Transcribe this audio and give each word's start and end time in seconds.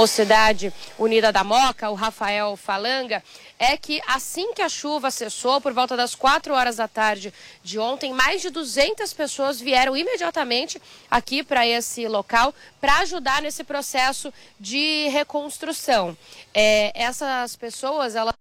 Mocidade 0.00 0.72
Unida 0.98 1.30
da 1.30 1.44
Moca, 1.44 1.90
o 1.90 1.94
Rafael 1.94 2.56
Falanga, 2.56 3.22
é 3.58 3.76
que 3.76 4.00
assim 4.08 4.54
que 4.54 4.62
a 4.62 4.68
chuva 4.70 5.10
cessou, 5.10 5.60
por 5.60 5.74
volta 5.74 5.94
das 5.94 6.14
4 6.14 6.54
horas 6.54 6.76
da 6.76 6.88
tarde 6.88 7.34
de 7.62 7.78
ontem, 7.78 8.10
mais 8.14 8.40
de 8.40 8.48
200 8.48 9.12
pessoas 9.12 9.60
vieram 9.60 9.94
imediatamente 9.94 10.80
aqui 11.10 11.42
para 11.42 11.66
esse 11.66 12.08
local 12.08 12.54
para 12.80 13.00
ajudar 13.00 13.42
nesse 13.42 13.62
processo 13.62 14.32
de 14.58 15.06
reconstrução. 15.08 16.16
É, 16.54 16.92
essas 16.94 17.54
pessoas, 17.54 18.16
elas 18.16 18.39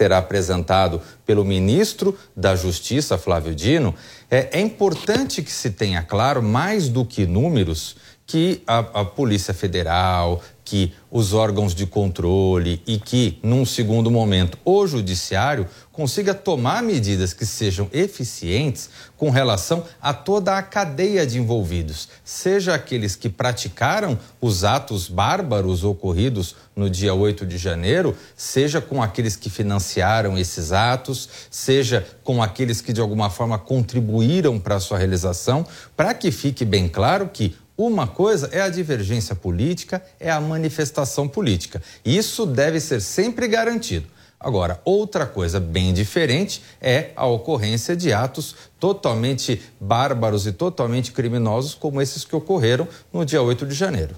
será 0.00 0.16
apresentado 0.16 1.02
pelo 1.26 1.44
ministro 1.44 2.16
da 2.34 2.56
Justiça, 2.56 3.18
Flávio 3.18 3.54
Dino, 3.54 3.94
é, 4.30 4.48
é 4.58 4.60
importante 4.62 5.42
que 5.42 5.52
se 5.52 5.72
tenha 5.72 6.02
claro, 6.02 6.42
mais 6.42 6.88
do 6.88 7.04
que 7.04 7.26
números, 7.26 7.96
que 8.30 8.62
a, 8.64 8.78
a 8.78 9.04
Polícia 9.04 9.52
Federal, 9.52 10.40
que 10.64 10.92
os 11.10 11.32
órgãos 11.32 11.74
de 11.74 11.84
controle 11.84 12.80
e 12.86 12.96
que, 12.96 13.40
num 13.42 13.66
segundo 13.66 14.08
momento, 14.08 14.56
o 14.64 14.86
Judiciário 14.86 15.66
consiga 15.90 16.32
tomar 16.32 16.80
medidas 16.80 17.32
que 17.32 17.44
sejam 17.44 17.88
eficientes 17.92 18.88
com 19.16 19.30
relação 19.30 19.84
a 20.00 20.14
toda 20.14 20.56
a 20.56 20.62
cadeia 20.62 21.26
de 21.26 21.40
envolvidos, 21.40 22.08
seja 22.24 22.72
aqueles 22.72 23.16
que 23.16 23.28
praticaram 23.28 24.16
os 24.40 24.62
atos 24.62 25.08
bárbaros 25.08 25.82
ocorridos 25.82 26.54
no 26.76 26.88
dia 26.88 27.12
8 27.12 27.44
de 27.44 27.58
janeiro, 27.58 28.16
seja 28.36 28.80
com 28.80 29.02
aqueles 29.02 29.34
que 29.34 29.50
financiaram 29.50 30.38
esses 30.38 30.70
atos, 30.70 31.28
seja 31.50 32.06
com 32.22 32.40
aqueles 32.40 32.80
que 32.80 32.92
de 32.92 33.00
alguma 33.00 33.28
forma 33.28 33.58
contribuíram 33.58 34.60
para 34.60 34.76
a 34.76 34.80
sua 34.80 34.98
realização, 34.98 35.66
para 35.96 36.14
que 36.14 36.30
fique 36.30 36.64
bem 36.64 36.88
claro 36.88 37.28
que 37.28 37.56
uma 37.86 38.06
coisa 38.06 38.48
é 38.52 38.60
a 38.60 38.68
divergência 38.68 39.34
política, 39.34 40.02
é 40.18 40.30
a 40.30 40.40
manifestação 40.40 41.26
política. 41.26 41.82
Isso 42.04 42.44
deve 42.44 42.80
ser 42.80 43.00
sempre 43.00 43.48
garantido. 43.48 44.06
Agora, 44.38 44.80
outra 44.84 45.26
coisa 45.26 45.60
bem 45.60 45.92
diferente 45.92 46.62
é 46.80 47.10
a 47.14 47.26
ocorrência 47.26 47.94
de 47.94 48.10
atos 48.10 48.54
totalmente 48.78 49.60
bárbaros 49.78 50.46
e 50.46 50.52
totalmente 50.52 51.12
criminosos, 51.12 51.74
como 51.74 52.00
esses 52.00 52.24
que 52.24 52.34
ocorreram 52.34 52.88
no 53.12 53.24
dia 53.24 53.42
8 53.42 53.66
de 53.66 53.74
janeiro. 53.74 54.16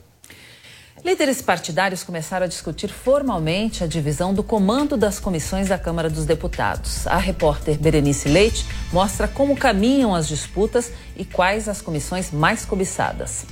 Líderes 1.05 1.43
partidários 1.43 2.05
começaram 2.05 2.45
a 2.45 2.49
discutir 2.49 2.89
formalmente 2.89 3.83
a 3.83 3.89
divisão 3.89 4.33
do 4.33 4.41
comando 4.41 4.97
das 4.97 5.19
comissões 5.19 5.69
da 5.69 5.77
Câmara 5.77 6.09
dos 6.09 6.25
Deputados. 6.25 7.09
A 7.09 7.17
repórter 7.17 7.77
Berenice 7.77 8.29
Leite 8.29 8.65
mostra 8.93 9.27
como 9.27 9.57
caminham 9.57 10.15
as 10.15 10.29
disputas 10.29 10.93
e 11.17 11.25
quais 11.25 11.69
as 11.69 11.83
comissões 11.83 12.31
mais 12.31 12.65
cobiçadas. 12.65 13.45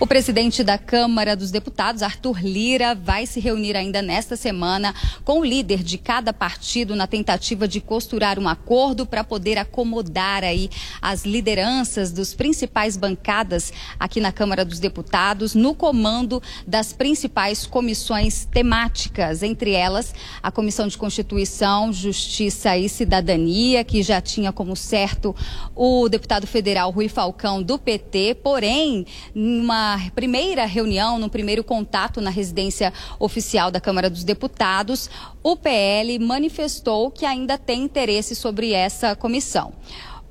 O 0.00 0.08
presidente 0.08 0.64
da 0.64 0.76
Câmara 0.76 1.36
dos 1.36 1.52
Deputados, 1.52 2.02
Arthur 2.02 2.40
Lira, 2.44 2.96
vai 2.96 3.26
se 3.26 3.38
reunir 3.38 3.76
ainda 3.76 4.02
nesta 4.02 4.34
semana 4.34 4.92
com 5.24 5.38
o 5.38 5.44
líder 5.44 5.84
de 5.84 5.98
cada 5.98 6.32
partido 6.32 6.96
na 6.96 7.06
tentativa 7.06 7.68
de 7.68 7.80
costurar 7.80 8.38
um 8.38 8.48
acordo 8.48 9.06
para 9.06 9.22
poder 9.22 9.56
acomodar 9.56 10.42
aí 10.42 10.68
as 11.00 11.24
lideranças 11.24 12.10
dos 12.10 12.34
principais 12.34 12.96
bancadas 12.96 13.72
aqui 13.98 14.20
na 14.20 14.32
Câmara 14.32 14.64
dos 14.64 14.80
Deputados 14.80 15.54
no 15.54 15.74
comando 15.76 16.42
das 16.66 16.92
principais 16.92 17.64
comissões 17.64 18.46
temáticas, 18.46 19.44
entre 19.44 19.72
elas 19.72 20.12
a 20.42 20.50
Comissão 20.50 20.88
de 20.88 20.98
Constituição, 20.98 21.92
Justiça 21.92 22.76
e 22.76 22.88
Cidadania, 22.88 23.84
que 23.84 24.02
já 24.02 24.20
tinha 24.20 24.50
como 24.50 24.74
certo 24.74 25.36
o 25.74 26.08
deputado 26.08 26.48
federal 26.48 26.90
Rui 26.90 27.08
Falcão 27.08 27.62
do 27.62 27.78
PT, 27.78 28.38
porém, 28.42 29.06
uma 29.34 29.83
primeira 30.14 30.64
reunião, 30.64 31.18
no 31.18 31.28
primeiro 31.28 31.62
contato 31.64 32.20
na 32.20 32.30
residência 32.30 32.92
oficial 33.18 33.70
da 33.70 33.80
Câmara 33.80 34.08
dos 34.08 34.24
Deputados, 34.24 35.10
o 35.42 35.56
PL 35.56 36.18
manifestou 36.18 37.10
que 37.10 37.24
ainda 37.24 37.58
tem 37.58 37.82
interesse 37.82 38.34
sobre 38.34 38.72
essa 38.72 39.14
comissão. 39.14 39.72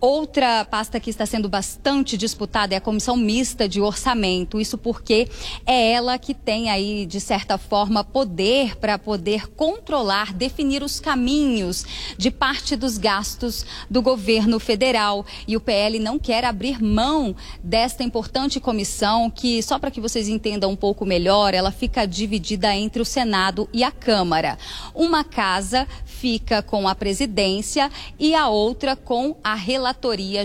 Outra 0.06 0.66
pasta 0.66 1.00
que 1.00 1.10
está 1.10 1.26
sendo 1.26 1.48
bastante 1.48 2.18
disputada 2.18 2.74
é 2.74 2.78
a 2.78 2.82
comissão 2.82 3.16
mista 3.16 3.70
de 3.70 3.80
orçamento. 3.80 4.60
Isso 4.60 4.78
porque 4.78 5.30
é 5.66 5.94
ela 5.94 6.18
que 6.18 6.34
tem 6.34 6.70
aí, 6.70 7.06
de 7.06 7.22
certa 7.22 7.58
forma, 7.58 8.04
poder 8.04 8.76
para 8.76 9.00
poder 9.00 9.48
controlar, 9.52 10.34
definir 10.34 10.84
os 10.84 11.00
caminhos 11.00 11.86
de 12.18 12.30
parte 12.30 12.76
dos 12.76 12.98
gastos 12.98 13.66
do 13.90 14.02
governo 14.02 14.60
federal. 14.60 15.26
E 15.48 15.56
o 15.56 15.62
PL 15.62 15.98
não 16.00 16.20
quer 16.20 16.44
abrir 16.44 16.84
mão 16.84 17.34
desta 17.64 18.04
importante 18.04 18.60
comissão, 18.60 19.30
que, 19.30 19.64
só 19.64 19.80
para 19.80 19.90
que 19.90 20.02
vocês 20.02 20.28
entendam 20.28 20.70
um 20.70 20.76
pouco 20.76 21.06
melhor, 21.06 21.54
ela 21.54 21.72
fica 21.72 22.06
dividida 22.06 22.76
entre 22.76 23.02
o 23.02 23.06
Senado 23.06 23.70
e 23.72 23.86
a 23.86 23.92
Câmara. 23.92 24.58
Uma 24.94 25.24
casa 25.24 25.88
fica 26.04 26.62
com 26.62 26.90
a 26.90 26.94
presidência 26.94 27.90
e 28.20 28.36
a 28.36 28.50
outra 28.50 28.98
com 28.98 29.38
a 29.42 29.56
relatoria 29.56 29.93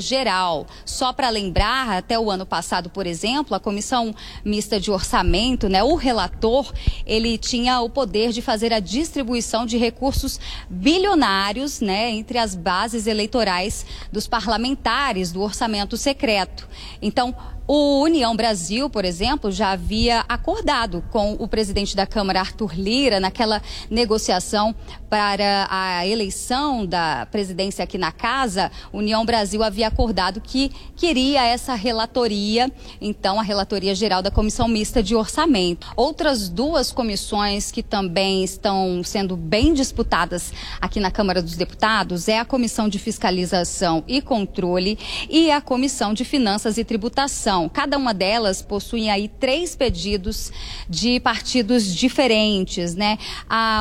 geral. 0.00 0.66
Só 0.84 1.12
para 1.12 1.30
lembrar, 1.30 1.98
até 1.98 2.18
o 2.18 2.30
ano 2.30 2.46
passado, 2.46 2.90
por 2.90 3.06
exemplo, 3.06 3.54
a 3.54 3.60
comissão 3.60 4.14
mista 4.44 4.80
de 4.80 4.90
orçamento, 4.90 5.68
né, 5.68 5.82
o 5.82 5.94
relator, 5.94 6.72
ele 7.06 7.38
tinha 7.38 7.80
o 7.80 7.90
poder 7.90 8.32
de 8.32 8.42
fazer 8.42 8.72
a 8.72 8.80
distribuição 8.80 9.66
de 9.66 9.76
recursos 9.76 10.40
bilionários, 10.68 11.80
né, 11.80 12.10
entre 12.10 12.38
as 12.38 12.54
bases 12.54 13.06
eleitorais 13.06 13.84
dos 14.12 14.26
parlamentares 14.26 15.32
do 15.32 15.40
orçamento 15.40 15.96
secreto. 15.96 16.68
Então, 17.00 17.34
o 17.70 18.00
União 18.00 18.34
Brasil, 18.34 18.88
por 18.88 19.04
exemplo, 19.04 19.52
já 19.52 19.72
havia 19.72 20.24
acordado 20.26 21.04
com 21.10 21.34
o 21.34 21.46
presidente 21.46 21.94
da 21.94 22.06
Câmara, 22.06 22.40
Arthur 22.40 22.72
Lira, 22.74 23.20
naquela 23.20 23.60
negociação 23.90 24.74
para 25.10 25.68
a 25.70 26.06
eleição 26.06 26.86
da 26.86 27.26
presidência 27.30 27.84
aqui 27.84 27.98
na 27.98 28.10
casa. 28.10 28.72
União 28.90 29.22
Brasil 29.24 29.62
havia 29.62 29.88
acordado 29.88 30.40
que 30.40 30.72
queria 30.96 31.44
essa 31.44 31.74
relatoria, 31.74 32.72
então 33.02 33.38
a 33.38 33.42
relatoria 33.42 33.94
geral 33.94 34.22
da 34.22 34.30
Comissão 34.30 34.66
Mista 34.66 35.02
de 35.02 35.14
Orçamento. 35.14 35.88
Outras 35.94 36.48
duas 36.48 36.90
comissões 36.90 37.70
que 37.70 37.82
também 37.82 38.42
estão 38.44 39.02
sendo 39.04 39.36
bem 39.36 39.74
disputadas 39.74 40.54
aqui 40.80 41.00
na 41.00 41.10
Câmara 41.10 41.42
dos 41.42 41.54
Deputados 41.54 42.28
é 42.28 42.38
a 42.38 42.46
Comissão 42.46 42.88
de 42.88 42.98
Fiscalização 42.98 44.02
e 44.08 44.22
Controle 44.22 44.98
e 45.28 45.50
a 45.50 45.60
Comissão 45.60 46.14
de 46.14 46.24
Finanças 46.24 46.78
e 46.78 46.84
Tributação. 46.84 47.57
Cada 47.66 47.96
uma 47.96 48.12
delas 48.12 48.60
possui 48.60 49.08
aí 49.08 49.26
três 49.26 49.74
pedidos 49.74 50.52
de 50.86 51.18
partidos 51.18 51.86
diferentes, 51.94 52.94
né? 52.94 53.16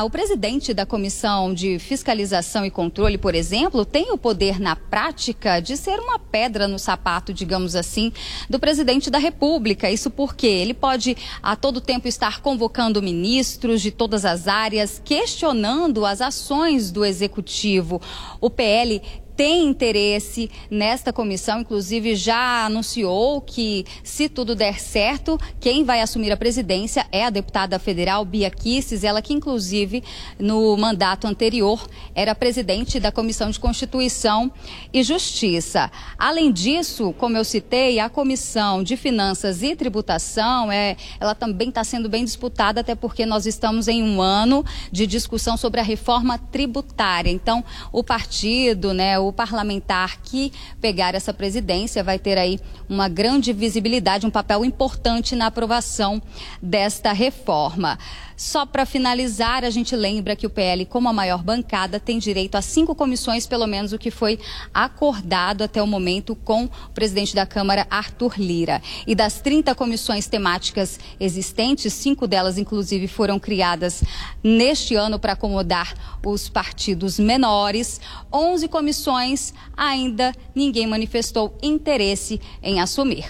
O 0.02 0.08
presidente 0.08 0.72
da 0.72 0.86
Comissão 0.86 1.52
de 1.52 1.78
Fiscalização 1.78 2.64
e 2.64 2.70
Controle, 2.70 3.18
por 3.18 3.34
exemplo, 3.34 3.84
tem 3.84 4.10
o 4.10 4.16
poder 4.16 4.58
na 4.58 4.74
prática 4.74 5.60
de 5.60 5.76
ser 5.76 6.00
uma 6.00 6.18
pedra 6.18 6.66
no 6.66 6.78
sapato, 6.78 7.34
digamos 7.34 7.76
assim, 7.76 8.10
do 8.48 8.58
presidente 8.58 9.10
da 9.10 9.18
República. 9.18 9.90
Isso 9.90 10.10
porque 10.10 10.46
ele 10.46 10.72
pode 10.72 11.14
a 11.42 11.54
todo 11.54 11.82
tempo 11.82 12.08
estar 12.08 12.40
convocando 12.40 13.02
ministros 13.02 13.82
de 13.82 13.90
todas 13.90 14.24
as 14.24 14.48
áreas, 14.48 15.02
questionando 15.04 16.06
as 16.06 16.22
ações 16.22 16.90
do 16.90 17.04
executivo. 17.04 18.00
O 18.40 18.48
PL 18.48 19.02
tem 19.38 19.68
interesse 19.68 20.50
nesta 20.68 21.12
comissão, 21.12 21.60
inclusive 21.60 22.16
já 22.16 22.66
anunciou 22.66 23.40
que, 23.40 23.86
se 24.02 24.28
tudo 24.28 24.52
der 24.52 24.80
certo, 24.80 25.38
quem 25.60 25.84
vai 25.84 26.00
assumir 26.00 26.32
a 26.32 26.36
presidência 26.36 27.06
é 27.12 27.24
a 27.24 27.30
deputada 27.30 27.78
federal 27.78 28.24
Bia 28.24 28.50
Kisses, 28.50 29.04
ela 29.04 29.22
que, 29.22 29.32
inclusive, 29.32 30.02
no 30.40 30.76
mandato 30.76 31.28
anterior, 31.28 31.88
era 32.16 32.34
presidente 32.34 32.98
da 32.98 33.12
Comissão 33.12 33.48
de 33.48 33.60
Constituição 33.60 34.50
e 34.92 35.04
Justiça. 35.04 35.88
Além 36.18 36.50
disso, 36.50 37.14
como 37.16 37.36
eu 37.36 37.44
citei, 37.44 38.00
a 38.00 38.08
Comissão 38.08 38.82
de 38.82 38.96
Finanças 38.96 39.62
e 39.62 39.76
Tributação, 39.76 40.72
é, 40.72 40.96
ela 41.20 41.36
também 41.36 41.68
está 41.68 41.84
sendo 41.84 42.08
bem 42.08 42.24
disputada, 42.24 42.80
até 42.80 42.96
porque 42.96 43.24
nós 43.24 43.46
estamos 43.46 43.86
em 43.86 44.02
um 44.02 44.20
ano 44.20 44.64
de 44.90 45.06
discussão 45.06 45.56
sobre 45.56 45.78
a 45.78 45.84
reforma 45.84 46.38
tributária. 46.38 47.30
Então, 47.30 47.64
o 47.92 48.02
partido, 48.02 48.92
né, 48.92 49.16
o 49.16 49.27
o 49.28 49.32
parlamentar 49.32 50.20
que 50.22 50.52
pegar 50.80 51.14
essa 51.14 51.32
presidência 51.32 52.02
vai 52.02 52.18
ter 52.18 52.38
aí 52.38 52.58
uma 52.88 53.08
grande 53.08 53.52
visibilidade, 53.52 54.26
um 54.26 54.30
papel 54.30 54.64
importante 54.64 55.36
na 55.36 55.46
aprovação 55.46 56.20
desta 56.60 57.12
reforma. 57.12 57.98
Só 58.38 58.64
para 58.64 58.86
finalizar, 58.86 59.64
a 59.64 59.70
gente 59.70 59.96
lembra 59.96 60.36
que 60.36 60.46
o 60.46 60.50
PL, 60.50 60.86
como 60.86 61.08
a 61.08 61.12
maior 61.12 61.42
bancada, 61.42 61.98
tem 61.98 62.20
direito 62.20 62.54
a 62.54 62.62
cinco 62.62 62.94
comissões, 62.94 63.48
pelo 63.48 63.66
menos 63.66 63.92
o 63.92 63.98
que 63.98 64.12
foi 64.12 64.38
acordado 64.72 65.64
até 65.64 65.82
o 65.82 65.86
momento 65.88 66.36
com 66.36 66.66
o 66.66 66.70
presidente 66.94 67.34
da 67.34 67.44
Câmara, 67.44 67.84
Arthur 67.90 68.34
Lira. 68.38 68.80
E 69.08 69.12
das 69.16 69.40
30 69.40 69.74
comissões 69.74 70.28
temáticas 70.28 71.00
existentes, 71.18 71.92
cinco 71.92 72.28
delas, 72.28 72.58
inclusive, 72.58 73.08
foram 73.08 73.40
criadas 73.40 74.04
neste 74.40 74.94
ano 74.94 75.18
para 75.18 75.32
acomodar 75.32 75.92
os 76.24 76.48
partidos 76.48 77.18
menores. 77.18 78.00
11 78.32 78.68
comissões, 78.68 79.52
ainda 79.76 80.32
ninguém 80.54 80.86
manifestou 80.86 81.58
interesse 81.60 82.40
em 82.62 82.80
assumir. 82.80 83.26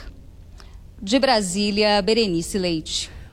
De 1.01 1.18
Brasília, 1.18 2.03
Berenice 2.03 2.59
Leite. 2.59 3.17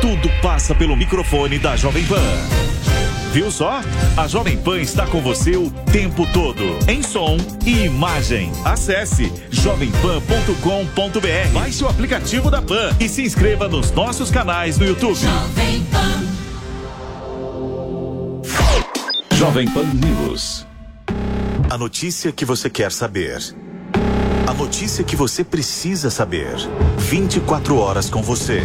tudo 0.00 0.30
passa 0.40 0.74
pelo 0.74 0.96
microfone 0.96 1.58
da 1.58 1.76
Jovem 1.76 2.06
Pan. 2.06 2.16
Viu 3.32 3.50
só? 3.50 3.80
A 4.16 4.26
Jovem 4.26 4.56
Pan 4.56 4.80
está 4.80 5.06
com 5.06 5.20
você 5.20 5.56
o 5.56 5.70
tempo 5.92 6.26
todo, 6.32 6.62
em 6.88 7.02
som 7.02 7.36
e 7.66 7.84
imagem. 7.84 8.50
Acesse 8.64 9.30
jovempan.com.br. 9.50 11.52
Baixe 11.52 11.84
o 11.84 11.88
aplicativo 11.88 12.50
da 12.50 12.62
Pan 12.62 12.96
e 12.98 13.08
se 13.08 13.22
inscreva 13.22 13.68
nos 13.68 13.90
nossos 13.90 14.30
canais 14.30 14.78
no 14.78 14.86
YouTube. 14.86 15.18
Jovem 15.18 15.86
Pan. 15.90 16.24
Jovem 19.36 19.70
Pan 19.70 19.84
News. 19.94 20.66
A 21.70 21.76
notícia 21.76 22.32
que 22.32 22.44
você 22.44 22.70
quer 22.70 22.90
saber. 22.90 23.38
A 24.46 24.54
notícia 24.54 25.04
que 25.04 25.14
você 25.14 25.44
precisa 25.44 26.10
saber. 26.10 26.56
24 26.96 27.76
horas 27.76 28.08
com 28.08 28.22
você 28.22 28.64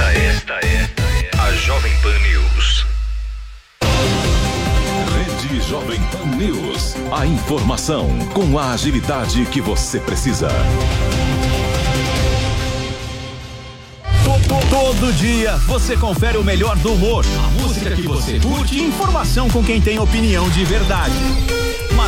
Esta, 0.00 0.64
esta 0.64 1.02
é 1.02 1.30
a 1.38 1.52
Jovem 1.54 1.92
Pan 2.00 2.16
News. 2.20 2.86
Rede 5.12 5.60
Jovem 5.68 6.00
Pan 6.12 6.36
News. 6.36 6.94
A 7.10 7.26
informação 7.26 8.08
com 8.32 8.56
a 8.56 8.72
agilidade 8.74 9.44
que 9.46 9.60
você 9.60 9.98
precisa. 9.98 10.50
Todo 14.70 15.12
dia 15.14 15.56
você 15.66 15.96
confere 15.96 16.38
o 16.38 16.44
melhor 16.44 16.76
do 16.76 16.92
humor, 16.92 17.24
a 17.44 17.50
música 17.60 17.90
que 17.90 18.02
você 18.02 18.38
curte 18.38 18.76
e 18.76 18.84
informação 18.84 19.50
com 19.50 19.64
quem 19.64 19.80
tem 19.80 19.98
opinião 19.98 20.48
de 20.48 20.64
verdade. 20.64 21.14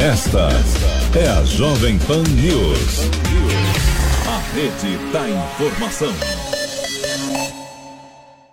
Esta 0.00 0.48
é 1.16 1.28
a 1.28 1.44
Jovem 1.44 1.98
Pan 2.00 2.22
News. 2.22 2.98
A 4.26 4.38
rede 4.52 5.12
da 5.12 5.30
informação. 5.30 6.12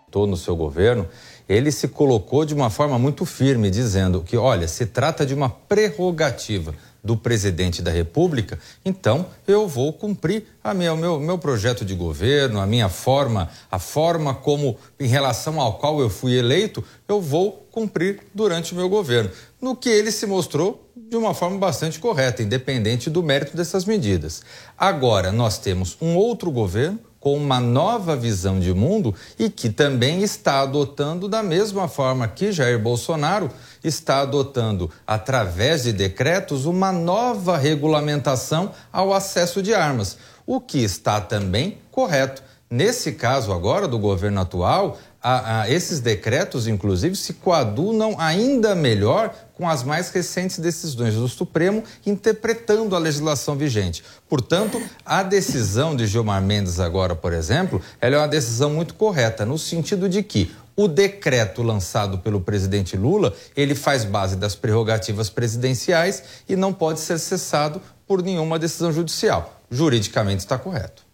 Estou 0.05 0.27
no 0.27 0.37
seu 0.37 0.55
governo, 0.55 1.07
ele 1.49 1.71
se 1.71 1.87
colocou 1.87 2.45
de 2.45 2.53
uma 2.53 2.69
forma 2.69 2.99
muito 2.99 3.25
firme, 3.25 3.71
dizendo 3.71 4.21
que, 4.21 4.37
olha, 4.37 4.67
se 4.67 4.85
trata 4.85 5.25
de 5.25 5.33
uma 5.33 5.49
prerrogativa 5.49 6.75
do 7.03 7.17
presidente 7.17 7.81
da 7.81 7.89
República, 7.89 8.59
então 8.85 9.25
eu 9.47 9.67
vou 9.67 9.91
cumprir 9.91 10.45
a 10.63 10.73
minha, 10.73 10.93
o 10.93 10.97
meu, 10.97 11.19
meu 11.19 11.37
projeto 11.37 11.83
de 11.83 11.95
governo, 11.95 12.59
a 12.59 12.67
minha 12.67 12.89
forma, 12.89 13.49
a 13.71 13.79
forma 13.79 14.35
como, 14.35 14.77
em 14.99 15.07
relação 15.07 15.59
ao 15.59 15.79
qual 15.79 15.99
eu 15.99 16.09
fui 16.09 16.37
eleito, 16.37 16.83
eu 17.07 17.19
vou 17.19 17.67
cumprir 17.71 18.19
durante 18.33 18.73
o 18.73 18.75
meu 18.75 18.87
governo. 18.87 19.31
No 19.59 19.75
que 19.75 19.89
ele 19.89 20.11
se 20.11 20.27
mostrou 20.27 20.90
de 21.11 21.17
uma 21.17 21.33
forma 21.33 21.57
bastante 21.57 21.99
correta, 21.99 22.41
independente 22.41 23.09
do 23.09 23.21
mérito 23.21 23.57
dessas 23.57 23.83
medidas. 23.83 24.41
Agora, 24.77 25.29
nós 25.29 25.57
temos 25.57 25.97
um 26.01 26.15
outro 26.15 26.49
governo 26.49 26.97
com 27.19 27.35
uma 27.35 27.59
nova 27.59 28.15
visão 28.15 28.61
de 28.61 28.73
mundo 28.73 29.13
e 29.37 29.49
que 29.49 29.69
também 29.69 30.23
está 30.23 30.61
adotando 30.61 31.27
da 31.27 31.43
mesma 31.43 31.89
forma 31.89 32.29
que 32.29 32.53
Jair 32.53 32.79
Bolsonaro 32.79 33.49
está 33.83 34.21
adotando, 34.21 34.89
através 35.05 35.83
de 35.83 35.91
decretos, 35.91 36.65
uma 36.65 36.93
nova 36.93 37.57
regulamentação 37.57 38.71
ao 38.89 39.13
acesso 39.13 39.61
de 39.61 39.73
armas, 39.73 40.17
o 40.47 40.61
que 40.61 40.81
está 40.81 41.19
também 41.19 41.79
correto. 41.91 42.41
Nesse 42.69 43.11
caso 43.11 43.51
agora 43.51 43.85
do 43.85 43.99
governo 43.99 44.39
atual, 44.39 44.97
a, 45.21 45.61
a, 45.61 45.69
esses 45.69 45.99
decretos, 45.99 46.67
inclusive, 46.67 47.15
se 47.15 47.33
coadunam 47.33 48.15
ainda 48.17 48.73
melhor 48.73 49.33
com 49.53 49.69
as 49.69 49.83
mais 49.83 50.09
recentes 50.09 50.57
decisões 50.57 51.13
do 51.13 51.27
Supremo 51.27 51.83
interpretando 52.05 52.95
a 52.95 52.99
legislação 52.99 53.55
vigente. 53.55 54.03
Portanto, 54.27 54.81
a 55.05 55.21
decisão 55.21 55.95
de 55.95 56.07
Gilmar 56.07 56.41
Mendes 56.41 56.79
agora, 56.79 57.15
por 57.15 57.33
exemplo, 57.33 57.81
ela 57.99 58.15
é 58.15 58.17
uma 58.17 58.27
decisão 58.27 58.71
muito 58.71 58.95
correta, 58.95 59.45
no 59.45 59.59
sentido 59.59 60.09
de 60.09 60.23
que 60.23 60.51
o 60.75 60.87
decreto 60.87 61.61
lançado 61.61 62.17
pelo 62.17 62.41
presidente 62.41 62.97
Lula, 62.97 63.35
ele 63.55 63.75
faz 63.75 64.03
base 64.03 64.35
das 64.35 64.55
prerrogativas 64.55 65.29
presidenciais 65.29 66.23
e 66.49 66.55
não 66.55 66.73
pode 66.73 66.99
ser 66.99 67.19
cessado 67.19 67.81
por 68.07 68.23
nenhuma 68.23 68.57
decisão 68.57 68.91
judicial. 68.91 69.61
Juridicamente 69.69 70.39
está 70.39 70.57
correto. 70.57 71.10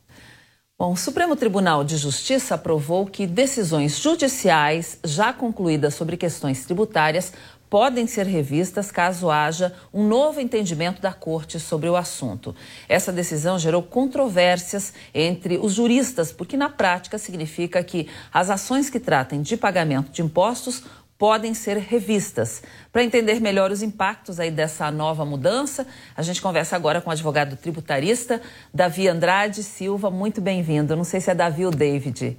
Bom, 0.79 0.91
o 0.91 0.95
Supremo 0.95 1.35
Tribunal 1.35 1.83
de 1.83 1.97
Justiça 1.97 2.53
aprovou 2.53 3.07
que 3.07 3.25
decisões 3.25 3.97
judiciais 3.97 4.99
já 5.03 5.33
concluídas 5.33 5.95
sobre 5.95 6.15
questões 6.15 6.63
tributárias 6.65 7.33
podem 7.67 8.05
ser 8.05 8.27
revistas 8.27 8.91
caso 8.91 9.31
haja 9.31 9.73
um 9.91 10.07
novo 10.07 10.39
entendimento 10.39 11.01
da 11.01 11.11
Corte 11.11 11.59
sobre 11.59 11.89
o 11.89 11.95
assunto. 11.95 12.55
Essa 12.87 13.11
decisão 13.11 13.57
gerou 13.57 13.81
controvérsias 13.81 14.93
entre 15.15 15.57
os 15.57 15.73
juristas, 15.73 16.31
porque 16.31 16.55
na 16.55 16.69
prática 16.69 17.17
significa 17.17 17.83
que 17.83 18.07
as 18.31 18.51
ações 18.51 18.87
que 18.87 18.99
tratem 18.99 19.41
de 19.41 19.57
pagamento 19.57 20.11
de 20.11 20.21
impostos 20.21 20.83
podem 21.17 21.53
ser 21.53 21.77
revistas. 21.77 22.61
Para 22.91 23.03
entender 23.03 23.39
melhor 23.39 23.71
os 23.71 23.81
impactos 23.81 24.39
aí 24.39 24.51
dessa 24.51 24.91
nova 24.91 25.25
mudança, 25.25 25.87
a 26.15 26.21
gente 26.21 26.41
conversa 26.41 26.75
agora 26.75 27.01
com 27.01 27.09
o 27.09 27.13
advogado 27.13 27.55
tributarista 27.55 28.41
Davi 28.73 29.07
Andrade 29.07 29.63
Silva. 29.63 30.11
Muito 30.11 30.39
bem-vindo. 30.39 30.95
Não 30.95 31.03
sei 31.03 31.19
se 31.19 31.31
é 31.31 31.35
Davi 31.35 31.65
ou 31.65 31.71
David. 31.71 32.37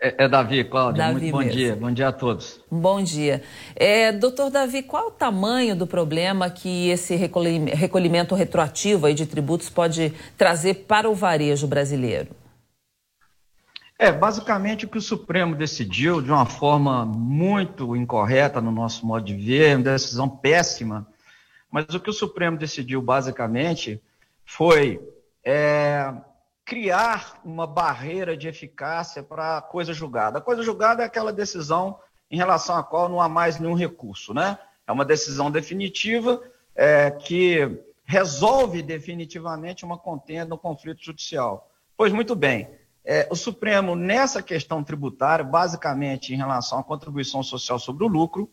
É, 0.00 0.24
é 0.24 0.28
Davi, 0.28 0.62
Cláudia. 0.64 1.04
Davi 1.04 1.20
Muito 1.20 1.32
bom 1.32 1.38
mesmo. 1.38 1.52
dia. 1.52 1.76
Bom 1.76 1.90
dia 1.90 2.08
a 2.08 2.12
todos. 2.12 2.60
Bom 2.70 3.02
dia. 3.02 3.42
É, 3.74 4.12
doutor 4.12 4.50
Davi, 4.50 4.82
qual 4.82 5.08
o 5.08 5.10
tamanho 5.10 5.74
do 5.74 5.86
problema 5.86 6.50
que 6.50 6.90
esse 6.90 7.16
recolhimento 7.16 8.34
retroativo 8.34 9.06
aí 9.06 9.14
de 9.14 9.24
tributos 9.24 9.70
pode 9.70 10.12
trazer 10.36 10.84
para 10.86 11.08
o 11.08 11.14
varejo 11.14 11.66
brasileiro? 11.66 12.28
É, 13.98 14.12
basicamente 14.12 14.84
o 14.84 14.88
que 14.88 14.98
o 14.98 15.02
Supremo 15.02 15.56
decidiu 15.56 16.20
de 16.20 16.30
uma 16.30 16.44
forma 16.44 17.06
muito 17.06 17.96
incorreta 17.96 18.60
no 18.60 18.70
nosso 18.70 19.06
modo 19.06 19.24
de 19.24 19.34
ver, 19.34 19.76
uma 19.76 19.84
decisão 19.84 20.28
péssima, 20.28 21.06
mas 21.70 21.86
o 21.94 22.00
que 22.00 22.10
o 22.10 22.12
Supremo 22.12 22.58
decidiu 22.58 23.00
basicamente 23.00 24.02
foi 24.44 25.00
é, 25.42 26.12
criar 26.62 27.40
uma 27.42 27.66
barreira 27.66 28.36
de 28.36 28.48
eficácia 28.48 29.22
para 29.22 29.58
a 29.58 29.62
coisa 29.62 29.94
julgada. 29.94 30.38
A 30.38 30.42
coisa 30.42 30.62
julgada 30.62 31.02
é 31.02 31.06
aquela 31.06 31.32
decisão 31.32 31.98
em 32.30 32.36
relação 32.36 32.76
à 32.76 32.82
qual 32.82 33.08
não 33.08 33.20
há 33.20 33.28
mais 33.28 33.58
nenhum 33.58 33.74
recurso, 33.74 34.34
né? 34.34 34.58
É 34.86 34.92
uma 34.92 35.04
decisão 35.04 35.50
definitiva 35.50 36.42
é, 36.74 37.10
que 37.10 37.80
resolve 38.04 38.82
definitivamente 38.82 39.84
uma 39.84 39.96
contenda, 39.96 40.54
um 40.54 40.58
conflito 40.58 41.02
judicial. 41.02 41.70
Pois 41.96 42.12
muito 42.12 42.36
bem, 42.36 42.68
é, 43.08 43.28
o 43.30 43.36
Supremo, 43.36 43.94
nessa 43.94 44.42
questão 44.42 44.82
tributária, 44.82 45.44
basicamente 45.44 46.34
em 46.34 46.36
relação 46.36 46.80
à 46.80 46.84
contribuição 46.84 47.40
social 47.40 47.78
sobre 47.78 48.04
o 48.04 48.08
lucro, 48.08 48.50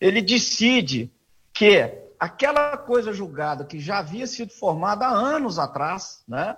ele 0.00 0.20
decide 0.20 1.08
que 1.52 1.88
aquela 2.18 2.76
coisa 2.76 3.12
julgada 3.12 3.64
que 3.64 3.78
já 3.78 3.98
havia 3.98 4.26
sido 4.26 4.52
formada 4.52 5.06
há 5.06 5.10
anos 5.12 5.56
atrás, 5.56 6.24
né? 6.26 6.56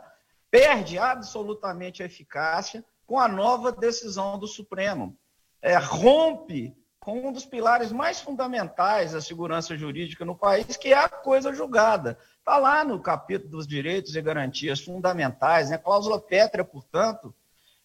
perde 0.51 0.99
absolutamente 0.99 2.03
a 2.03 2.07
eficácia 2.07 2.83
com 3.07 3.21
a 3.21 3.29
nova 3.29 3.71
decisão 3.71 4.39
do 4.39 4.47
Supremo. 4.47 5.15
É, 5.61 5.77
rompe 5.77 6.75
com 7.05 7.29
um 7.29 7.33
dos 7.33 7.45
pilares 7.45 7.93
mais 7.93 8.21
fundamentais 8.21 9.13
da 9.13 9.21
segurança 9.21 9.77
jurídica 9.77 10.25
no 10.25 10.35
país, 10.35 10.75
que 10.75 10.89
é 10.89 10.99
a 10.99 11.09
coisa 11.09 11.53
julgada. 11.53 12.19
Está 12.39 12.57
lá 12.57 12.83
no 12.83 12.99
capítulo 12.99 13.51
dos 13.51 13.67
direitos 13.67 14.17
e 14.17 14.23
garantias 14.23 14.81
fundamentais, 14.81 15.69
né? 15.69 15.77
cláusula 15.77 16.19
pétrea, 16.19 16.65
portanto, 16.65 17.35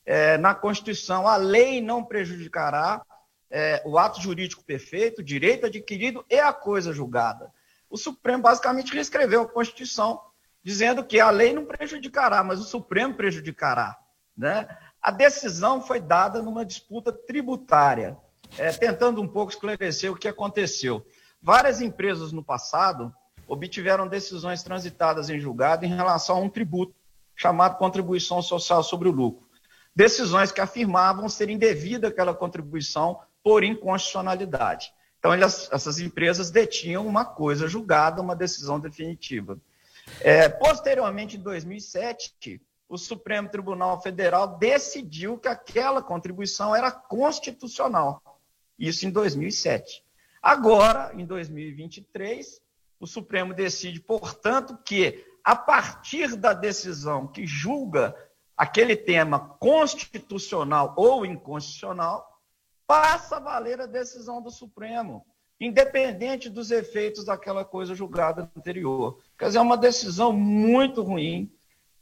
é, 0.06 0.38
na 0.38 0.56
Constituição, 0.56 1.28
a 1.28 1.36
lei 1.36 1.82
não 1.82 2.02
prejudicará 2.02 3.06
é, 3.52 3.82
o 3.86 3.98
ato 3.98 4.22
jurídico 4.22 4.64
perfeito, 4.64 5.20
o 5.20 5.24
direito 5.24 5.66
adquirido 5.66 6.26
e 6.30 6.40
a 6.40 6.54
coisa 6.54 6.94
julgada. 6.94 7.52
O 7.90 7.98
Supremo 7.98 8.42
basicamente 8.42 8.94
reescreveu 8.94 9.42
a 9.42 9.48
Constituição 9.50 10.22
dizendo 10.64 11.04
que 11.04 11.20
a 11.20 11.30
lei 11.30 11.54
não 11.54 11.66
prejudicará, 11.66 12.42
mas 12.42 12.62
o 12.62 12.64
Supremo 12.64 13.16
prejudicará. 13.16 13.98
Né? 14.38 14.66
A 15.02 15.12
decisão 15.12 15.82
foi 15.82 16.00
dada 16.00 16.42
numa 16.42 16.66
disputa 16.66 17.12
tributária, 17.12 18.18
é, 18.58 18.72
tentando 18.72 19.22
um 19.22 19.28
pouco 19.28 19.52
esclarecer 19.52 20.12
o 20.12 20.16
que 20.16 20.28
aconteceu. 20.28 21.06
Várias 21.42 21.82
empresas 21.82 22.32
no 22.32 22.44
passado 22.44 23.14
obtiveram 23.48 24.08
decisões 24.08 24.62
transitadas 24.62 25.30
em 25.30 25.40
julgado 25.40 25.86
em 25.86 25.96
relação 25.96 26.38
a 26.38 26.40
um 26.40 26.50
tributo 26.50 26.94
chamado 27.36 27.78
contribuição 27.78 28.42
social 28.42 28.84
sobre 28.84 29.08
o 29.08 29.12
lucro. 29.12 29.48
Decisões 29.96 30.52
que 30.52 30.62
afirmavam 30.62 31.28
ser 31.28 31.50
indevida 31.50 32.10
aquela 32.10 32.34
contribuição 32.34 33.20
por 33.44 33.64
inconstitucionalidade. 33.64 34.94
Então, 35.18 35.34
elas, 35.34 35.70
essas 35.72 36.00
empresas 36.00 36.52
detinham 36.52 37.06
uma 37.06 37.26
coisa 37.26 37.68
julgada, 37.68 38.22
uma 38.22 38.36
decisão 38.36 38.80
definitiva. 38.80 39.58
É, 40.22 40.48
posteriormente, 40.48 41.38
em 41.38 41.42
2007, 41.42 42.62
o 42.88 42.98
Supremo 42.98 43.50
Tribunal 43.50 44.02
Federal 44.02 44.58
decidiu 44.58 45.38
que 45.38 45.48
aquela 45.48 46.02
contribuição 46.02 46.76
era 46.76 46.92
constitucional. 46.92 48.22
Isso 48.80 49.06
em 49.06 49.12
2007. 49.12 50.04
Agora, 50.42 51.12
em 51.14 51.26
2023, 51.26 52.62
o 53.00 53.06
Supremo 53.06 53.54
decide, 53.54 54.00
portanto, 54.00 54.78
que 54.86 55.26
a 55.44 55.56
partir 55.56 56.36
da 56.36 56.54
decisão 56.54 57.28
que 57.28 57.46
julga 57.46 58.16
aquele 58.56 58.96
tema 58.96 59.40
constitucional 59.40 60.94
ou 60.98 61.26
inconstitucional, 61.26 62.42
passa 62.86 63.38
a 63.38 63.40
valer 63.40 63.80
a 63.82 63.86
decisão 63.86 64.42
do 64.42 64.50
Supremo 64.50 65.26
independente 65.60 66.50
dos 66.50 66.72
efeitos 66.72 67.26
daquela 67.26 67.66
coisa 67.66 67.94
julgada 67.94 68.50
anterior. 68.56 69.20
Quer 69.38 69.48
dizer, 69.48 69.58
é 69.58 69.62
uma 69.62 69.78
decisão 69.78 70.32
muito 70.32 71.02
ruim, 71.02 71.52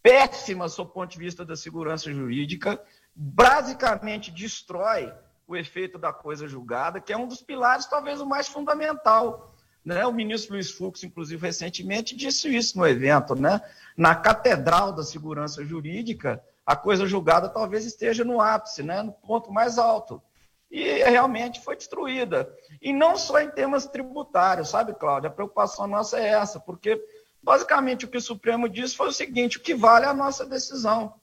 péssima 0.01 0.67
do 0.67 0.85
ponto 0.85 1.11
de 1.11 1.17
vista 1.17 1.43
da 1.43 1.55
segurança 1.55 2.11
jurídica, 2.11 2.81
basicamente 3.15 4.31
destrói 4.31 5.11
o 5.47 5.55
efeito 5.55 5.97
da 5.97 6.11
coisa 6.11 6.47
julgada, 6.47 6.99
que 6.99 7.13
é 7.13 7.17
um 7.17 7.27
dos 7.27 7.41
pilares, 7.41 7.85
talvez 7.85 8.19
o 8.19 8.25
mais 8.25 8.47
fundamental. 8.47 9.55
Né? 9.83 10.05
O 10.05 10.11
ministro 10.11 10.53
Luiz 10.53 10.69
Fux, 10.69 11.03
inclusive, 11.03 11.41
recentemente 11.41 12.15
disse 12.15 12.53
isso 12.53 12.77
no 12.77 12.85
evento. 12.85 13.33
Né? 13.33 13.61
Na 13.95 14.13
catedral 14.13 14.91
da 14.91 15.03
segurança 15.03 15.63
jurídica, 15.63 16.43
a 16.65 16.75
coisa 16.75 17.07
julgada 17.07 17.47
talvez 17.47 17.85
esteja 17.85 18.25
no 18.25 18.41
ápice, 18.41 18.83
né? 18.83 19.01
no 19.01 19.13
ponto 19.13 19.51
mais 19.51 19.77
alto 19.77 20.21
e 20.69 21.03
realmente 21.03 21.61
foi 21.61 21.75
destruída. 21.75 22.53
E 22.81 22.91
não 22.91 23.15
só 23.15 23.39
em 23.39 23.49
temas 23.49 23.85
tributários, 23.85 24.69
sabe, 24.69 24.93
Cláudia? 24.93 25.29
A 25.29 25.33
preocupação 25.33 25.87
nossa 25.87 26.19
é 26.19 26.27
essa, 26.27 26.59
porque 26.59 27.01
basicamente 27.41 28.05
o 28.05 28.07
que 28.07 28.17
o 28.17 28.21
Supremo 28.21 28.67
disse 28.67 28.95
foi 28.95 29.07
o 29.07 29.13
seguinte: 29.13 29.57
o 29.57 29.61
que 29.61 29.73
vale 29.73 30.05
é 30.05 30.09
a 30.09 30.13
nossa 30.13 30.45
decisão. 30.45 31.13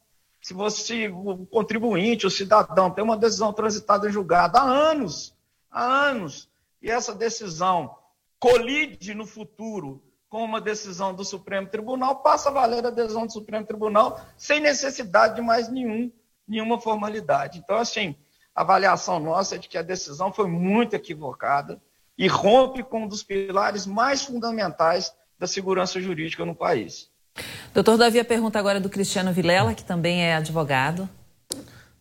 Se 0.45 0.53
você, 0.53 1.09
o 1.09 1.47
contribuinte, 1.47 2.27
o 2.27 2.31
cidadão, 2.31 2.91
tem 2.91 3.03
uma 3.03 3.17
decisão 3.17 3.51
transitada 3.51 4.07
em 4.07 4.13
julgado 4.13 4.59
há 4.59 4.63
anos, 4.63 5.35
há 5.71 5.83
anos, 5.83 6.51
e 6.83 6.91
essa 6.91 7.15
decisão 7.15 7.97
colide 8.39 9.15
no 9.15 9.27
futuro 9.27 10.03
com 10.29 10.45
uma 10.45 10.61
decisão 10.61 11.15
do 11.15 11.25
Supremo 11.25 11.67
Tribunal, 11.67 12.17
passa 12.17 12.51
a 12.51 12.53
valer 12.53 12.85
a 12.85 12.91
decisão 12.91 13.25
do 13.25 13.33
Supremo 13.33 13.65
Tribunal 13.65 14.21
sem 14.37 14.61
necessidade 14.61 15.37
de 15.37 15.41
mais 15.41 15.71
nenhum, 15.71 16.13
nenhuma 16.47 16.79
formalidade. 16.79 17.59
Então, 17.59 17.79
assim, 17.79 18.15
a 18.55 18.61
avaliação 18.61 19.19
nossa 19.19 19.55
é 19.55 19.59
de 19.59 19.67
que 19.67 19.79
a 19.79 19.83
decisão 19.83 20.31
foi 20.31 20.47
muito 20.47 20.93
equivocada 20.93 21.81
e 22.19 22.29
rompe 22.29 22.83
com 22.83 23.05
um 23.05 23.09
dos 23.09 23.23
pilares 23.23 23.87
mais 23.87 24.23
fundamentais 24.23 25.11
da 25.39 25.47
segurança 25.47 25.99
jurídica 26.03 26.45
no 26.45 26.55
país. 26.55 27.11
Doutor 27.75 27.99
Davi, 27.99 28.21
a 28.21 28.25
pergunta 28.25 28.59
agora 28.59 28.79
é 28.79 28.81
do 28.81 28.89
Cristiano 28.89 29.33
Vilela, 29.33 29.75
que 29.75 29.83
também 29.83 30.23
é 30.23 30.37
advogado. 30.37 31.09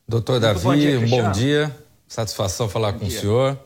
Doutor 0.08 0.40
Davi, 0.40 0.62
bom 0.62 0.76
dia, 0.76 1.00
bom 1.08 1.32
dia. 1.32 1.76
Satisfação 2.08 2.70
falar 2.70 2.92
bom 2.92 3.00
com 3.00 3.06
dia. 3.08 3.18
o 3.18 3.22
senhor. 3.22 3.60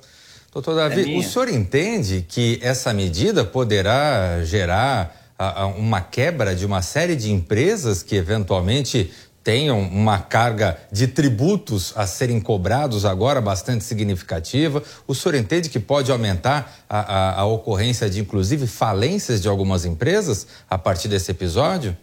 Doutor 0.53 0.75
Davi, 0.75 1.15
é 1.15 1.19
o 1.19 1.23
senhor 1.23 1.49
entende 1.49 2.25
que 2.27 2.59
essa 2.61 2.93
medida 2.93 3.43
poderá 3.43 4.41
gerar 4.43 5.35
uma 5.77 6.01
quebra 6.01 6.55
de 6.55 6.65
uma 6.65 6.81
série 6.81 7.15
de 7.15 7.31
empresas 7.31 8.01
que 8.01 8.15
eventualmente 8.15 9.11
tenham 9.47 9.79
uma 9.79 10.19
carga 10.19 10.77
de 10.91 11.07
tributos 11.07 11.93
a 11.95 12.05
serem 12.05 12.37
cobrados 12.37 13.05
agora 13.05 13.39
bastante 13.39 13.85
significativa. 13.85 14.83
O 15.07 15.15
senhor 15.15 15.35
entende 15.35 15.69
que 15.69 15.79
pode 15.79 16.11
aumentar 16.11 16.83
a, 16.89 16.99
a, 16.99 17.39
a 17.39 17.45
ocorrência 17.45 18.09
de, 18.09 18.19
inclusive, 18.19 18.67
falências 18.67 19.41
de 19.41 19.47
algumas 19.47 19.85
empresas 19.85 20.47
a 20.69 20.77
partir 20.77 21.07
desse 21.07 21.31
episódio? 21.31 21.95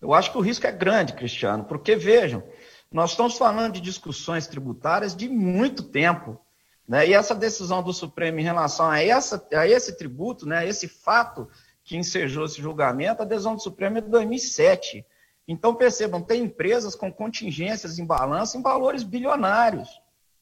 Eu 0.00 0.12
acho 0.12 0.32
que 0.32 0.36
o 0.36 0.40
risco 0.40 0.66
é 0.66 0.72
grande, 0.72 1.12
Cristiano, 1.12 1.62
porque 1.62 1.94
vejam, 1.94 2.42
nós 2.90 3.10
estamos 3.12 3.38
falando 3.38 3.74
de 3.74 3.80
discussões 3.80 4.48
tributárias 4.48 5.14
de 5.14 5.28
muito 5.28 5.84
tempo. 5.84 6.40
Né? 6.88 7.06
E 7.06 7.14
essa 7.14 7.36
decisão 7.36 7.84
do 7.84 7.92
Supremo 7.92 8.40
em 8.40 8.42
relação 8.42 8.90
a, 8.90 9.00
essa, 9.00 9.46
a 9.54 9.68
esse 9.68 9.96
tributo, 9.96 10.44
né, 10.44 10.66
esse 10.66 10.88
fato 10.88 11.48
que 11.84 11.96
ensejou 11.96 12.46
esse 12.46 12.60
julgamento, 12.60 13.22
a 13.22 13.24
decisão 13.24 13.54
do 13.54 13.62
Supremo 13.62 13.98
é 13.98 14.00
de 14.00 14.08
2007. 14.08 15.06
Então, 15.46 15.74
percebam, 15.74 16.22
tem 16.22 16.44
empresas 16.44 16.94
com 16.94 17.12
contingências 17.12 17.98
em 17.98 18.06
balanço 18.06 18.56
em 18.56 18.62
valores 18.62 19.02
bilionários. 19.02 19.88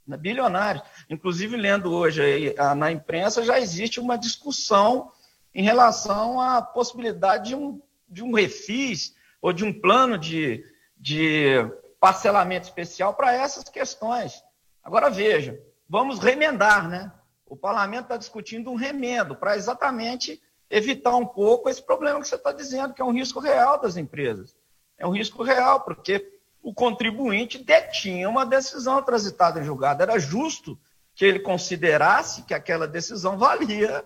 Né, 0.07 0.17
bilionários. 0.17 0.85
Inclusive, 1.09 1.57
lendo 1.57 1.93
hoje 1.93 2.23
aí, 2.23 2.55
na 2.77 2.91
imprensa, 2.91 3.45
já 3.45 3.59
existe 3.59 4.01
uma 4.01 4.19
discussão 4.19 5.11
em 5.55 5.63
relação 5.63 6.41
à 6.41 6.61
possibilidade 6.61 7.51
de 7.51 7.55
um, 7.55 7.81
de 8.09 8.23
um 8.23 8.33
refis 8.33 9.15
ou 9.41 9.53
de 9.53 9.65
um 9.65 9.73
plano 9.73 10.19
de, 10.19 10.65
de 10.97 11.55
parcelamento 11.99 12.67
especial 12.69 13.15
para 13.15 13.33
essas 13.33 13.65
questões. 13.65 14.43
Agora, 14.83 15.09
veja, 15.11 15.61
vamos 15.89 16.19
remendar, 16.19 16.89
né? 16.89 17.13
O 17.47 17.57
parlamento 17.57 18.05
está 18.05 18.17
discutindo 18.17 18.71
um 18.71 18.77
remendo 18.77 19.35
para 19.35 19.57
exatamente 19.57 20.41
evitar 20.69 21.17
um 21.17 21.27
pouco 21.27 21.69
esse 21.69 21.83
problema 21.83 22.21
que 22.21 22.29
você 22.29 22.37
está 22.37 22.53
dizendo, 22.53 22.95
que 22.95 23.03
é 23.03 23.05
um 23.05 23.13
risco 23.13 23.41
real 23.41 23.81
das 23.81 23.97
empresas 23.97 24.55
é 25.01 25.07
um 25.07 25.11
risco 25.11 25.43
real, 25.43 25.81
porque 25.81 26.39
o 26.63 26.75
contribuinte 26.75 27.59
detinha 27.59 28.29
uma 28.29 28.45
decisão 28.45 29.03
transitada 29.03 29.59
em 29.59 29.65
julgado. 29.65 30.03
Era 30.03 30.19
justo 30.19 30.79
que 31.15 31.25
ele 31.25 31.41
considerasse 31.41 32.43
que 32.43 32.53
aquela 32.53 32.87
decisão 32.87 33.39
valia 33.39 34.05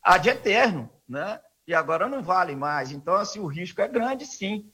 ad 0.00 0.28
eterno, 0.28 0.88
né? 1.08 1.40
E 1.66 1.74
agora 1.74 2.08
não 2.08 2.22
vale 2.22 2.54
mais. 2.54 2.92
Então, 2.92 3.14
assim, 3.14 3.40
o 3.40 3.46
risco 3.46 3.80
é 3.80 3.88
grande, 3.88 4.24
sim. 4.24 4.70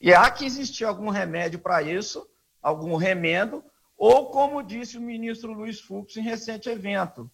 E 0.00 0.14
há 0.14 0.30
que 0.30 0.46
existir 0.46 0.84
algum 0.84 1.10
remédio 1.10 1.58
para 1.58 1.82
isso, 1.82 2.24
algum 2.62 2.94
remendo, 2.94 3.64
ou 3.98 4.26
como 4.30 4.62
disse 4.62 4.96
o 4.96 5.00
ministro 5.00 5.52
Luiz 5.52 5.80
Fux 5.80 6.16
em 6.16 6.22
recente 6.22 6.68
evento, 6.68 7.28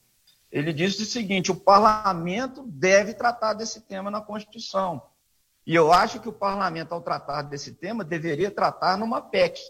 ele 0.51 0.73
disse 0.73 1.03
o 1.03 1.07
seguinte: 1.07 1.51
o 1.51 1.57
parlamento 1.57 2.65
deve 2.67 3.13
tratar 3.13 3.53
desse 3.53 3.83
tema 3.83 4.11
na 4.11 4.23
Constituição. 4.23 5.03
E 5.67 5.75
eu 5.75 5.93
acho 5.93 6.21
que 6.21 6.29
o 6.29 6.33
parlamento, 6.33 6.93
ao 6.93 7.01
tratar 7.01 7.43
desse 7.43 7.73
tema, 7.73 8.03
deveria 8.03 8.51
tratar 8.51 8.97
numa 8.97 9.21
PEC. 9.21 9.61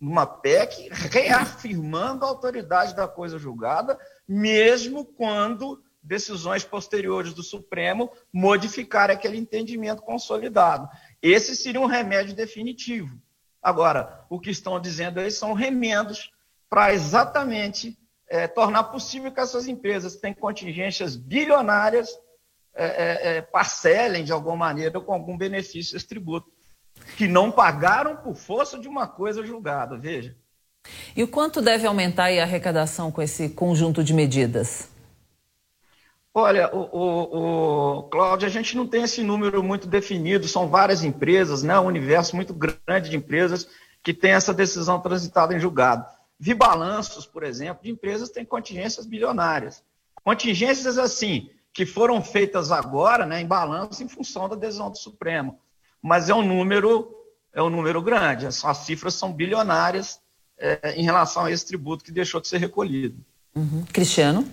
Numa 0.00 0.26
PEC 0.26 0.88
reafirmando 0.90 2.24
a 2.24 2.28
autoridade 2.28 2.94
da 2.96 3.06
coisa 3.06 3.38
julgada, 3.38 3.98
mesmo 4.26 5.04
quando 5.04 5.82
decisões 6.02 6.64
posteriores 6.64 7.34
do 7.34 7.42
Supremo 7.42 8.10
modificarem 8.32 9.14
aquele 9.14 9.36
entendimento 9.36 10.02
consolidado. 10.02 10.88
Esse 11.22 11.54
seria 11.54 11.80
um 11.80 11.86
remédio 11.86 12.34
definitivo. 12.34 13.20
Agora, 13.62 14.24
o 14.30 14.40
que 14.40 14.50
estão 14.50 14.80
dizendo 14.80 15.20
aí 15.20 15.30
são 15.30 15.52
remendos 15.52 16.32
para 16.68 16.92
exatamente 16.94 17.98
é, 18.26 18.46
tornar 18.46 18.84
possível 18.84 19.30
que 19.30 19.40
essas 19.40 19.68
empresas 19.68 20.14
que 20.14 20.22
têm 20.22 20.32
contingências 20.32 21.16
bilionárias 21.16 22.18
é, 22.74 22.84
é, 22.84 23.36
é, 23.36 23.42
parcelem 23.42 24.24
de 24.24 24.32
alguma 24.32 24.56
maneira 24.56 25.00
com 25.00 25.12
algum 25.12 25.36
benefício 25.36 25.96
esse 25.96 26.06
tributo, 26.06 26.48
que 27.16 27.26
não 27.26 27.50
pagaram 27.50 28.16
por 28.16 28.34
força 28.34 28.78
de 28.78 28.88
uma 28.88 29.06
coisa 29.06 29.44
julgada, 29.44 29.96
veja. 29.96 30.36
E 31.14 31.22
o 31.22 31.28
quanto 31.28 31.60
deve 31.60 31.86
aumentar 31.86 32.26
a 32.26 32.42
arrecadação 32.42 33.10
com 33.10 33.20
esse 33.20 33.50
conjunto 33.50 34.02
de 34.02 34.14
medidas? 34.14 34.88
Olha, 36.32 36.72
o, 36.74 36.78
o, 36.92 37.98
o 37.98 38.02
Cláudio, 38.04 38.46
a 38.46 38.50
gente 38.50 38.76
não 38.76 38.86
tem 38.86 39.02
esse 39.02 39.22
número 39.22 39.62
muito 39.64 39.88
definido, 39.88 40.46
são 40.46 40.68
várias 40.68 41.02
empresas, 41.02 41.62
né? 41.62 41.78
um 41.78 41.86
universo 41.86 42.36
muito 42.36 42.54
grande 42.54 43.10
de 43.10 43.16
empresas 43.16 43.68
que 44.02 44.14
tem 44.14 44.30
essa 44.30 44.54
decisão 44.54 45.00
transitada 45.00 45.54
em 45.54 45.58
julgado. 45.58 46.06
Vi 46.38 46.54
balanços, 46.54 47.26
por 47.26 47.42
exemplo, 47.42 47.82
de 47.82 47.90
empresas 47.90 48.28
que 48.28 48.36
têm 48.36 48.44
contingências 48.44 49.06
bilionárias. 49.06 49.82
Contingências 50.24 50.96
assim, 50.98 51.50
que 51.72 51.86
foram 51.86 52.22
feitas 52.22 52.70
agora 52.70 53.24
né, 53.24 53.40
em 53.40 53.46
balanço 53.46 54.02
em 54.02 54.08
função 54.08 54.48
da 54.48 54.56
decisão 54.56 54.90
do 54.90 54.98
Supremo. 54.98 55.58
Mas 56.02 56.28
é 56.28 56.34
um 56.34 56.42
número, 56.42 57.14
é 57.52 57.62
um 57.62 57.70
número 57.70 58.02
grande, 58.02 58.46
as, 58.46 58.64
as 58.64 58.78
cifras 58.78 59.14
são 59.14 59.32
bilionárias 59.32 60.20
é, 60.58 60.94
em 60.96 61.04
relação 61.04 61.44
a 61.44 61.50
esse 61.50 61.66
tributo 61.66 62.04
que 62.04 62.12
deixou 62.12 62.40
de 62.40 62.48
ser 62.48 62.58
recolhido. 62.58 63.16
Uhum. 63.54 63.84
Cristiano? 63.92 64.48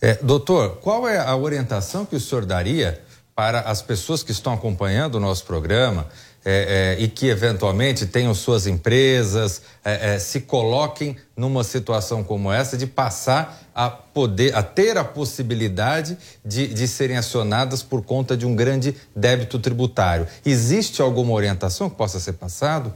É, 0.00 0.14
doutor, 0.22 0.76
qual 0.76 1.08
é 1.08 1.18
a 1.18 1.34
orientação 1.36 2.04
que 2.04 2.16
o 2.16 2.20
senhor 2.20 2.44
daria 2.44 3.02
para 3.34 3.60
as 3.60 3.82
pessoas 3.82 4.22
que 4.22 4.32
estão 4.32 4.52
acompanhando 4.52 5.16
o 5.16 5.20
nosso 5.20 5.44
programa 5.44 6.08
é, 6.48 6.94
é, 6.98 7.02
e 7.02 7.08
que 7.08 7.26
eventualmente 7.26 8.06
tenham 8.06 8.32
suas 8.32 8.68
empresas, 8.68 9.62
é, 9.84 10.14
é, 10.14 10.18
se 10.20 10.42
coloquem 10.42 11.16
numa 11.36 11.64
situação 11.64 12.22
como 12.22 12.52
essa 12.52 12.76
de 12.76 12.86
passar 12.86 13.62
a 13.74 13.90
poder, 13.90 14.54
a 14.54 14.62
ter 14.62 14.96
a 14.96 15.02
possibilidade 15.04 16.16
de, 16.44 16.68
de 16.68 16.86
serem 16.86 17.16
acionadas 17.16 17.82
por 17.82 18.04
conta 18.04 18.36
de 18.36 18.46
um 18.46 18.54
grande 18.54 18.96
débito 19.14 19.58
tributário. 19.58 20.28
Existe 20.44 21.02
alguma 21.02 21.32
orientação 21.32 21.90
que 21.90 21.96
possa 21.96 22.20
ser 22.20 22.34
passado? 22.34 22.94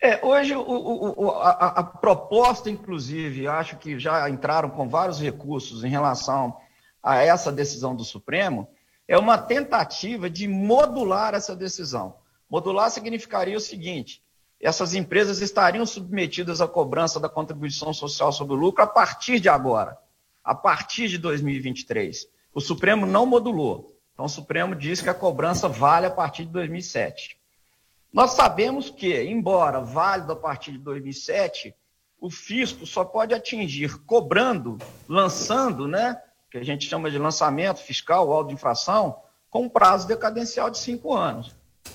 É, 0.00 0.24
hoje 0.24 0.54
o, 0.54 0.62
o, 0.62 1.30
a, 1.32 1.50
a, 1.50 1.82
proposta, 1.82 2.70
inclusive, 2.70 3.48
acho 3.48 3.76
que 3.76 3.98
já 3.98 4.30
entraram 4.30 4.70
com 4.70 4.88
vários 4.88 5.20
recursos 5.20 5.82
em 5.82 5.88
relação 5.88 6.56
a 7.02 7.16
essa 7.16 7.50
decisão 7.50 7.96
do 7.96 8.04
Supremo, 8.04 8.68
é 9.10 9.18
uma 9.18 9.36
tentativa 9.36 10.30
de 10.30 10.46
modular 10.46 11.34
essa 11.34 11.56
decisão. 11.56 12.14
Modular 12.48 12.92
significaria 12.92 13.56
o 13.56 13.60
seguinte: 13.60 14.22
essas 14.60 14.94
empresas 14.94 15.40
estariam 15.40 15.84
submetidas 15.84 16.60
à 16.60 16.68
cobrança 16.68 17.18
da 17.18 17.28
contribuição 17.28 17.92
social 17.92 18.32
sobre 18.32 18.54
o 18.54 18.56
lucro 18.56 18.84
a 18.84 18.86
partir 18.86 19.40
de 19.40 19.48
agora, 19.48 19.98
a 20.44 20.54
partir 20.54 21.08
de 21.08 21.18
2023. 21.18 22.28
O 22.54 22.60
Supremo 22.60 23.04
não 23.04 23.26
modulou. 23.26 23.98
Então, 24.12 24.26
o 24.26 24.28
Supremo 24.28 24.76
diz 24.76 25.02
que 25.02 25.10
a 25.10 25.14
cobrança 25.14 25.68
vale 25.68 26.06
a 26.06 26.10
partir 26.10 26.44
de 26.44 26.52
2007. 26.52 27.36
Nós 28.12 28.34
sabemos 28.34 28.90
que, 28.90 29.20
embora 29.24 29.80
válido 29.80 30.34
a 30.34 30.36
partir 30.36 30.70
de 30.70 30.78
2007, 30.78 31.74
o 32.20 32.30
fisco 32.30 32.86
só 32.86 33.04
pode 33.04 33.34
atingir 33.34 33.98
cobrando, 34.04 34.78
lançando, 35.08 35.88
né, 35.88 36.16
que 36.50 36.58
a 36.58 36.64
gente 36.64 36.88
chama 36.88 37.10
de 37.10 37.18
lançamento 37.18 37.78
fiscal 37.78 38.28
ou 38.28 38.44
de 38.44 38.54
infração, 38.54 39.20
com 39.48 39.62
um 39.62 39.68
prazo 39.68 40.06
decadencial 40.06 40.70
de 40.70 40.78
cinco 40.78 41.14
anos. 41.14 41.54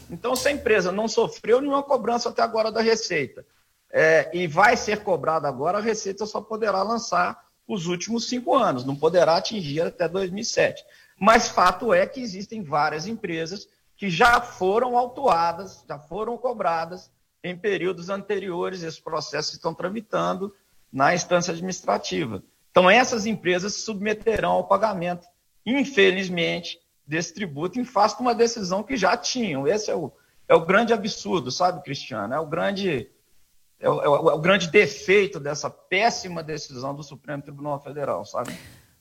Então, 0.10 0.36
se 0.36 0.48
a 0.48 0.52
empresa 0.52 0.92
não 0.92 1.08
sofreu 1.08 1.62
nenhuma 1.62 1.84
cobrança 1.84 2.30
até 2.30 2.42
agora 2.42 2.72
da 2.72 2.82
Receita 2.82 3.46
é, 3.92 4.30
e 4.34 4.48
vai 4.48 4.76
ser 4.76 5.04
cobrada 5.04 5.48
agora, 5.48 5.78
a 5.78 5.82
Receita 5.82 6.26
só 6.26 6.42
poderá 6.42 6.84
lançar 6.84 7.46
os 7.68 7.88
últimos 7.88 8.28
cinco 8.28 8.54
anos, 8.54 8.86
não 8.86 8.96
poderá 8.96 9.38
atingir 9.38 9.82
até 9.82 10.08
2007. 10.08 10.84
Mas 11.20 11.50
fato 11.50 11.94
é 11.94 12.06
que 12.06 12.22
existem 12.22 12.62
várias 12.62 13.08
empresas 13.08 13.68
que 13.98 14.10
já 14.10 14.42
foram 14.42 14.98
autuadas, 14.98 15.84
já 15.88 15.98
foram 15.98 16.38
cobradas 16.38 17.10
em 17.44 17.56
períodos 17.58 18.10
anteriores, 18.10 18.84
esses 18.84 19.00
processos 19.00 19.54
estão 19.54 19.74
tramitando 19.74 20.54
na 20.92 21.14
instância 21.14 21.54
administrativa. 21.54 22.44
Então, 22.78 22.90
essas 22.90 23.26
empresas 23.26 23.74
se 23.74 23.80
submeterão 23.84 24.52
ao 24.52 24.68
pagamento, 24.68 25.26
infelizmente, 25.66 26.78
desse 27.08 27.34
tributo 27.34 27.80
em 27.80 27.86
face 27.86 28.18
de 28.18 28.22
uma 28.22 28.36
decisão 28.36 28.84
que 28.84 28.98
já 28.98 29.16
tinham. 29.16 29.66
Esse 29.66 29.90
é 29.90 29.96
o, 29.96 30.12
é 30.46 30.54
o 30.54 30.66
grande 30.66 30.92
absurdo, 30.92 31.50
sabe, 31.52 31.82
Cristiano? 31.84 32.34
É 32.34 32.40
o 32.40 32.46
grande, 32.46 33.10
é 33.80 33.90
o, 33.90 34.02
é 34.02 34.10
o, 34.10 34.30
é 34.30 34.34
o 34.34 34.40
grande 34.40 34.68
defeito 34.68 35.40
dessa 35.40 35.70
péssima 35.70 36.44
decisão 36.44 36.94
do 36.94 37.02
Supremo 37.02 37.42
Tribunal 37.42 37.82
Federal, 37.82 38.26
sabe? 38.26 38.54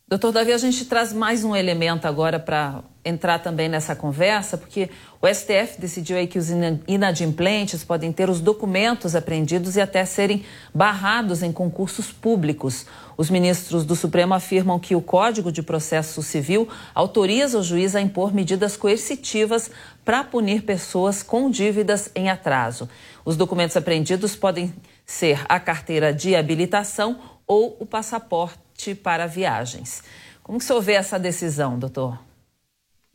Doutor 0.06 0.32
Davi, 0.32 0.52
a 0.52 0.58
gente 0.58 0.84
traz 0.84 1.14
mais 1.14 1.44
um 1.44 1.56
elemento 1.56 2.06
agora 2.06 2.38
para 2.38 2.84
entrar 3.02 3.38
também 3.38 3.70
nessa 3.70 3.96
conversa, 3.96 4.58
porque 4.58 4.90
o 5.20 5.26
STF 5.26 5.80
decidiu 5.80 6.18
aí 6.18 6.26
que 6.26 6.38
os 6.38 6.50
inadimplentes 6.86 7.82
podem 7.82 8.12
ter 8.12 8.28
os 8.28 8.38
documentos 8.38 9.16
apreendidos 9.16 9.76
e 9.76 9.80
até 9.80 10.04
serem 10.04 10.44
barrados 10.74 11.42
em 11.42 11.50
concursos 11.50 12.12
públicos. 12.12 12.84
Os 13.16 13.30
ministros 13.30 13.82
do 13.82 13.96
Supremo 13.96 14.34
afirmam 14.34 14.78
que 14.78 14.94
o 14.94 15.00
Código 15.00 15.50
de 15.50 15.62
Processo 15.62 16.22
Civil 16.22 16.68
autoriza 16.94 17.58
o 17.58 17.62
juiz 17.62 17.96
a 17.96 18.00
impor 18.02 18.32
medidas 18.32 18.76
coercitivas 18.76 19.70
para 20.04 20.22
punir 20.22 20.64
pessoas 20.64 21.22
com 21.22 21.50
dívidas 21.50 22.10
em 22.14 22.28
atraso. 22.28 22.90
Os 23.24 23.38
documentos 23.38 23.74
apreendidos 23.74 24.36
podem 24.36 24.74
ser 25.06 25.46
a 25.48 25.58
carteira 25.58 26.12
de 26.12 26.36
habilitação 26.36 27.18
ou 27.46 27.74
o 27.80 27.86
passaporte 27.86 28.63
para 29.02 29.26
viagens. 29.26 30.02
Como 30.42 30.58
que 30.58 30.64
o 30.64 30.66
senhor 30.66 30.80
vê 30.80 30.92
essa 30.92 31.18
decisão, 31.18 31.78
doutor? 31.78 32.18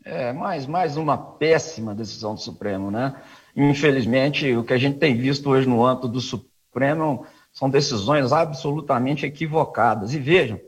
É, 0.03 0.34
mais, 0.34 0.66
mais 0.66 0.97
uma 0.97 1.18
péssima 1.18 1.93
decisão 1.93 2.34
do 2.34 2.41
Supremo, 2.41 2.89
né? 2.89 3.16
Infelizmente, 3.55 4.55
o 4.55 4.64
que 4.64 4.74
a 4.74 4.78
gente 4.78 4.97
tem 4.97 5.16
visto 5.16 5.49
hoje 5.49 5.68
no 5.68 5.86
âmbito 5.86 6.07
do 6.07 6.22
Supremo 6.22 7.26
são 7.51 7.70
decisões 7.70 8.32
absolutamente 8.32 9.26
equivocadas. 9.26 10.14
E 10.14 10.20
vejam, 10.20 10.60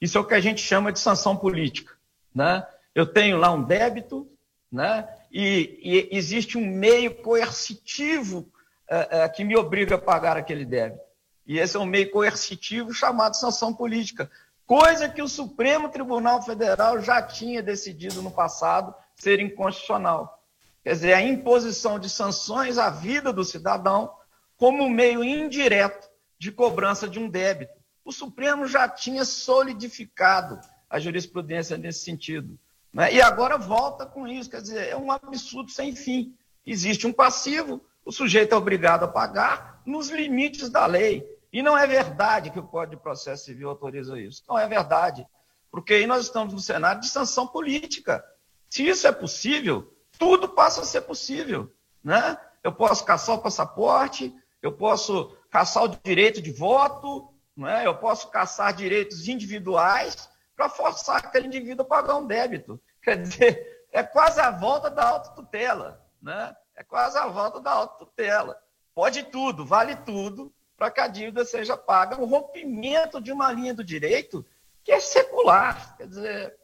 isso 0.00 0.16
é 0.16 0.20
o 0.20 0.24
que 0.24 0.34
a 0.34 0.40
gente 0.40 0.60
chama 0.60 0.90
de 0.90 0.98
sanção 0.98 1.36
política, 1.36 1.92
né? 2.34 2.66
Eu 2.94 3.06
tenho 3.06 3.36
lá 3.36 3.52
um 3.52 3.62
débito, 3.62 4.26
né? 4.72 5.06
E, 5.30 5.78
e 6.10 6.16
existe 6.16 6.58
um 6.58 6.66
meio 6.66 7.14
coercitivo 7.14 8.48
é, 8.88 9.22
é, 9.22 9.28
que 9.28 9.44
me 9.44 9.56
obriga 9.56 9.94
a 9.94 9.98
pagar 9.98 10.36
aquele 10.36 10.64
débito. 10.64 11.09
E 11.50 11.58
esse 11.58 11.76
é 11.76 11.80
um 11.80 11.84
meio 11.84 12.08
coercitivo 12.12 12.94
chamado 12.94 13.34
sanção 13.34 13.74
política, 13.74 14.30
coisa 14.64 15.08
que 15.08 15.20
o 15.20 15.26
Supremo 15.26 15.88
Tribunal 15.88 16.40
Federal 16.40 17.02
já 17.02 17.20
tinha 17.20 17.60
decidido 17.60 18.22
no 18.22 18.30
passado 18.30 18.94
ser 19.16 19.40
inconstitucional. 19.40 20.44
Quer 20.84 20.92
dizer, 20.92 21.12
a 21.12 21.20
imposição 21.20 21.98
de 21.98 22.08
sanções 22.08 22.78
à 22.78 22.88
vida 22.88 23.32
do 23.32 23.42
cidadão 23.42 24.12
como 24.56 24.88
meio 24.88 25.24
indireto 25.24 26.08
de 26.38 26.52
cobrança 26.52 27.08
de 27.08 27.18
um 27.18 27.28
débito. 27.28 27.74
O 28.04 28.12
Supremo 28.12 28.68
já 28.68 28.88
tinha 28.88 29.24
solidificado 29.24 30.60
a 30.88 31.00
jurisprudência 31.00 31.76
nesse 31.76 32.04
sentido. 32.04 32.56
Né? 32.94 33.14
E 33.14 33.20
agora 33.20 33.58
volta 33.58 34.06
com 34.06 34.24
isso, 34.28 34.48
quer 34.48 34.62
dizer, 34.62 34.86
é 34.86 34.96
um 34.96 35.10
absurdo 35.10 35.68
sem 35.68 35.96
fim. 35.96 36.32
Existe 36.64 37.08
um 37.08 37.12
passivo, 37.12 37.84
o 38.04 38.12
sujeito 38.12 38.54
é 38.54 38.56
obrigado 38.56 39.02
a 39.02 39.08
pagar 39.08 39.82
nos 39.84 40.10
limites 40.10 40.70
da 40.70 40.86
lei. 40.86 41.39
E 41.52 41.62
não 41.62 41.76
é 41.76 41.86
verdade 41.86 42.50
que 42.50 42.58
o 42.58 42.66
Código 42.66 42.96
de 42.96 43.02
Processo 43.02 43.44
Civil 43.44 43.68
autoriza 43.68 44.18
isso. 44.18 44.42
Não 44.48 44.58
é 44.58 44.68
verdade. 44.68 45.26
Porque 45.70 45.94
aí 45.94 46.06
nós 46.06 46.24
estamos 46.24 46.52
no 46.52 46.60
cenário 46.60 47.00
de 47.00 47.08
sanção 47.08 47.46
política. 47.46 48.24
Se 48.68 48.86
isso 48.86 49.06
é 49.06 49.12
possível, 49.12 49.92
tudo 50.18 50.48
passa 50.48 50.82
a 50.82 50.84
ser 50.84 51.02
possível. 51.02 51.72
Né? 52.02 52.38
Eu 52.62 52.72
posso 52.72 53.04
caçar 53.04 53.34
o 53.34 53.42
passaporte, 53.42 54.34
eu 54.62 54.72
posso 54.72 55.36
caçar 55.50 55.84
o 55.84 55.88
direito 55.88 56.40
de 56.40 56.52
voto, 56.52 57.32
Não 57.56 57.68
é? 57.68 57.86
Eu 57.86 57.96
posso 57.96 58.28
caçar 58.28 58.72
direitos 58.72 59.26
individuais 59.28 60.28
para 60.56 60.68
forçar 60.68 61.16
aquele 61.16 61.46
indivíduo 61.46 61.84
a 61.84 61.88
pagar 61.88 62.16
um 62.16 62.26
débito. 62.26 62.80
Quer 63.02 63.20
dizer, 63.20 63.86
é 63.92 64.02
quase 64.02 64.40
a 64.40 64.50
volta 64.50 64.88
da 64.90 65.08
autotutela. 65.08 66.06
Né? 66.22 66.54
É 66.76 66.84
quase 66.84 67.18
a 67.18 67.26
volta 67.26 67.60
da 67.60 67.72
autotutela. 67.72 68.56
Pode 68.94 69.24
tudo, 69.24 69.64
vale 69.64 69.96
tudo, 69.96 70.52
para 70.80 70.90
que 70.90 71.00
a 71.02 71.06
dívida 71.06 71.44
seja 71.44 71.76
paga. 71.76 72.18
Um 72.18 72.24
rompimento 72.24 73.20
de 73.20 73.30
uma 73.30 73.52
linha 73.52 73.74
do 73.74 73.84
direito 73.84 74.42
que 74.82 74.90
é 74.90 74.98
secular. 74.98 75.94
Quer 75.98 76.06
dizer, 76.06 76.54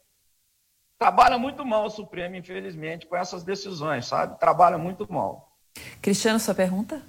trabalha 0.98 1.36
muito 1.36 1.66
mal 1.66 1.84
o 1.84 1.90
Supremo, 1.90 2.34
infelizmente, 2.34 3.04
com 3.04 3.14
essas 3.14 3.44
decisões, 3.44 4.06
sabe? 4.06 4.40
Trabalha 4.40 4.78
muito 4.78 5.06
mal. 5.12 5.52
Cristiano, 6.00 6.40
sua 6.40 6.54
pergunta? 6.54 7.02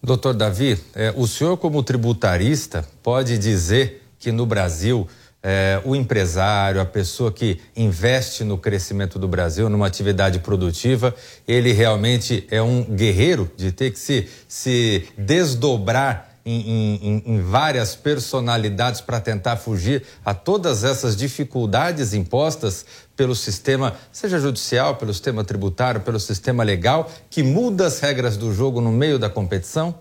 Doutor 0.00 0.34
Davi, 0.34 0.80
é, 0.94 1.12
o 1.16 1.26
senhor, 1.26 1.56
como 1.56 1.82
tributarista, 1.82 2.88
pode 3.02 3.38
dizer 3.38 4.00
que 4.20 4.30
no 4.30 4.46
Brasil 4.46 5.08
é, 5.42 5.82
o 5.84 5.96
empresário, 5.96 6.80
a 6.80 6.84
pessoa 6.84 7.32
que 7.32 7.60
investe 7.74 8.44
no 8.44 8.56
crescimento 8.56 9.18
do 9.18 9.26
Brasil, 9.26 9.68
numa 9.68 9.88
atividade 9.88 10.38
produtiva, 10.38 11.12
ele 11.46 11.72
realmente 11.72 12.46
é 12.52 12.62
um 12.62 12.84
guerreiro 12.84 13.50
de 13.56 13.72
ter 13.72 13.90
que 13.90 13.98
se, 13.98 14.28
se 14.46 15.08
desdobrar 15.18 16.31
em, 16.44 16.96
em, 17.02 17.22
em 17.26 17.40
várias 17.40 17.94
personalidades 17.94 19.00
para 19.00 19.20
tentar 19.20 19.56
fugir 19.56 20.04
a 20.24 20.34
todas 20.34 20.84
essas 20.84 21.16
dificuldades 21.16 22.14
impostas 22.14 22.84
pelo 23.16 23.34
sistema, 23.34 23.94
seja 24.10 24.38
judicial, 24.38 24.96
pelo 24.96 25.12
sistema 25.12 25.44
tributário, 25.44 26.00
pelo 26.00 26.18
sistema 26.18 26.62
legal, 26.62 27.10
que 27.30 27.42
muda 27.42 27.86
as 27.86 28.00
regras 28.00 28.36
do 28.36 28.52
jogo 28.52 28.80
no 28.80 28.90
meio 28.90 29.18
da 29.18 29.30
competição? 29.30 29.94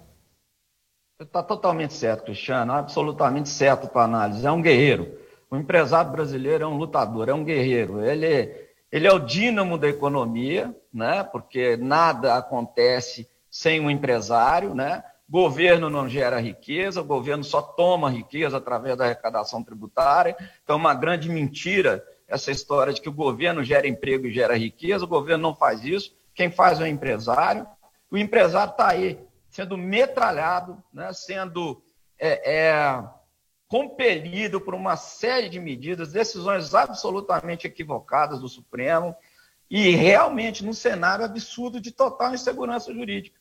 Está 1.20 1.44
totalmente 1.44 1.94
certo, 1.94 2.24
Cristiano, 2.24 2.74
absolutamente 2.74 3.50
certo 3.50 3.88
para 3.88 4.04
análise. 4.04 4.46
É 4.46 4.52
um 4.52 4.62
guerreiro. 4.62 5.20
O 5.52 5.56
empresário 5.56 6.12
brasileiro 6.12 6.64
é 6.64 6.68
um 6.68 6.78
lutador, 6.78 7.30
é 7.30 7.34
um 7.34 7.44
guerreiro. 7.44 8.04
Ele, 8.04 8.52
ele 8.92 9.06
é 9.06 9.14
o 9.14 9.20
dínamo 9.20 9.78
da 9.78 9.88
economia, 9.88 10.76
né? 10.92 11.24
porque 11.24 11.78
nada 11.78 12.36
acontece 12.36 13.30
sem 13.52 13.80
um 13.80 13.90
empresário, 13.90 14.74
né? 14.74 15.04
Governo 15.32 15.90
não 15.90 16.10
gera 16.10 16.42
riqueza, 16.42 17.00
o 17.00 17.06
governo 17.06 17.42
só 17.42 17.62
toma 17.62 18.10
riqueza 18.10 18.58
através 18.58 18.98
da 18.98 19.06
arrecadação 19.06 19.64
tributária. 19.64 20.36
Então, 20.62 20.76
é 20.76 20.80
uma 20.80 20.94
grande 20.94 21.30
mentira 21.30 22.06
essa 22.28 22.52
história 22.52 22.92
de 22.92 23.00
que 23.00 23.08
o 23.08 23.14
governo 23.14 23.64
gera 23.64 23.88
emprego 23.88 24.28
e 24.28 24.34
gera 24.34 24.58
riqueza. 24.58 25.06
O 25.06 25.08
governo 25.08 25.42
não 25.42 25.56
faz 25.56 25.86
isso. 25.86 26.14
Quem 26.36 26.52
faz 26.52 26.82
é 26.82 26.84
o 26.84 26.88
empresário. 26.88 27.66
O 28.12 28.18
empresário 28.18 28.72
está 28.72 28.90
aí 28.90 29.18
sendo 29.48 29.78
metralhado, 29.78 30.84
né, 30.94 31.14
sendo 31.14 31.82
é, 32.20 32.70
é, 32.70 33.04
compelido 33.70 34.60
por 34.60 34.76
uma 34.76 34.98
série 34.98 35.48
de 35.48 35.62
medidas, 35.62 36.12
decisões 36.12 36.76
absolutamente 36.76 37.66
equivocadas 37.66 38.42
do 38.42 38.50
Supremo 38.50 39.16
e 39.70 39.92
realmente 39.92 40.66
num 40.66 40.74
cenário 40.74 41.24
absurdo 41.24 41.80
de 41.80 41.94
total 41.94 42.34
insegurança 42.34 42.94
jurídica. 42.94 43.41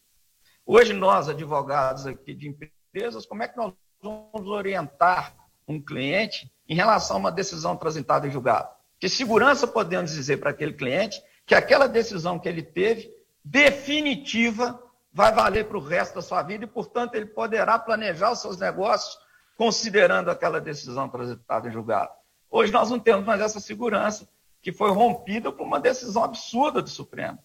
Hoje, 0.73 0.93
nós, 0.93 1.29
advogados 1.29 2.07
aqui 2.07 2.33
de 2.33 2.47
empresas, 2.47 3.27
como 3.27 3.43
é 3.43 3.49
que 3.49 3.57
nós 3.57 3.73
vamos 4.01 4.47
orientar 4.47 5.35
um 5.67 5.83
cliente 5.83 6.49
em 6.69 6.77
relação 6.77 7.17
a 7.17 7.19
uma 7.19 7.33
decisão 7.33 7.77
transitada 7.77 8.29
em 8.29 8.31
julgado? 8.31 8.69
Que 8.97 9.09
segurança 9.09 9.67
podemos 9.67 10.13
dizer 10.13 10.37
para 10.37 10.51
aquele 10.51 10.73
cliente 10.73 11.21
que 11.45 11.57
aquela 11.57 11.89
decisão 11.89 12.39
que 12.39 12.49
ele 12.49 12.63
teve, 12.63 13.13
definitiva, 13.45 14.81
vai 15.13 15.33
valer 15.33 15.67
para 15.67 15.77
o 15.77 15.85
resto 15.85 16.15
da 16.15 16.23
sua 16.23 16.41
vida 16.45 16.63
e, 16.63 16.69
portanto, 16.69 17.17
ele 17.17 17.27
poderá 17.27 17.77
planejar 17.77 18.31
os 18.31 18.39
seus 18.39 18.57
negócios 18.57 19.19
considerando 19.57 20.31
aquela 20.31 20.61
decisão 20.61 21.09
transitada 21.09 21.69
em 21.69 21.73
julgado. 21.73 22.13
Hoje 22.49 22.71
nós 22.71 22.89
não 22.89 23.01
temos 23.01 23.27
mais 23.27 23.41
essa 23.41 23.59
segurança, 23.59 24.29
que 24.63 24.73
foi 24.73 24.93
rompida 24.93 25.51
por 25.51 25.67
uma 25.67 25.81
decisão 25.81 26.23
absurda 26.23 26.81
do 26.81 26.89
Supremo. 26.89 27.41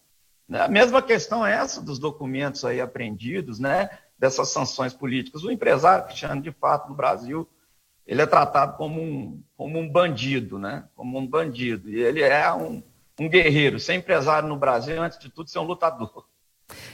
A 0.52 0.68
mesma 0.68 1.02
questão 1.02 1.44
é 1.44 1.54
essa 1.54 1.80
dos 1.80 1.98
documentos 1.98 2.64
aí 2.64 2.80
apreendidos, 2.80 3.58
né? 3.58 3.90
dessas 4.18 4.48
sanções 4.48 4.94
políticas. 4.94 5.44
O 5.44 5.50
empresário 5.50 6.06
Cristiano, 6.06 6.40
de 6.40 6.52
fato, 6.52 6.88
no 6.88 6.94
Brasil, 6.94 7.48
ele 8.06 8.22
é 8.22 8.26
tratado 8.26 8.76
como 8.76 9.00
um, 9.00 9.42
como 9.56 9.78
um 9.78 9.88
bandido, 9.88 10.58
né? 10.58 10.84
como 10.94 11.18
um 11.18 11.26
bandido. 11.26 11.90
E 11.90 12.00
ele 12.00 12.22
é 12.22 12.52
um, 12.52 12.82
um 13.20 13.28
guerreiro. 13.28 13.78
Ser 13.78 13.94
empresário 13.94 14.48
no 14.48 14.56
Brasil, 14.56 15.00
antes 15.02 15.18
de 15.18 15.28
tudo, 15.28 15.50
ser 15.50 15.58
um 15.58 15.64
lutador. 15.64 16.24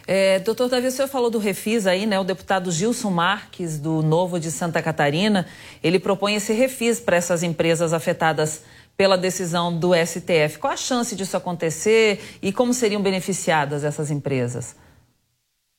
É, 0.07 0.39
doutor 0.41 0.69
Davi, 0.69 0.89
o 0.89 0.91
senhor 0.91 1.09
falou 1.09 1.31
do 1.31 1.39
refis 1.39 1.87
aí, 1.87 2.05
né? 2.05 2.19
O 2.19 2.25
deputado 2.25 2.71
Gilson 2.71 3.11
Marques, 3.11 3.79
do 3.79 4.03
Novo 4.03 4.39
de 4.39 4.51
Santa 4.51 4.83
Catarina, 4.83 5.47
ele 5.83 5.99
propõe 5.99 6.35
esse 6.35 6.53
refis 6.53 7.01
para 7.01 7.17
essas 7.17 7.43
empresas 7.43 7.93
afetadas 7.93 8.65
pela 8.97 9.17
decisão 9.17 9.77
do 9.77 9.93
STF. 9.95 10.59
Qual 10.59 10.73
a 10.73 10.77
chance 10.77 11.17
disso 11.17 11.37
acontecer 11.37 12.39
e 12.43 12.53
como 12.53 12.75
seriam 12.75 13.03
beneficiadas 13.03 13.85
essas 13.85 14.11
empresas? 14.11 14.77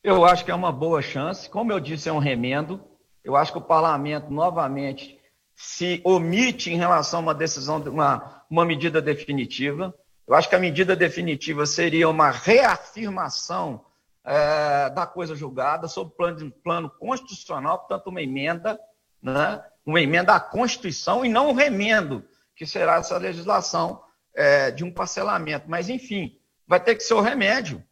Eu 0.03 0.25
acho 0.25 0.43
que 0.43 0.51
é 0.51 0.55
uma 0.55 0.71
boa 0.71 1.01
chance. 1.01 1.49
Como 1.49 1.71
eu 1.71 1.79
disse, 1.79 2.09
é 2.09 2.13
um 2.13 2.19
remendo. 2.19 2.81
Eu 3.23 3.35
acho 3.35 3.51
que 3.51 3.57
o 3.57 3.61
parlamento, 3.61 4.29
novamente, 4.29 5.17
se 5.55 6.01
omite 6.03 6.71
em 6.71 6.77
relação 6.77 7.19
a 7.19 7.23
uma 7.23 7.33
decisão, 7.33 7.77
uma, 7.77 8.43
uma 8.49 8.65
medida 8.65 9.01
definitiva. 9.01 9.93
Eu 10.27 10.35
acho 10.35 10.49
que 10.49 10.55
a 10.55 10.59
medida 10.59 10.95
definitiva 10.95 11.65
seria 11.65 12.09
uma 12.09 12.31
reafirmação 12.31 13.85
é, 14.25 14.89
da 14.89 15.05
coisa 15.05 15.35
julgada 15.35 15.87
sob 15.87 16.11
plano, 16.15 16.51
plano 16.63 16.89
constitucional, 16.89 17.79
portanto, 17.79 18.07
uma 18.07 18.21
emenda, 18.21 18.79
né? 19.21 19.63
uma 19.85 20.01
emenda 20.01 20.33
à 20.33 20.39
Constituição 20.39 21.25
e 21.25 21.29
não 21.29 21.49
um 21.49 21.53
remendo 21.53 22.23
que 22.55 22.65
será 22.65 22.95
essa 22.97 23.17
legislação 23.17 24.03
é, 24.33 24.71
de 24.71 24.83
um 24.83 24.91
parcelamento. 24.91 25.69
Mas, 25.69 25.89
enfim, 25.89 26.37
vai 26.67 26.79
ter 26.79 26.95
que 26.95 27.03
ser 27.03 27.13
o 27.13 27.21
remédio, 27.21 27.83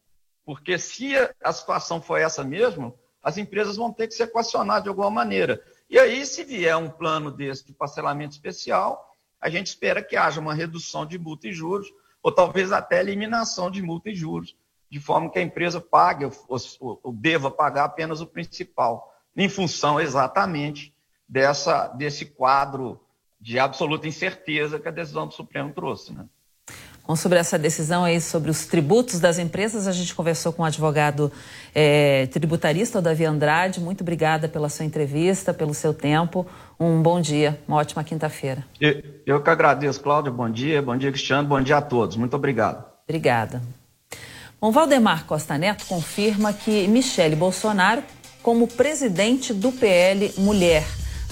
porque 0.45 0.77
se 0.77 1.13
a 1.43 1.53
situação 1.53 2.01
for 2.01 2.17
essa 2.17 2.43
mesmo, 2.43 2.97
as 3.21 3.37
empresas 3.37 3.77
vão 3.77 3.91
ter 3.93 4.07
que 4.07 4.13
se 4.13 4.23
equacionar 4.23 4.81
de 4.81 4.89
alguma 4.89 5.09
maneira. 5.09 5.63
E 5.89 5.99
aí, 5.99 6.25
se 6.25 6.43
vier 6.43 6.75
um 6.75 6.89
plano 6.89 7.31
desse 7.31 7.65
de 7.65 7.73
parcelamento 7.73 8.33
especial, 8.33 9.15
a 9.39 9.49
gente 9.49 9.67
espera 9.67 10.01
que 10.01 10.15
haja 10.15 10.39
uma 10.39 10.53
redução 10.53 11.05
de 11.05 11.17
multa 11.17 11.47
e 11.47 11.53
juros, 11.53 11.87
ou 12.23 12.31
talvez 12.31 12.71
até 12.71 12.99
eliminação 12.99 13.69
de 13.69 13.81
multa 13.81 14.09
e 14.09 14.15
juros, 14.15 14.55
de 14.89 14.99
forma 14.99 15.29
que 15.29 15.39
a 15.39 15.41
empresa 15.41 15.79
pague 15.79 16.25
ou, 16.25 16.59
ou 17.03 17.13
deva 17.13 17.49
pagar 17.49 17.85
apenas 17.85 18.21
o 18.21 18.27
principal, 18.27 19.13
em 19.35 19.49
função 19.49 19.99
exatamente 19.99 20.93
dessa, 21.27 21.87
desse 21.87 22.25
quadro 22.25 22.99
de 23.41 23.57
absoluta 23.57 24.07
incerteza 24.07 24.79
que 24.79 24.87
a 24.87 24.91
decisão 24.91 25.27
do 25.27 25.33
Supremo 25.33 25.73
trouxe. 25.73 26.13
Né? 26.13 26.25
Bom, 27.07 27.15
sobre 27.15 27.39
essa 27.39 27.57
decisão 27.57 28.03
aí, 28.03 28.21
sobre 28.21 28.51
os 28.51 28.67
tributos 28.67 29.19
das 29.19 29.39
empresas, 29.39 29.87
a 29.87 29.91
gente 29.91 30.13
conversou 30.13 30.53
com 30.53 30.61
o 30.61 30.65
advogado 30.65 31.31
é, 31.73 32.27
tributarista, 32.27 32.99
o 32.99 33.01
Davi 33.01 33.25
Andrade. 33.25 33.81
Muito 33.81 34.01
obrigada 34.01 34.47
pela 34.47 34.69
sua 34.69 34.85
entrevista, 34.85 35.53
pelo 35.53 35.73
seu 35.73 35.93
tempo. 35.93 36.45
Um 36.79 37.01
bom 37.01 37.19
dia, 37.19 37.59
uma 37.67 37.77
ótima 37.77 38.03
quinta-feira. 38.03 38.63
Eu, 38.79 39.03
eu 39.25 39.43
que 39.43 39.49
agradeço, 39.49 39.99
Cláudio. 39.99 40.31
Bom 40.31 40.49
dia, 40.49 40.81
bom 40.81 40.95
dia, 40.95 41.11
Cristiano. 41.11 41.47
Bom 41.47 41.59
dia 41.59 41.77
a 41.77 41.81
todos. 41.81 42.15
Muito 42.15 42.35
obrigado. 42.35 42.85
Obrigada. 43.09 43.61
Bom, 44.61 44.71
Valdemar 44.71 45.25
Costa 45.25 45.57
Neto 45.57 45.87
confirma 45.87 46.53
que 46.53 46.87
Michele 46.87 47.35
Bolsonaro, 47.35 48.03
como 48.43 48.67
presidente 48.67 49.55
do 49.55 49.71
PL 49.71 50.31
Mulher, 50.37 50.85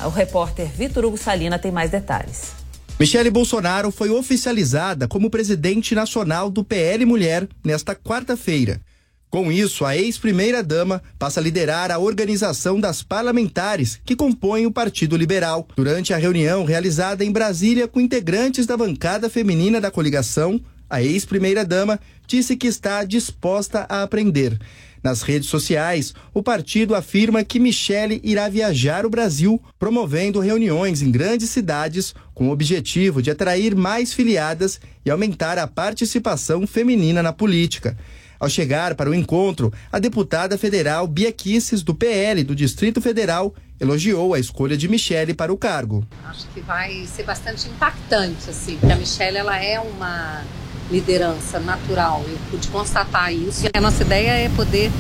o 0.05 0.09
repórter 0.09 0.67
Vitor 0.67 1.05
Hugo 1.05 1.17
Salina 1.17 1.59
tem 1.59 1.71
mais 1.71 1.91
detalhes. 1.91 2.51
Michele 2.99 3.29
Bolsonaro 3.29 3.91
foi 3.91 4.09
oficializada 4.09 5.07
como 5.07 5.29
presidente 5.29 5.95
nacional 5.95 6.49
do 6.49 6.63
PL 6.63 7.05
Mulher 7.05 7.47
nesta 7.63 7.95
quarta-feira. 7.95 8.81
Com 9.29 9.51
isso, 9.51 9.85
a 9.85 9.95
ex-primeira-dama 9.95 11.03
passa 11.17 11.39
a 11.39 11.43
liderar 11.43 11.91
a 11.91 11.99
organização 11.99 12.79
das 12.79 13.03
parlamentares 13.03 14.01
que 14.03 14.15
compõem 14.15 14.65
o 14.65 14.71
Partido 14.71 15.15
Liberal. 15.15 15.67
Durante 15.75 16.13
a 16.13 16.17
reunião 16.17 16.65
realizada 16.65 17.23
em 17.23 17.31
Brasília 17.31 17.87
com 17.87 18.01
integrantes 18.01 18.65
da 18.65 18.75
bancada 18.75 19.29
feminina 19.29 19.79
da 19.79 19.91
coligação, 19.91 20.59
a 20.89 21.03
ex-primeira-dama 21.03 21.99
disse 22.25 22.57
que 22.57 22.65
está 22.65 23.03
disposta 23.03 23.85
a 23.87 24.01
aprender. 24.01 24.59
Nas 25.03 25.21
redes 25.21 25.47
sociais, 25.47 26.13
o 26.33 26.43
partido 26.43 26.93
afirma 26.93 27.43
que 27.43 27.59
Michele 27.59 28.19
irá 28.23 28.49
viajar 28.49 29.05
o 29.05 29.09
Brasil, 29.09 29.61
promovendo 29.77 30.39
reuniões 30.39 31.01
em 31.01 31.09
grandes 31.09 31.49
cidades 31.49 32.13
com 32.33 32.49
o 32.49 32.51
objetivo 32.51 33.21
de 33.21 33.31
atrair 33.31 33.75
mais 33.75 34.13
filiadas 34.13 34.79
e 35.05 35.09
aumentar 35.09 35.57
a 35.57 35.67
participação 35.67 36.67
feminina 36.67 37.23
na 37.23 37.31
política. 37.31 37.97
Ao 38.39 38.49
chegar 38.49 38.95
para 38.95 39.09
o 39.09 39.13
encontro, 39.13 39.71
a 39.91 39.99
deputada 39.99 40.57
federal 40.57 41.05
Bia 41.07 41.31
Kisses, 41.31 41.83
do 41.83 41.93
PL 41.93 42.43
do 42.43 42.55
Distrito 42.55 43.01
Federal, 43.01 43.53
elogiou 43.79 44.33
a 44.33 44.39
escolha 44.39 44.77
de 44.77 44.87
Michele 44.87 45.33
para 45.33 45.51
o 45.51 45.57
cargo. 45.57 46.05
Acho 46.25 46.47
que 46.53 46.61
vai 46.61 47.05
ser 47.05 47.23
bastante 47.23 47.67
impactante, 47.67 48.49
assim, 48.49 48.77
porque 48.77 48.93
a 48.93 48.95
Michele 48.95 49.37
ela 49.37 49.57
é 49.61 49.79
uma 49.79 50.43
liderança 50.91 51.59
natural. 51.59 52.23
Eu 52.27 52.37
pude 52.51 52.67
constatar 52.69 53.33
isso. 53.33 53.65
E 53.65 53.77
a 53.77 53.81
nossa 53.81 54.03
ideia 54.03 54.31
é 54.31 54.49
poder 54.49 54.91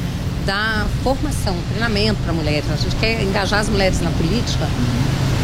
dar 0.45 0.87
formação, 1.03 1.55
treinamento 1.69 2.21
para 2.23 2.33
mulheres. 2.33 2.69
A 2.71 2.75
gente 2.75 2.95
quer 2.95 3.21
engajar 3.23 3.59
as 3.59 3.69
mulheres 3.69 4.01
na 4.01 4.11
política 4.11 4.67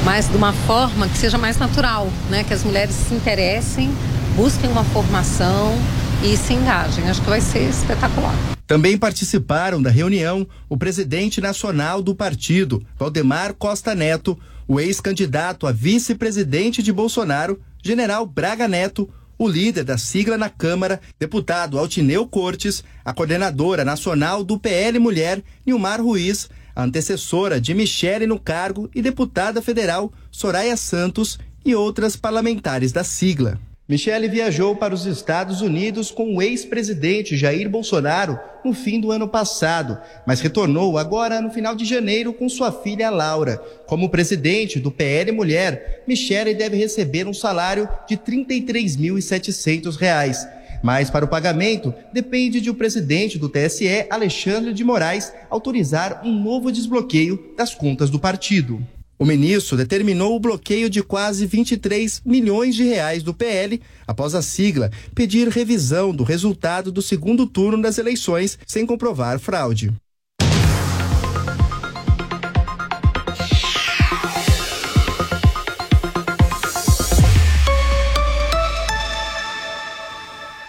mas 0.05 0.29
de 0.29 0.37
uma 0.37 0.53
forma 0.53 1.09
que 1.09 1.17
seja 1.17 1.35
mais 1.35 1.57
natural, 1.57 2.07
né? 2.29 2.43
Que 2.43 2.53
as 2.53 2.63
mulheres 2.63 2.93
se 2.93 3.15
interessem, 3.15 3.91
busquem 4.35 4.69
uma 4.69 4.83
formação 4.83 5.75
e 6.23 6.37
se 6.37 6.53
engajem. 6.53 7.09
Acho 7.09 7.21
que 7.21 7.29
vai 7.29 7.41
ser 7.41 7.67
espetacular. 7.67 8.35
Também 8.67 8.97
participaram 8.99 9.81
da 9.81 9.89
reunião 9.89 10.47
o 10.69 10.77
presidente 10.77 11.41
nacional 11.41 12.03
do 12.03 12.13
partido, 12.13 12.85
Valdemar 12.97 13.55
Costa 13.55 13.95
Neto, 13.95 14.37
o 14.67 14.79
ex-candidato 14.79 15.65
a 15.65 15.71
vice-presidente 15.71 16.83
de 16.83 16.93
Bolsonaro, 16.93 17.59
general 17.83 18.27
Braga 18.27 18.67
Neto, 18.67 19.09
o 19.37 19.47
líder 19.47 19.83
da 19.83 19.97
sigla 19.97 20.37
na 20.37 20.49
Câmara, 20.49 20.99
deputado 21.19 21.77
Altineu 21.77 22.27
Cortes, 22.27 22.83
a 23.03 23.13
coordenadora 23.13 23.83
nacional 23.83 24.43
do 24.43 24.59
PL 24.59 24.99
Mulher, 24.99 25.43
Nilmar 25.65 26.01
Ruiz, 26.01 26.49
a 26.75 26.83
antecessora 26.83 27.59
de 27.59 27.73
Michele 27.73 28.27
no 28.27 28.39
cargo 28.39 28.89
e 28.93 29.01
deputada 29.01 29.61
federal 29.61 30.11
Soraya 30.31 30.75
Santos 30.75 31.39
e 31.63 31.73
outras 31.73 32.15
parlamentares 32.15 32.91
da 32.91 33.03
sigla. 33.03 33.59
Michele 33.87 34.27
viajou 34.27 34.75
para 34.75 34.95
os 34.95 35.05
Estados 35.05 35.61
Unidos 35.61 36.09
com 36.09 36.35
o 36.35 36.41
ex-presidente 36.41 37.37
Jair 37.37 37.69
Bolsonaro 37.69 38.39
no 38.63 38.73
fim 38.73 38.99
do 38.99 39.11
ano 39.11 39.27
passado, 39.27 39.99
mas 40.25 40.41
retornou 40.41 40.97
agora 40.97 41.39
no 41.39 41.51
final 41.51 41.75
de 41.75 41.85
janeiro 41.85 42.33
com 42.33 42.49
sua 42.49 42.71
filha 42.71 43.11
Laura. 43.11 43.61
Como 43.85 44.09
presidente 44.09 44.79
do 44.79 44.89
PL 44.89 45.31
Mulher, 45.31 46.03
Michele 46.07 46.55
deve 46.55 46.75
receber 46.75 47.27
um 47.27 47.33
salário 47.33 47.87
de 48.07 48.15
R$ 48.15 48.21
33.700. 48.25 50.49
Mas 50.81 51.11
para 51.11 51.25
o 51.25 51.27
pagamento, 51.27 51.93
depende 52.11 52.59
de 52.59 52.71
o 52.71 52.75
presidente 52.75 53.37
do 53.37 53.49
TSE, 53.49 54.07
Alexandre 54.09 54.73
de 54.73 54.83
Moraes, 54.83 55.31
autorizar 55.47 56.23
um 56.25 56.31
novo 56.31 56.71
desbloqueio 56.71 57.53
das 57.55 57.75
contas 57.75 58.09
do 58.09 58.17
partido. 58.17 58.83
O 59.17 59.23
ministro 59.23 59.77
determinou 59.77 60.35
o 60.35 60.39
bloqueio 60.39 60.89
de 60.89 61.01
quase 61.01 61.45
23 61.45 62.21
milhões 62.25 62.75
de 62.75 62.83
reais 62.83 63.23
do 63.23 63.33
PL 63.33 63.81
após 64.05 64.35
a 64.35 64.41
sigla 64.41 64.91
pedir 65.13 65.47
revisão 65.47 66.13
do 66.13 66.25
resultado 66.25 66.91
do 66.91 67.01
segundo 67.01 67.45
turno 67.45 67.81
das 67.81 67.97
eleições 67.97 68.59
sem 68.67 68.85
comprovar 68.85 69.39
fraude. 69.39 69.93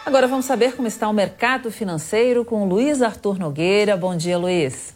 Agora 0.05 0.29
vamos 0.29 0.47
saber 0.47 0.77
como 0.77 0.87
está 0.87 1.09
o 1.09 1.13
mercado 1.13 1.69
financeiro 1.69 2.45
com 2.45 2.65
Luiz 2.65 3.03
Arthur 3.03 3.41
Nogueira. 3.41 3.97
Bom 3.97 4.17
dia, 4.17 4.39
Luiz. 4.39 4.95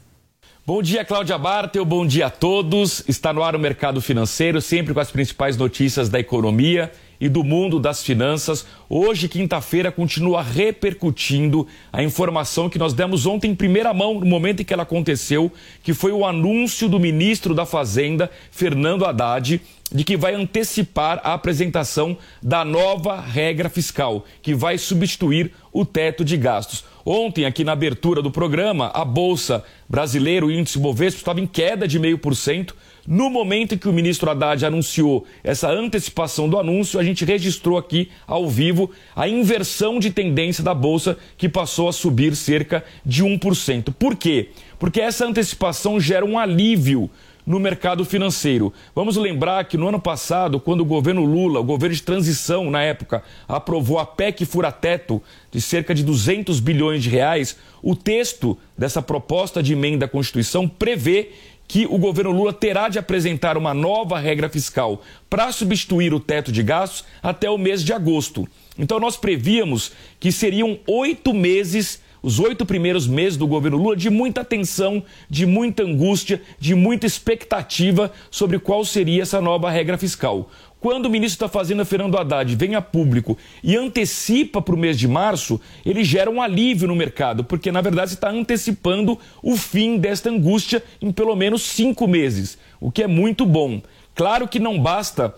Bom 0.72 0.82
dia, 0.82 1.04
Cláudia 1.04 1.36
Bartel. 1.36 1.84
Bom 1.84 2.06
dia 2.06 2.26
a 2.26 2.30
todos. 2.30 3.02
Está 3.08 3.32
no 3.32 3.42
ar 3.42 3.56
o 3.56 3.58
mercado 3.58 4.00
financeiro, 4.00 4.60
sempre 4.60 4.94
com 4.94 5.00
as 5.00 5.10
principais 5.10 5.56
notícias 5.56 6.08
da 6.08 6.20
economia 6.20 6.92
e 7.20 7.28
do 7.28 7.42
mundo 7.42 7.80
das 7.80 8.04
finanças. 8.04 8.64
Hoje, 8.88 9.26
quinta-feira, 9.26 9.90
continua 9.90 10.44
repercutindo 10.44 11.66
a 11.92 12.04
informação 12.04 12.70
que 12.70 12.78
nós 12.78 12.92
demos 12.92 13.26
ontem 13.26 13.50
em 13.50 13.54
primeira 13.56 13.92
mão, 13.92 14.20
no 14.20 14.26
momento 14.26 14.62
em 14.62 14.64
que 14.64 14.72
ela 14.72 14.84
aconteceu, 14.84 15.50
que 15.82 15.92
foi 15.92 16.12
o 16.12 16.24
anúncio 16.24 16.88
do 16.88 17.00
ministro 17.00 17.52
da 17.52 17.66
Fazenda, 17.66 18.30
Fernando 18.52 19.04
Haddad, 19.04 19.60
de 19.92 20.04
que 20.04 20.16
vai 20.16 20.36
antecipar 20.36 21.20
a 21.24 21.34
apresentação 21.34 22.16
da 22.40 22.64
nova 22.64 23.20
regra 23.20 23.68
fiscal, 23.68 24.24
que 24.40 24.54
vai 24.54 24.78
substituir 24.78 25.50
o 25.72 25.84
teto 25.84 26.24
de 26.24 26.36
gastos. 26.36 26.84
Ontem, 27.04 27.46
aqui 27.46 27.64
na 27.64 27.72
abertura 27.72 28.20
do 28.20 28.30
programa, 28.30 28.90
a 28.92 29.04
Bolsa 29.04 29.64
Brasileira, 29.88 30.44
o 30.44 30.50
índice 30.50 30.78
Bovespa, 30.78 31.18
estava 31.18 31.40
em 31.40 31.46
queda 31.46 31.88
de 31.88 31.98
0,5%. 31.98 32.74
No 33.06 33.30
momento 33.30 33.74
em 33.74 33.78
que 33.78 33.88
o 33.88 33.92
ministro 33.92 34.30
Haddad 34.30 34.64
anunciou 34.64 35.26
essa 35.42 35.70
antecipação 35.70 36.48
do 36.48 36.58
anúncio, 36.58 37.00
a 37.00 37.02
gente 37.02 37.24
registrou 37.24 37.78
aqui 37.78 38.10
ao 38.26 38.48
vivo 38.48 38.90
a 39.16 39.26
inversão 39.26 39.98
de 39.98 40.10
tendência 40.10 40.62
da 40.62 40.74
Bolsa, 40.74 41.16
que 41.38 41.48
passou 41.48 41.88
a 41.88 41.92
subir 41.92 42.36
cerca 42.36 42.84
de 43.04 43.24
1%. 43.24 43.94
Por 43.98 44.14
quê? 44.14 44.50
Porque 44.78 45.00
essa 45.00 45.26
antecipação 45.26 45.98
gera 45.98 46.24
um 46.24 46.38
alívio 46.38 47.10
no 47.46 47.58
mercado 47.58 48.04
financeiro. 48.04 48.72
Vamos 48.94 49.16
lembrar 49.16 49.64
que 49.64 49.76
no 49.76 49.88
ano 49.88 50.00
passado, 50.00 50.60
quando 50.60 50.80
o 50.80 50.84
governo 50.84 51.24
Lula, 51.24 51.60
o 51.60 51.64
governo 51.64 51.94
de 51.94 52.02
transição 52.02 52.70
na 52.70 52.82
época, 52.82 53.22
aprovou 53.48 53.98
a 53.98 54.06
PEC 54.06 54.44
fura-teto 54.44 55.22
de 55.50 55.60
cerca 55.60 55.94
de 55.94 56.02
200 56.02 56.60
bilhões 56.60 57.02
de 57.02 57.08
reais, 57.08 57.56
o 57.82 57.96
texto 57.96 58.58
dessa 58.76 59.02
proposta 59.02 59.62
de 59.62 59.72
emenda 59.72 60.06
à 60.06 60.08
Constituição 60.08 60.68
prevê 60.68 61.30
que 61.66 61.86
o 61.86 61.98
governo 61.98 62.32
Lula 62.32 62.52
terá 62.52 62.88
de 62.88 62.98
apresentar 62.98 63.56
uma 63.56 63.72
nova 63.72 64.18
regra 64.18 64.48
fiscal 64.48 65.02
para 65.28 65.52
substituir 65.52 66.12
o 66.12 66.18
teto 66.18 66.50
de 66.50 66.64
gastos 66.64 67.04
até 67.22 67.48
o 67.48 67.56
mês 67.56 67.84
de 67.84 67.92
agosto. 67.92 68.48
Então 68.76 68.98
nós 68.98 69.16
prevíamos 69.16 69.92
que 70.18 70.32
seriam 70.32 70.80
oito 70.86 71.32
meses 71.32 72.00
os 72.22 72.38
oito 72.38 72.66
primeiros 72.66 73.06
meses 73.06 73.36
do 73.36 73.46
governo 73.46 73.76
Lula 73.76 73.96
de 73.96 74.10
muita 74.10 74.44
tensão, 74.44 75.02
de 75.28 75.46
muita 75.46 75.82
angústia, 75.82 76.40
de 76.58 76.74
muita 76.74 77.06
expectativa 77.06 78.12
sobre 78.30 78.58
qual 78.58 78.84
seria 78.84 79.22
essa 79.22 79.40
nova 79.40 79.70
regra 79.70 79.96
fiscal. 79.96 80.50
Quando 80.80 81.06
o 81.06 81.10
ministro 81.10 81.46
da 81.46 81.52
Fazenda, 81.52 81.84
Fernando 81.84 82.16
Haddad, 82.16 82.56
vem 82.56 82.74
a 82.74 82.80
público 82.80 83.36
e 83.62 83.76
antecipa 83.76 84.62
para 84.62 84.74
o 84.74 84.78
mês 84.78 84.98
de 84.98 85.06
março, 85.06 85.60
ele 85.84 86.02
gera 86.02 86.30
um 86.30 86.40
alívio 86.40 86.88
no 86.88 86.96
mercado, 86.96 87.44
porque 87.44 87.70
na 87.70 87.82
verdade 87.82 88.14
está 88.14 88.30
antecipando 88.30 89.18
o 89.42 89.56
fim 89.58 89.98
desta 89.98 90.30
angústia 90.30 90.82
em 91.02 91.12
pelo 91.12 91.36
menos 91.36 91.62
cinco 91.62 92.08
meses, 92.08 92.56
o 92.80 92.90
que 92.90 93.02
é 93.02 93.06
muito 93.06 93.44
bom. 93.44 93.82
Claro 94.14 94.48
que 94.48 94.58
não 94.58 94.80
basta 94.80 95.34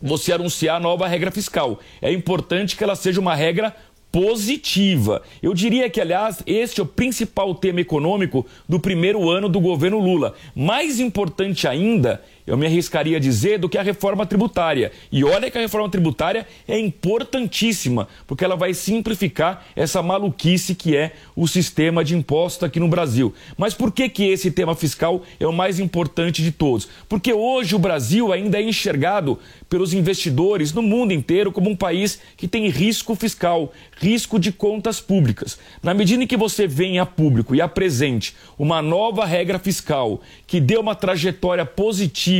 você 0.00 0.32
anunciar 0.32 0.76
a 0.76 0.80
nova 0.80 1.08
regra 1.08 1.30
fiscal. 1.30 1.80
É 2.02 2.12
importante 2.12 2.76
que 2.76 2.84
ela 2.84 2.94
seja 2.94 3.18
uma 3.18 3.34
regra 3.34 3.74
positiva. 4.16 5.20
Eu 5.42 5.52
diria 5.52 5.90
que, 5.90 6.00
aliás, 6.00 6.42
este 6.46 6.80
é 6.80 6.82
o 6.82 6.86
principal 6.86 7.54
tema 7.54 7.82
econômico 7.82 8.46
do 8.66 8.80
primeiro 8.80 9.28
ano 9.28 9.46
do 9.46 9.60
governo 9.60 9.98
Lula. 9.98 10.34
Mais 10.54 10.98
importante 10.98 11.68
ainda 11.68 12.22
eu 12.46 12.56
me 12.56 12.66
arriscaria 12.66 13.16
a 13.16 13.20
dizer, 13.20 13.58
do 13.58 13.68
que 13.68 13.76
a 13.76 13.82
reforma 13.82 14.24
tributária. 14.24 14.92
E 15.10 15.24
olha 15.24 15.50
que 15.50 15.58
a 15.58 15.60
reforma 15.60 15.88
tributária 15.88 16.46
é 16.68 16.78
importantíssima, 16.78 18.06
porque 18.26 18.44
ela 18.44 18.56
vai 18.56 18.72
simplificar 18.72 19.66
essa 19.74 20.02
maluquice 20.02 20.74
que 20.74 20.96
é 20.96 21.12
o 21.34 21.48
sistema 21.48 22.04
de 22.04 22.14
impostos 22.14 22.62
aqui 22.62 22.78
no 22.78 22.88
Brasil. 22.88 23.34
Mas 23.56 23.74
por 23.74 23.90
que, 23.90 24.08
que 24.08 24.24
esse 24.24 24.50
tema 24.50 24.74
fiscal 24.74 25.22
é 25.40 25.46
o 25.46 25.52
mais 25.52 25.80
importante 25.80 26.42
de 26.42 26.52
todos? 26.52 26.88
Porque 27.08 27.32
hoje 27.32 27.74
o 27.74 27.78
Brasil 27.78 28.32
ainda 28.32 28.58
é 28.58 28.62
enxergado 28.62 29.38
pelos 29.68 29.92
investidores 29.92 30.72
no 30.72 30.82
mundo 30.82 31.12
inteiro 31.12 31.50
como 31.50 31.68
um 31.68 31.76
país 31.76 32.20
que 32.36 32.46
tem 32.46 32.68
risco 32.68 33.14
fiscal, 33.16 33.72
risco 33.98 34.38
de 34.38 34.52
contas 34.52 35.00
públicas. 35.00 35.58
Na 35.82 35.92
medida 35.92 36.22
em 36.22 36.26
que 36.26 36.36
você 36.36 36.66
vem 36.66 36.98
a 36.98 37.06
público 37.06 37.54
e 37.54 37.60
apresente 37.60 38.34
uma 38.58 38.80
nova 38.80 39.24
regra 39.24 39.58
fiscal 39.58 40.20
que 40.46 40.60
dê 40.60 40.76
uma 40.76 40.94
trajetória 40.94 41.64
positiva, 41.64 42.35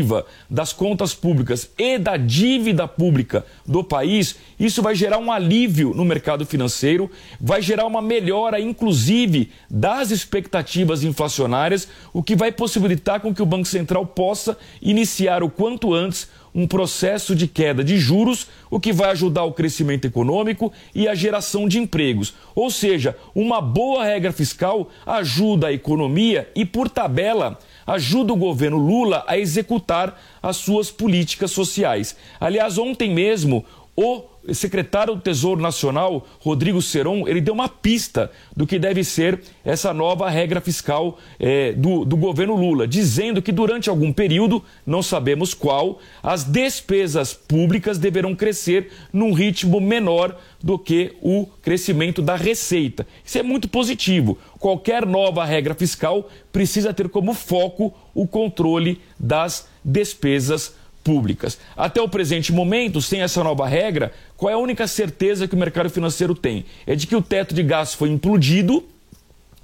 das 0.49 0.73
contas 0.73 1.15
públicas 1.15 1.71
e 1.79 1.99
da 1.99 2.17
dívida 2.17 2.89
pública 2.89 3.45
do 3.65 3.85
país, 3.85 4.37
isso 4.59 4.83
vai 4.83 4.95
gerar 4.95 5.19
um 5.19 5.31
alívio 5.31 5.93
no 5.95 6.05
mercado 6.05 6.45
financeiro, 6.47 7.11
vai 7.41 7.63
gerar 7.63 7.87
uma 7.87 8.03
melhora, 8.03 8.61
inclusive, 8.61 9.51
das 9.71 10.11
expectativas 10.11 11.05
inflacionárias, 11.05 11.89
o 12.13 12.23
que 12.23 12.35
vai 12.35 12.51
possibilitar 12.51 13.21
com 13.21 13.35
que 13.35 13.43
o 13.43 13.47
Banco 13.47 13.67
Central 13.67 14.07
possa 14.07 14.57
iniciar 14.81 15.43
o 15.43 15.51
quanto 15.51 15.95
antes 15.95 16.29
um 16.57 16.67
processo 16.67 17.37
de 17.37 17.47
queda 17.47 17.85
de 17.85 17.99
juros, 17.99 18.49
o 18.71 18.81
que 18.81 18.91
vai 18.91 19.11
ajudar 19.11 19.45
o 19.45 19.53
crescimento 19.53 20.07
econômico 20.07 20.73
e 20.95 21.07
a 21.07 21.15
geração 21.15 21.69
de 21.69 21.79
empregos. 21.79 22.33
Ou 22.55 22.71
seja, 22.71 23.15
uma 23.35 23.61
boa 23.61 24.03
regra 24.03 24.33
fiscal 24.33 24.89
ajuda 25.05 25.67
a 25.67 25.73
economia 25.73 26.51
e, 26.57 26.65
por 26.65 26.89
tabela, 26.89 27.59
ajuda 27.87 28.33
o 28.33 28.37
governo 28.37 28.79
Lula 28.79 29.25
a 29.27 29.39
executar 29.39 30.21
as 30.43 30.57
suas 30.57 30.91
políticas 30.91 31.51
sociais. 31.51 32.17
Aliás, 32.41 32.79
ontem 32.79 33.13
mesmo, 33.13 33.65
o 33.97 34.25
secretário 34.53 35.15
do 35.15 35.21
Tesouro 35.21 35.61
Nacional, 35.61 36.27
Rodrigo 36.39 36.81
Seron, 36.81 37.27
ele 37.27 37.41
deu 37.41 37.55
uma 37.55 37.69
pista 37.69 38.31
do 38.55 38.67
que 38.67 38.79
deve 38.79 39.03
ser 39.03 39.41
essa 39.65 39.93
nova 39.93 40.29
regra 40.29 40.61
fiscal 40.61 41.19
é, 41.39 41.73
do, 41.73 42.05
do 42.05 42.17
governo 42.17 42.55
Lula, 42.55 42.87
dizendo 42.87 43.43
que 43.43 43.51
durante 43.51 43.89
algum 43.89 44.13
período, 44.13 44.63
não 44.87 45.03
sabemos 45.03 45.55
qual, 45.55 45.99
as 46.23 46.45
despesas 46.45 47.33
públicas 47.33 47.99
deverão 47.99 48.35
crescer 48.35 48.91
num 49.13 49.33
ritmo 49.33 49.81
menor 49.81 50.37
do 50.63 50.79
que 50.79 51.15
o 51.21 51.47
crescimento 51.63 52.23
da 52.23 52.37
receita. 52.37 53.07
Isso 53.25 53.39
é 53.39 53.43
muito 53.43 53.69
positivo. 53.69 54.39
Qualquer 54.59 55.05
nova 55.05 55.45
regra 55.45 55.75
fiscal 55.75 56.29
precisa 56.53 56.93
ter 56.93 57.09
como 57.09 57.35
foco 57.35 57.95
o 58.15 58.27
controle 58.27 59.01
das 59.19 59.69
despesas 59.85 60.75
públicas. 61.05 61.59
Até 61.77 62.01
o 62.01 62.09
presente 62.09 62.53
momento, 62.53 63.01
sem 63.01 63.21
essa 63.21 63.45
nova 63.45 63.69
regra, 63.69 64.13
qual 64.37 64.51
é 64.51 64.55
a 64.55 64.59
única 64.59 64.87
certeza 64.89 65.47
que 65.47 65.55
o 65.55 65.59
mercado 65.59 65.89
financeiro 65.89 66.35
tem? 66.35 66.65
É 66.87 66.97
de 66.97 67.07
que 67.07 67.15
o 67.15 67.23
teto 67.23 67.55
de 67.55 67.63
gastos 67.63 67.97
foi 67.97 68.09
implodido 68.09 68.85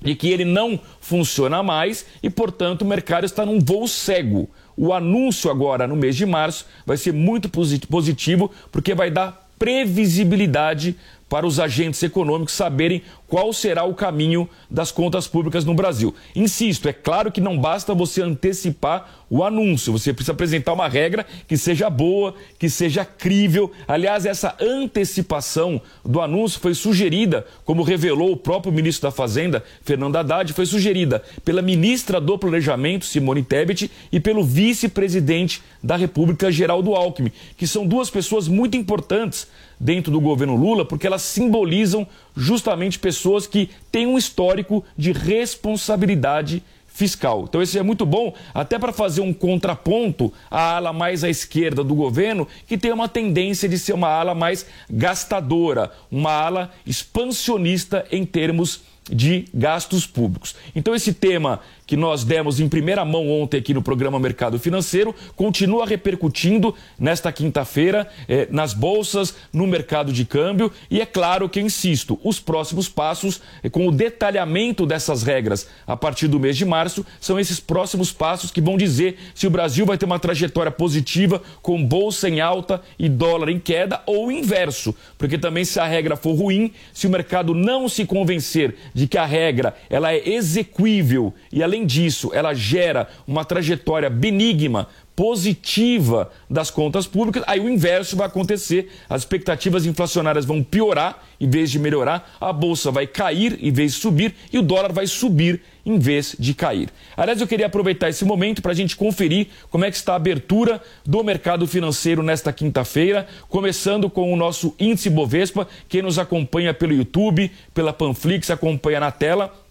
de 0.00 0.14
que 0.14 0.28
ele 0.28 0.44
não 0.44 0.78
funciona 1.00 1.62
mais 1.62 2.04
e, 2.22 2.28
portanto, 2.28 2.82
o 2.82 2.86
mercado 2.86 3.24
está 3.24 3.46
num 3.46 3.60
voo 3.60 3.86
cego. 3.86 4.48
O 4.76 4.92
anúncio 4.92 5.50
agora, 5.50 5.86
no 5.86 5.96
mês 5.96 6.16
de 6.16 6.26
março, 6.26 6.66
vai 6.84 6.96
ser 6.96 7.12
muito 7.12 7.48
positivo, 7.48 8.50
porque 8.70 8.94
vai 8.94 9.10
dar 9.10 9.48
previsibilidade 9.58 10.96
para 11.32 11.46
os 11.46 11.58
agentes 11.58 12.02
econômicos 12.02 12.52
saberem 12.52 13.00
qual 13.26 13.54
será 13.54 13.84
o 13.84 13.94
caminho 13.94 14.46
das 14.70 14.92
contas 14.92 15.26
públicas 15.26 15.64
no 15.64 15.72
Brasil. 15.72 16.14
Insisto, 16.36 16.86
é 16.86 16.92
claro 16.92 17.32
que 17.32 17.40
não 17.40 17.56
basta 17.56 17.94
você 17.94 18.20
antecipar 18.20 19.24
o 19.30 19.42
anúncio, 19.42 19.94
você 19.94 20.12
precisa 20.12 20.32
apresentar 20.32 20.74
uma 20.74 20.86
regra 20.86 21.24
que 21.48 21.56
seja 21.56 21.88
boa, 21.88 22.34
que 22.58 22.68
seja 22.68 23.02
crível. 23.02 23.72
Aliás, 23.88 24.26
essa 24.26 24.54
antecipação 24.60 25.80
do 26.04 26.20
anúncio 26.20 26.60
foi 26.60 26.74
sugerida, 26.74 27.46
como 27.64 27.82
revelou 27.82 28.32
o 28.32 28.36
próprio 28.36 28.70
ministro 28.70 29.08
da 29.08 29.10
Fazenda, 29.10 29.64
Fernando 29.80 30.16
Haddad, 30.16 30.52
foi 30.52 30.66
sugerida 30.66 31.22
pela 31.42 31.62
ministra 31.62 32.20
do 32.20 32.36
Planejamento, 32.36 33.06
Simone 33.06 33.42
Tebet, 33.42 33.90
e 34.12 34.20
pelo 34.20 34.44
vice-presidente 34.44 35.62
da 35.82 35.96
República, 35.96 36.52
Geraldo 36.52 36.94
Alckmin, 36.94 37.32
que 37.56 37.66
são 37.66 37.86
duas 37.86 38.10
pessoas 38.10 38.48
muito 38.48 38.76
importantes 38.76 39.48
dentro 39.82 40.12
do 40.12 40.20
governo 40.20 40.54
Lula, 40.54 40.84
porque 40.84 41.08
elas 41.08 41.22
simbolizam 41.22 42.06
justamente 42.36 43.00
pessoas 43.00 43.48
que 43.48 43.68
têm 43.90 44.06
um 44.06 44.16
histórico 44.16 44.84
de 44.96 45.10
responsabilidade 45.10 46.62
fiscal. 46.86 47.46
Então 47.48 47.60
isso 47.60 47.76
é 47.76 47.82
muito 47.82 48.06
bom 48.06 48.32
até 48.54 48.78
para 48.78 48.92
fazer 48.92 49.22
um 49.22 49.32
contraponto 49.32 50.32
à 50.48 50.76
ala 50.76 50.92
mais 50.92 51.24
à 51.24 51.28
esquerda 51.28 51.82
do 51.82 51.96
governo, 51.96 52.46
que 52.68 52.78
tem 52.78 52.92
uma 52.92 53.08
tendência 53.08 53.68
de 53.68 53.76
ser 53.76 53.92
uma 53.92 54.08
ala 54.08 54.36
mais 54.36 54.64
gastadora, 54.88 55.90
uma 56.10 56.30
ala 56.30 56.70
expansionista 56.86 58.06
em 58.12 58.24
termos 58.24 58.82
de 59.10 59.46
gastos 59.52 60.06
públicos. 60.06 60.54
Então 60.74 60.94
esse 60.94 61.12
tema 61.12 61.60
que 61.92 61.96
nós 61.96 62.24
demos 62.24 62.58
em 62.58 62.70
primeira 62.70 63.04
mão 63.04 63.28
ontem 63.28 63.58
aqui 63.58 63.74
no 63.74 63.82
programa 63.82 64.18
Mercado 64.18 64.58
Financeiro, 64.58 65.14
continua 65.36 65.84
repercutindo 65.84 66.74
nesta 66.98 67.30
quinta-feira 67.30 68.08
eh, 68.26 68.48
nas 68.50 68.72
bolsas, 68.72 69.34
no 69.52 69.66
mercado 69.66 70.10
de 70.10 70.24
câmbio. 70.24 70.72
E 70.90 71.02
é 71.02 71.04
claro 71.04 71.50
que, 71.50 71.60
insisto, 71.60 72.18
os 72.24 72.40
próximos 72.40 72.88
passos, 72.88 73.42
eh, 73.62 73.68
com 73.68 73.86
o 73.86 73.92
detalhamento 73.92 74.86
dessas 74.86 75.22
regras 75.22 75.68
a 75.86 75.94
partir 75.94 76.28
do 76.28 76.40
mês 76.40 76.56
de 76.56 76.64
março, 76.64 77.04
são 77.20 77.38
esses 77.38 77.60
próximos 77.60 78.10
passos 78.10 78.50
que 78.50 78.62
vão 78.62 78.78
dizer 78.78 79.18
se 79.34 79.46
o 79.46 79.50
Brasil 79.50 79.84
vai 79.84 79.98
ter 79.98 80.06
uma 80.06 80.18
trajetória 80.18 80.72
positiva 80.72 81.42
com 81.60 81.84
bolsa 81.84 82.26
em 82.26 82.40
alta 82.40 82.80
e 82.98 83.06
dólar 83.06 83.50
em 83.50 83.58
queda 83.58 84.00
ou 84.06 84.28
o 84.28 84.32
inverso. 84.32 84.94
Porque 85.18 85.36
também 85.36 85.64
se 85.64 85.78
a 85.78 85.84
regra 85.84 86.16
for 86.16 86.32
ruim, 86.32 86.72
se 86.90 87.06
o 87.06 87.10
mercado 87.10 87.52
não 87.52 87.86
se 87.86 88.06
convencer 88.06 88.76
de 88.94 89.06
que 89.06 89.18
a 89.18 89.26
regra 89.26 89.74
ela 89.90 90.12
é 90.12 90.28
execuível 90.28 91.34
e 91.52 91.62
além 91.62 91.72
além 91.82 91.86
disso, 91.86 92.30
ela 92.34 92.54
gera 92.54 93.08
uma 93.26 93.44
trajetória 93.44 94.10
benigna, 94.10 94.86
positiva 95.22 96.32
das 96.50 96.68
contas 96.68 97.06
públicas, 97.06 97.44
aí 97.46 97.60
o 97.60 97.70
inverso 97.70 98.16
vai 98.16 98.26
acontecer. 98.26 98.90
As 99.08 99.22
expectativas 99.22 99.86
inflacionárias 99.86 100.44
vão 100.44 100.64
piorar 100.64 101.22
em 101.40 101.48
vez 101.48 101.70
de 101.70 101.78
melhorar, 101.78 102.36
a 102.40 102.52
bolsa 102.52 102.90
vai 102.90 103.06
cair 103.06 103.56
em 103.62 103.70
vez 103.70 103.92
de 103.92 104.00
subir 104.00 104.34
e 104.52 104.58
o 104.58 104.62
dólar 104.62 104.92
vai 104.92 105.06
subir 105.06 105.60
em 105.86 105.96
vez 105.96 106.34
de 106.36 106.52
cair. 106.54 106.88
Aliás, 107.16 107.40
eu 107.40 107.46
queria 107.46 107.66
aproveitar 107.66 108.08
esse 108.08 108.24
momento 108.24 108.60
para 108.60 108.72
a 108.72 108.74
gente 108.74 108.96
conferir 108.96 109.46
como 109.70 109.84
é 109.84 109.92
que 109.92 109.96
está 109.96 110.14
a 110.14 110.16
abertura 110.16 110.82
do 111.06 111.22
mercado 111.22 111.68
financeiro 111.68 112.20
nesta 112.20 112.52
quinta-feira, 112.52 113.28
começando 113.48 114.10
com 114.10 114.32
o 114.32 114.36
nosso 114.36 114.74
índice 114.76 115.08
Bovespa. 115.08 115.68
Quem 115.88 116.02
nos 116.02 116.18
acompanha 116.18 116.74
pelo 116.74 116.92
YouTube, 116.92 117.48
pela 117.72 117.92
Panflix, 117.92 118.50
acompanha 118.50 118.98
na 118.98 119.12
tela 119.12 119.61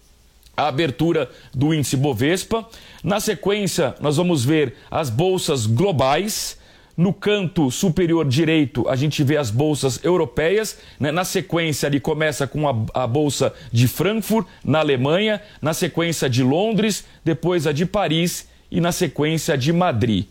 a 0.56 0.68
abertura 0.68 1.30
do 1.54 1.72
índice 1.72 1.96
Bovespa. 1.96 2.66
Na 3.02 3.20
sequência, 3.20 3.94
nós 4.00 4.16
vamos 4.16 4.44
ver 4.44 4.74
as 4.90 5.10
bolsas 5.10 5.66
globais. 5.66 6.60
No 6.94 7.12
canto 7.12 7.70
superior 7.70 8.28
direito, 8.28 8.86
a 8.86 8.94
gente 8.94 9.24
vê 9.24 9.38
as 9.38 9.50
bolsas 9.50 10.04
europeias. 10.04 10.78
Né? 11.00 11.10
Na 11.10 11.24
sequência, 11.24 11.86
ele 11.86 11.98
começa 11.98 12.46
com 12.46 12.68
a, 12.68 13.02
a, 13.02 13.06
bolsa 13.06 13.54
de 13.72 13.88
Frankfurt, 13.88 14.46
na 14.62 14.80
Alemanha. 14.80 15.40
Na 15.60 15.72
sequência, 15.72 16.28
de 16.28 16.42
Londres. 16.42 17.04
Depois, 17.24 17.66
a 17.66 17.72
de 17.72 17.86
Paris. 17.86 18.46
E 18.72 18.80
na 18.80 18.90
sequência, 18.90 19.56
de 19.56 19.70
Madrid 19.70 20.24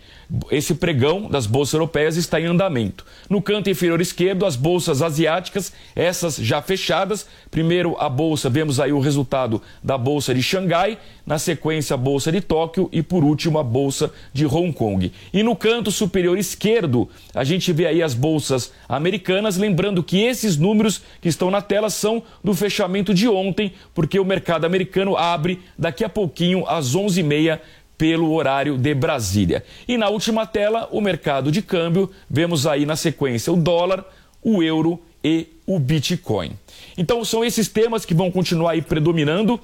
esse 0.50 0.76
pregão 0.76 1.30
das 1.30 1.46
bolsas 1.46 1.74
europeias 1.74 2.16
está 2.16 2.40
em 2.40 2.46
andamento. 2.46 3.06
No 3.30 3.42
canto 3.42 3.70
inferior 3.70 4.00
esquerdo, 4.00 4.46
as 4.46 4.56
bolsas 4.56 5.02
asiáticas, 5.02 5.74
essas 5.96 6.38
já 6.38 6.62
fechadas. 6.62 7.28
Primeiro 7.50 7.98
a 8.00 8.08
bolsa, 8.08 8.50
vemos 8.50 8.80
aí 8.80 8.94
o 8.94 9.00
resultado 9.00 9.62
da 9.84 9.98
bolsa 9.98 10.34
de 10.34 10.42
Xangai, 10.42 10.98
na 11.26 11.38
sequência 11.38 11.94
a 11.96 11.98
bolsa 11.98 12.32
de 12.32 12.40
Tóquio 12.40 12.90
e 12.92 13.02
por 13.02 13.24
último 13.24 13.60
a 13.60 13.64
bolsa 13.64 14.12
de 14.32 14.46
Hong 14.46 14.72
Kong. 14.72 15.12
E 15.34 15.44
no 15.44 15.56
canto 15.56 15.92
superior 15.92 16.38
esquerdo, 16.38 17.10
a 17.34 17.44
gente 17.44 17.74
vê 17.74 17.88
aí 17.88 18.02
as 18.02 18.14
bolsas 18.14 18.72
americanas, 18.88 19.58
lembrando 19.58 20.04
que 20.04 20.22
esses 20.22 20.58
números 20.58 21.02
que 21.22 21.28
estão 21.28 21.52
na 21.52 21.62
tela 21.62 21.90
são 21.90 22.24
do 22.44 22.54
fechamento 22.54 23.14
de 23.14 23.28
ontem, 23.28 23.74
porque 23.94 24.20
o 24.20 24.26
mercado 24.26 24.66
americano 24.66 25.18
abre 25.18 25.60
daqui 25.78 26.04
a 26.04 26.10
pouquinho 26.10 26.66
às 26.68 26.96
11h30 26.96 27.60
pelo 28.02 28.34
horário 28.34 28.80
de 28.80 28.96
Brasília. 28.96 29.64
E 29.88 29.96
na 29.96 30.10
última 30.10 30.48
tela, 30.48 30.90
o 30.92 31.00
mercado 31.00 31.52
de 31.52 31.62
câmbio, 31.62 32.10
vemos 32.28 32.66
aí 32.66 32.84
na 32.84 32.96
sequência 32.96 33.54
o 33.54 33.56
dólar, 33.56 34.04
o 34.42 34.64
euro 34.64 35.00
e 35.24 35.50
o 35.68 35.78
Bitcoin. 35.78 36.54
Então 36.98 37.24
são 37.24 37.46
esses 37.46 37.68
temas 37.68 38.04
que 38.04 38.16
vão 38.16 38.32
continuar 38.32 38.72
aí 38.72 38.82
predominando 38.82 39.60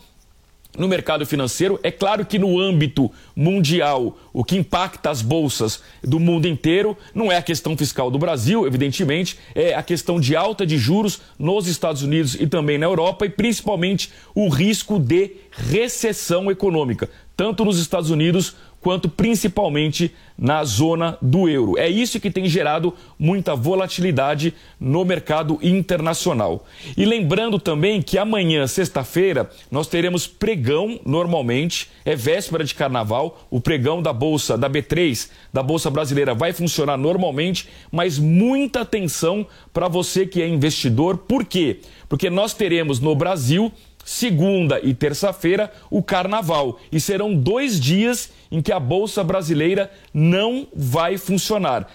no 0.78 0.88
mercado 0.88 1.26
financeiro. 1.26 1.80
É 1.82 1.92
claro 1.92 2.26
que 2.26 2.38
no 2.38 2.60
âmbito 2.60 3.12
mundial, 3.36 4.18
o 4.32 4.44
que 4.44 4.56
impacta 4.56 5.10
as 5.10 5.24
bolsas 5.24 5.82
do 6.04 6.20
mundo 6.20 6.48
inteiro 6.48 6.96
não 7.16 7.32
é 7.32 7.38
a 7.38 7.42
questão 7.42 7.76
fiscal 7.76 8.12
do 8.12 8.20
Brasil, 8.20 8.68
evidentemente, 8.68 9.38
é 9.56 9.74
a 9.74 9.82
questão 9.82 10.20
de 10.20 10.36
alta 10.36 10.66
de 10.66 10.78
juros 10.78 11.22
nos 11.40 11.68
Estados 11.68 12.04
Unidos 12.04 12.36
e 12.36 12.46
também 12.46 12.78
na 12.78 12.86
Europa 12.86 13.26
e 13.26 13.30
principalmente 13.30 14.12
o 14.36 14.48
risco 14.48 15.00
de 15.00 15.32
recessão 15.58 16.50
econômica 16.52 17.10
tanto 17.38 17.64
nos 17.64 17.78
Estados 17.78 18.10
Unidos 18.10 18.56
quanto 18.82 19.10
principalmente 19.10 20.14
na 20.38 20.64
zona 20.64 21.18
do 21.22 21.50
euro. 21.50 21.78
É 21.78 21.90
isso 21.90 22.20
que 22.20 22.32
tem 22.32 22.48
gerado 22.48 22.94
muita 23.18 23.56
volatilidade 23.56 24.54
no 24.80 25.04
mercado 25.04 25.60
internacional. 25.62 26.66
E 26.96 27.06
lembrando 27.06 27.60
também 27.60 28.02
que 28.02 28.18
amanhã, 28.18 28.66
sexta-feira, 28.66 29.50
nós 29.70 29.88
teremos 29.88 30.26
pregão 30.26 31.00
normalmente, 31.06 31.90
é 32.06 32.16
véspera 32.16 32.64
de 32.64 32.74
carnaval, 32.74 33.46
o 33.50 33.60
pregão 33.60 34.02
da 34.02 34.14
bolsa 34.14 34.58
da 34.58 34.70
B3, 34.70 35.30
da 35.52 35.62
bolsa 35.62 35.90
brasileira 35.90 36.34
vai 36.34 36.54
funcionar 36.54 36.98
normalmente, 36.98 37.68
mas 37.92 38.18
muita 38.18 38.82
atenção 38.82 39.46
para 39.74 39.88
você 39.88 40.26
que 40.26 40.42
é 40.42 40.48
investidor. 40.48 41.18
Por 41.18 41.46
quê? 41.46 41.82
Porque 42.08 42.30
nós 42.30 42.54
teremos 42.54 43.00
no 43.00 43.16
Brasil 43.16 43.72
segunda 44.08 44.80
e 44.82 44.94
terça-feira, 44.94 45.70
o 45.92 46.02
carnaval. 46.02 46.80
E 46.90 46.98
serão 46.98 47.36
dois 47.36 47.78
dias 47.78 48.32
em 48.50 48.62
que 48.62 48.72
a 48.72 48.80
Bolsa 48.80 49.22
Brasileira 49.22 49.92
não 50.14 50.66
vai 50.74 51.18
funcionar. 51.18 51.92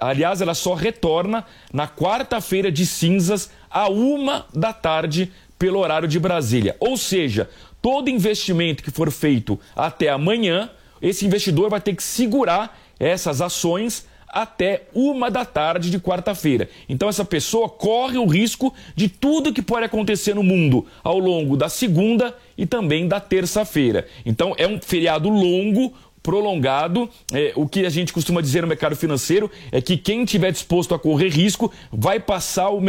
Aliás, 0.00 0.40
ela 0.40 0.54
só 0.54 0.74
retorna 0.74 1.44
na 1.72 1.88
quarta-feira 1.88 2.70
de 2.70 2.86
cinzas, 2.86 3.50
a 3.68 3.88
uma 3.88 4.46
da 4.54 4.72
tarde, 4.72 5.32
pelo 5.58 5.80
horário 5.80 6.06
de 6.06 6.20
Brasília. 6.20 6.76
Ou 6.78 6.96
seja, 6.96 7.50
todo 7.82 8.08
investimento 8.08 8.84
que 8.84 8.92
for 8.92 9.10
feito 9.10 9.58
até 9.74 10.08
amanhã, 10.08 10.70
esse 11.02 11.26
investidor 11.26 11.68
vai 11.68 11.80
ter 11.80 11.96
que 11.96 12.02
segurar 12.04 12.80
essas 12.96 13.40
ações 13.40 14.06
até 14.30 14.84
uma 14.94 15.30
da 15.30 15.44
tarde 15.44 15.90
de 15.90 15.98
quarta-feira. 15.98 16.68
Então 16.88 17.08
essa 17.08 17.24
pessoa 17.24 17.68
corre 17.68 18.18
o 18.18 18.26
risco 18.26 18.72
de 18.94 19.08
tudo 19.08 19.52
que 19.52 19.62
pode 19.62 19.86
acontecer 19.86 20.34
no 20.34 20.42
mundo 20.42 20.86
ao 21.02 21.18
longo 21.18 21.56
da 21.56 21.68
segunda 21.68 22.36
e 22.56 22.64
também 22.64 23.08
da 23.08 23.20
terça-feira. 23.20 24.06
Então 24.24 24.54
é 24.56 24.66
um 24.66 24.80
feriado 24.80 25.28
longo, 25.28 25.92
prolongado. 26.22 27.08
É, 27.32 27.52
o 27.56 27.66
que 27.66 27.84
a 27.84 27.90
gente 27.90 28.12
costuma 28.12 28.40
dizer 28.40 28.62
no 28.62 28.68
mercado 28.68 28.94
financeiro 28.94 29.50
é 29.72 29.80
que 29.80 29.96
quem 29.96 30.24
tiver 30.24 30.52
disposto 30.52 30.94
a 30.94 30.98
correr 30.98 31.28
risco 31.28 31.72
vai 31.90 32.20
passar 32.20 32.70
o, 32.70 32.80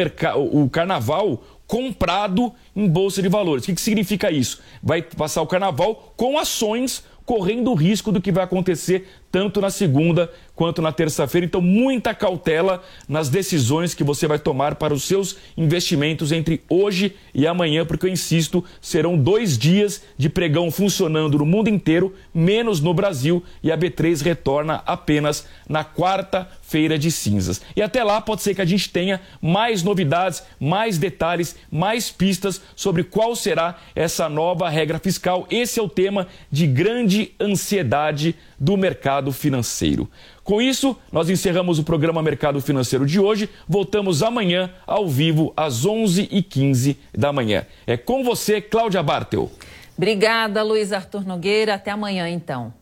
o 0.64 0.70
carnaval 0.70 1.44
comprado 1.66 2.54
em 2.76 2.88
bolsa 2.88 3.22
de 3.22 3.30
valores. 3.30 3.64
O 3.64 3.68
que, 3.68 3.76
que 3.76 3.82
significa 3.82 4.30
isso? 4.30 4.60
Vai 4.84 5.02
passar 5.02 5.42
o 5.42 5.48
carnaval 5.48 6.14
com 6.18 6.38
ações 6.38 7.04
correndo 7.26 7.72
o 7.72 7.76
risco 7.76 8.12
do 8.12 8.20
que 8.20 8.32
vai 8.32 8.44
acontecer 8.44 9.08
tanto 9.32 9.62
na 9.62 9.70
segunda 9.70 10.30
quanto 10.54 10.82
na 10.82 10.92
terça-feira. 10.92 11.46
Então, 11.46 11.62
muita 11.62 12.14
cautela 12.14 12.84
nas 13.08 13.30
decisões 13.30 13.94
que 13.94 14.04
você 14.04 14.28
vai 14.28 14.38
tomar 14.38 14.76
para 14.76 14.94
os 14.94 15.04
seus 15.04 15.38
investimentos 15.58 16.32
entre 16.32 16.62
hoje 16.70 17.16
e 17.34 17.48
amanhã, 17.48 17.86
porque 17.86 18.06
eu 18.06 18.12
insisto, 18.12 18.64
serão 18.80 19.18
dois 19.18 19.58
dias 19.58 20.04
de 20.18 20.30
pregão 20.30 20.70
funcionando 20.70 21.38
no 21.38 21.46
mundo 21.46 21.70
inteiro, 21.70 22.14
menos 22.34 22.82
no 22.82 22.94
Brasil, 22.94 23.44
e 23.64 23.72
a 23.72 23.78
B3 23.78 24.22
retorna 24.22 24.84
apenas 24.86 25.48
na 25.68 25.84
quarta-feira 25.84 27.00
de 27.00 27.10
cinzas. 27.10 27.62
E 27.76 27.82
até 27.82 28.04
lá 28.04 28.20
pode 28.20 28.42
ser 28.42 28.54
que 28.54 28.62
a 28.62 28.66
gente 28.66 28.90
tenha 28.90 29.22
mais 29.42 29.82
novidades, 29.84 30.44
mais 30.60 30.98
detalhes, 30.98 31.56
mais 31.72 32.12
pistas 32.12 32.62
sobre 32.76 33.04
qual 33.04 33.36
será 33.36 33.80
essa 33.96 34.28
nova 34.28 34.70
regra 34.70 35.00
fiscal. 35.00 35.48
Esse 35.50 35.80
é 35.80 35.84
o 35.84 35.90
tema 35.90 36.28
de 36.52 36.68
grande 36.68 37.32
ansiedade 37.40 38.36
do 38.60 38.78
mercado 38.78 39.21
financeiro. 39.30 40.10
Com 40.42 40.62
isso, 40.62 40.96
nós 41.12 41.30
encerramos 41.30 41.80
o 41.80 41.84
programa 41.84 42.24
Mercado 42.24 42.62
Financeiro 42.62 43.06
de 43.06 43.20
hoje. 43.20 43.50
Voltamos 43.68 44.24
amanhã, 44.24 44.72
ao 44.88 45.10
vivo, 45.10 45.52
às 45.58 45.86
11h15 45.86 46.96
da 47.14 47.34
manhã. 47.34 47.66
É 47.86 47.98
com 47.98 48.24
você, 48.24 48.62
Cláudia 48.62 49.04
Bartel. 49.04 49.52
Obrigada, 49.98 50.64
Luiz 50.64 50.94
Arthur 50.94 51.26
Nogueira. 51.28 51.74
Até 51.74 51.92
amanhã, 51.92 52.30
então. 52.30 52.74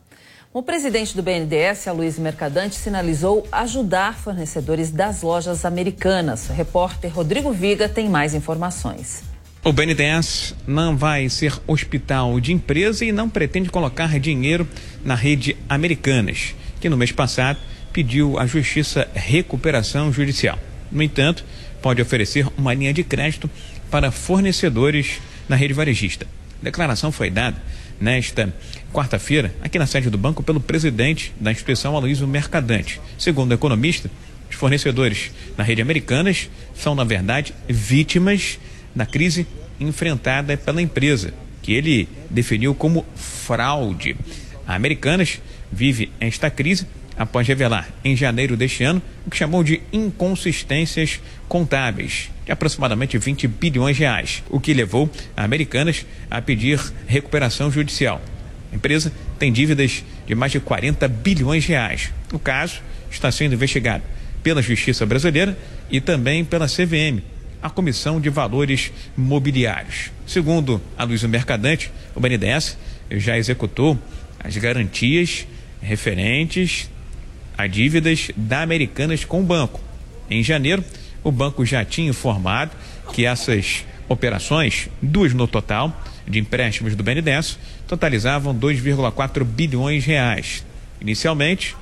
O 0.52 0.62
presidente 0.62 1.16
do 1.16 1.22
BNDES, 1.22 1.86
Aloysio 1.86 2.22
Mercadante, 2.22 2.74
sinalizou 2.74 3.46
ajudar 3.52 4.18
fornecedores 4.18 4.90
das 4.90 5.22
lojas 5.22 5.64
americanas. 5.64 6.48
O 6.48 6.52
repórter 6.52 7.14
Rodrigo 7.14 7.52
Viga 7.52 7.88
tem 7.88 8.08
mais 8.08 8.34
informações. 8.34 9.29
O 9.62 9.74
BNDES 9.74 10.54
não 10.66 10.96
vai 10.96 11.28
ser 11.28 11.52
hospital 11.66 12.40
de 12.40 12.50
empresa 12.50 13.04
e 13.04 13.12
não 13.12 13.28
pretende 13.28 13.68
colocar 13.68 14.18
dinheiro 14.18 14.66
na 15.04 15.14
rede 15.14 15.54
Americanas, 15.68 16.54
que 16.80 16.88
no 16.88 16.96
mês 16.96 17.12
passado 17.12 17.58
pediu 17.92 18.38
à 18.38 18.46
Justiça 18.46 19.06
recuperação 19.12 20.10
judicial. 20.10 20.58
No 20.90 21.02
entanto, 21.02 21.44
pode 21.82 22.00
oferecer 22.00 22.46
uma 22.56 22.72
linha 22.72 22.94
de 22.94 23.04
crédito 23.04 23.50
para 23.90 24.10
fornecedores 24.10 25.20
na 25.46 25.56
rede 25.56 25.74
varejista. 25.74 26.26
A 26.62 26.64
declaração 26.64 27.12
foi 27.12 27.28
dada 27.28 27.62
nesta 28.00 28.50
quarta-feira, 28.94 29.54
aqui 29.60 29.78
na 29.78 29.86
sede 29.86 30.08
do 30.08 30.16
banco, 30.16 30.42
pelo 30.42 30.58
presidente 30.58 31.34
da 31.38 31.52
instituição, 31.52 31.94
Aloysio 31.94 32.26
Mercadante. 32.26 32.98
Segundo 33.18 33.50
o 33.50 33.54
economista, 33.54 34.10
os 34.48 34.56
fornecedores 34.56 35.30
na 35.58 35.62
rede 35.62 35.82
Americanas 35.82 36.48
são, 36.74 36.94
na 36.94 37.04
verdade, 37.04 37.52
vítimas 37.68 38.58
da 38.94 39.06
crise 39.06 39.46
enfrentada 39.78 40.56
pela 40.56 40.82
empresa, 40.82 41.32
que 41.62 41.72
ele 41.72 42.08
definiu 42.28 42.74
como 42.74 43.04
fraude. 43.14 44.16
A 44.66 44.74
Americanas 44.74 45.40
vive 45.72 46.10
esta 46.20 46.50
crise 46.50 46.86
após 47.16 47.46
revelar 47.46 47.88
em 48.04 48.16
janeiro 48.16 48.56
deste 48.56 48.82
ano 48.82 49.02
o 49.26 49.30
que 49.30 49.36
chamou 49.36 49.62
de 49.62 49.82
inconsistências 49.92 51.20
contábeis 51.48 52.30
de 52.46 52.52
aproximadamente 52.52 53.18
20 53.18 53.46
bilhões 53.46 53.96
de 53.96 54.02
reais, 54.02 54.42
o 54.48 54.58
que 54.58 54.72
levou 54.72 55.10
a 55.36 55.44
Americanas 55.44 56.06
a 56.30 56.40
pedir 56.40 56.80
recuperação 57.06 57.70
judicial. 57.70 58.20
A 58.72 58.76
empresa 58.76 59.12
tem 59.38 59.52
dívidas 59.52 60.04
de 60.26 60.34
mais 60.34 60.52
de 60.52 60.60
40 60.60 61.06
bilhões 61.08 61.64
de 61.64 61.70
reais. 61.70 62.10
O 62.32 62.38
caso 62.38 62.80
está 63.10 63.30
sendo 63.30 63.54
investigado 63.54 64.02
pela 64.42 64.62
Justiça 64.62 65.04
Brasileira 65.04 65.58
e 65.90 66.00
também 66.00 66.44
pela 66.44 66.66
CVM, 66.66 67.22
a 67.62 67.68
Comissão 67.68 68.20
de 68.20 68.30
Valores 68.30 68.92
Mobiliários. 69.16 70.10
Segundo 70.26 70.80
a 70.96 71.04
Luiz 71.04 71.22
Mercadante, 71.24 71.90
o 72.14 72.20
BNDES 72.20 72.78
já 73.10 73.36
executou 73.36 73.98
as 74.42 74.56
garantias 74.56 75.46
referentes 75.80 76.90
a 77.56 77.66
dívidas 77.66 78.30
da 78.36 78.62
Americanas 78.62 79.24
com 79.24 79.40
o 79.40 79.44
banco. 79.44 79.80
Em 80.30 80.42
janeiro, 80.42 80.82
o 81.22 81.30
banco 81.30 81.64
já 81.66 81.84
tinha 81.84 82.08
informado 82.08 82.70
que 83.12 83.26
essas 83.26 83.84
operações, 84.08 84.88
duas 85.02 85.34
no 85.34 85.46
total, 85.46 85.94
de 86.26 86.38
empréstimos 86.38 86.94
do 86.94 87.02
BNDES, 87.02 87.58
totalizavam 87.86 88.54
2,4 88.54 89.44
bilhões 89.44 90.04
reais. 90.04 90.64
Inicialmente, 91.00 91.76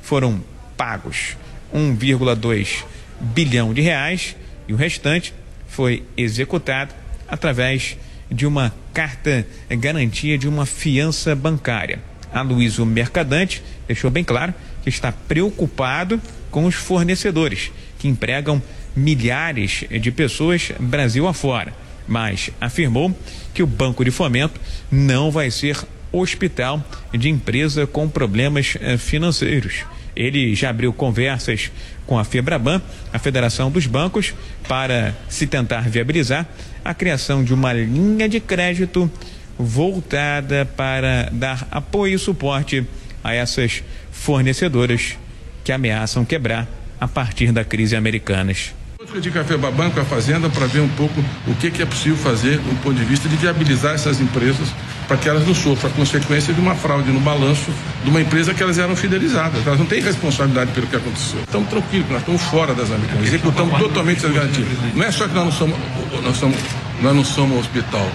foram 0.00 0.42
pagos 0.76 1.36
1,2 1.74 2.84
bilhão 3.20 3.72
de 3.72 3.80
reais 3.80 4.34
e 4.72 4.74
o 4.74 4.76
restante 4.76 5.34
foi 5.68 6.02
executado 6.16 6.94
através 7.28 7.98
de 8.30 8.46
uma 8.46 8.74
carta 8.94 9.46
garantia 9.68 10.38
de 10.38 10.48
uma 10.48 10.64
fiança 10.64 11.36
bancária. 11.36 12.00
A 12.32 12.40
Luísio 12.40 12.86
Mercadante 12.86 13.62
deixou 13.86 14.10
bem 14.10 14.24
claro 14.24 14.54
que 14.82 14.88
está 14.88 15.12
preocupado 15.12 16.18
com 16.50 16.64
os 16.64 16.74
fornecedores, 16.74 17.70
que 17.98 18.08
empregam 18.08 18.62
milhares 18.96 19.84
de 19.90 20.10
pessoas 20.10 20.72
Brasil 20.80 21.28
afora, 21.28 21.74
mas 22.08 22.50
afirmou 22.58 23.14
que 23.52 23.62
o 23.62 23.66
Banco 23.66 24.02
de 24.02 24.10
Fomento 24.10 24.58
não 24.90 25.30
vai 25.30 25.50
ser 25.50 25.76
hospital 26.10 26.82
de 27.12 27.28
empresa 27.28 27.86
com 27.86 28.08
problemas 28.08 28.74
eh, 28.80 28.96
financeiros. 28.96 29.84
Ele 30.14 30.54
já 30.54 30.70
abriu 30.70 30.92
conversas 30.92 31.70
com 32.06 32.18
a 32.18 32.24
Febraban, 32.24 32.80
a 33.12 33.18
Federação 33.18 33.70
dos 33.70 33.86
Bancos, 33.86 34.34
para 34.68 35.14
se 35.28 35.46
tentar 35.46 35.88
viabilizar 35.88 36.46
a 36.84 36.92
criação 36.92 37.42
de 37.42 37.54
uma 37.54 37.72
linha 37.72 38.28
de 38.28 38.40
crédito 38.40 39.10
voltada 39.58 40.64
para 40.76 41.28
dar 41.32 41.66
apoio 41.70 42.16
e 42.16 42.18
suporte 42.18 42.84
a 43.22 43.34
essas 43.34 43.82
fornecedoras 44.10 45.16
que 45.64 45.72
ameaçam 45.72 46.24
quebrar 46.24 46.68
a 47.00 47.06
partir 47.06 47.52
da 47.52 47.64
crise 47.64 47.96
americanas. 47.96 48.74
De 49.20 49.30
Café 49.30 49.56
Babanco 49.56 50.00
a 50.00 50.04
Fazenda 50.04 50.48
para 50.48 50.66
ver 50.66 50.80
um 50.80 50.88
pouco 50.88 51.22
o 51.46 51.54
que, 51.56 51.70
que 51.70 51.82
é 51.82 51.86
possível 51.86 52.16
fazer 52.16 52.58
do 52.58 52.82
ponto 52.82 52.94
de 52.94 53.04
vista 53.04 53.28
de 53.28 53.36
viabilizar 53.36 53.94
essas 53.94 54.20
empresas 54.20 54.68
para 55.12 55.20
que 55.20 55.28
elas 55.28 55.46
não 55.46 55.54
sofram 55.54 55.90
a 55.90 55.92
consequência 55.92 56.54
de 56.54 56.60
uma 56.60 56.74
fraude 56.74 57.12
no 57.12 57.20
balanço 57.20 57.70
de 58.02 58.08
uma 58.08 58.22
empresa 58.22 58.54
que 58.54 58.62
elas 58.62 58.78
eram 58.78 58.96
fidelizadas. 58.96 59.66
Elas 59.66 59.78
não 59.78 59.84
têm 59.84 60.00
responsabilidade 60.00 60.72
pelo 60.72 60.86
que 60.86 60.96
aconteceu. 60.96 61.38
Estamos 61.40 61.68
tranquilos, 61.68 62.08
nós 62.08 62.20
estamos 62.20 62.42
fora 62.44 62.74
das 62.74 62.90
americanas, 62.90 63.26
executamos 63.26 63.78
totalmente 63.78 64.24
as 64.24 64.32
garantias. 64.32 64.68
Não 64.94 65.04
é 65.04 65.12
só 65.12 65.28
que 65.28 65.34
nós 65.34 65.44
não 65.44 65.52
somos, 65.52 65.76
nós 66.24 66.36
somos, 66.38 66.56
nós 67.02 67.14
não 67.14 67.24
somos 67.24 67.58
hospital, 67.58 68.10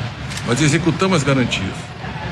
nós 0.48 0.60
executamos 0.60 1.18
as 1.18 1.24
garantias. 1.24 1.76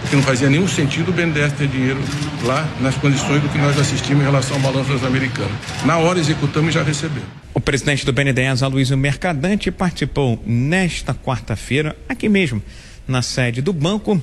Porque 0.01 0.15
não 0.15 0.23
fazia 0.23 0.49
nenhum 0.49 0.67
sentido 0.67 1.09
o 1.09 1.13
BNDES 1.13 1.53
ter 1.53 1.67
dinheiro 1.67 1.99
lá 2.43 2.67
nas 2.81 2.95
condições 2.95 3.43
do 3.43 3.49
que 3.49 3.59
nós 3.59 3.79
assistimos 3.79 4.23
em 4.23 4.25
relação 4.25 4.55
ao 4.55 4.63
balanço 4.63 4.91
das 4.91 5.03
americanas. 5.03 5.51
Na 5.85 5.99
hora 5.99 6.17
executamos 6.17 6.71
e 6.71 6.73
já 6.73 6.81
recebemos. 6.81 7.29
O 7.53 7.59
presidente 7.59 8.03
do 8.03 8.11
BNDES, 8.11 8.63
Aloysio 8.63 8.97
Mercadante, 8.97 9.69
participou 9.69 10.41
nesta 10.43 11.13
quarta-feira, 11.13 11.95
aqui 12.09 12.27
mesmo, 12.27 12.63
na 13.07 13.21
sede 13.21 13.61
do 13.61 13.71
banco, 13.71 14.21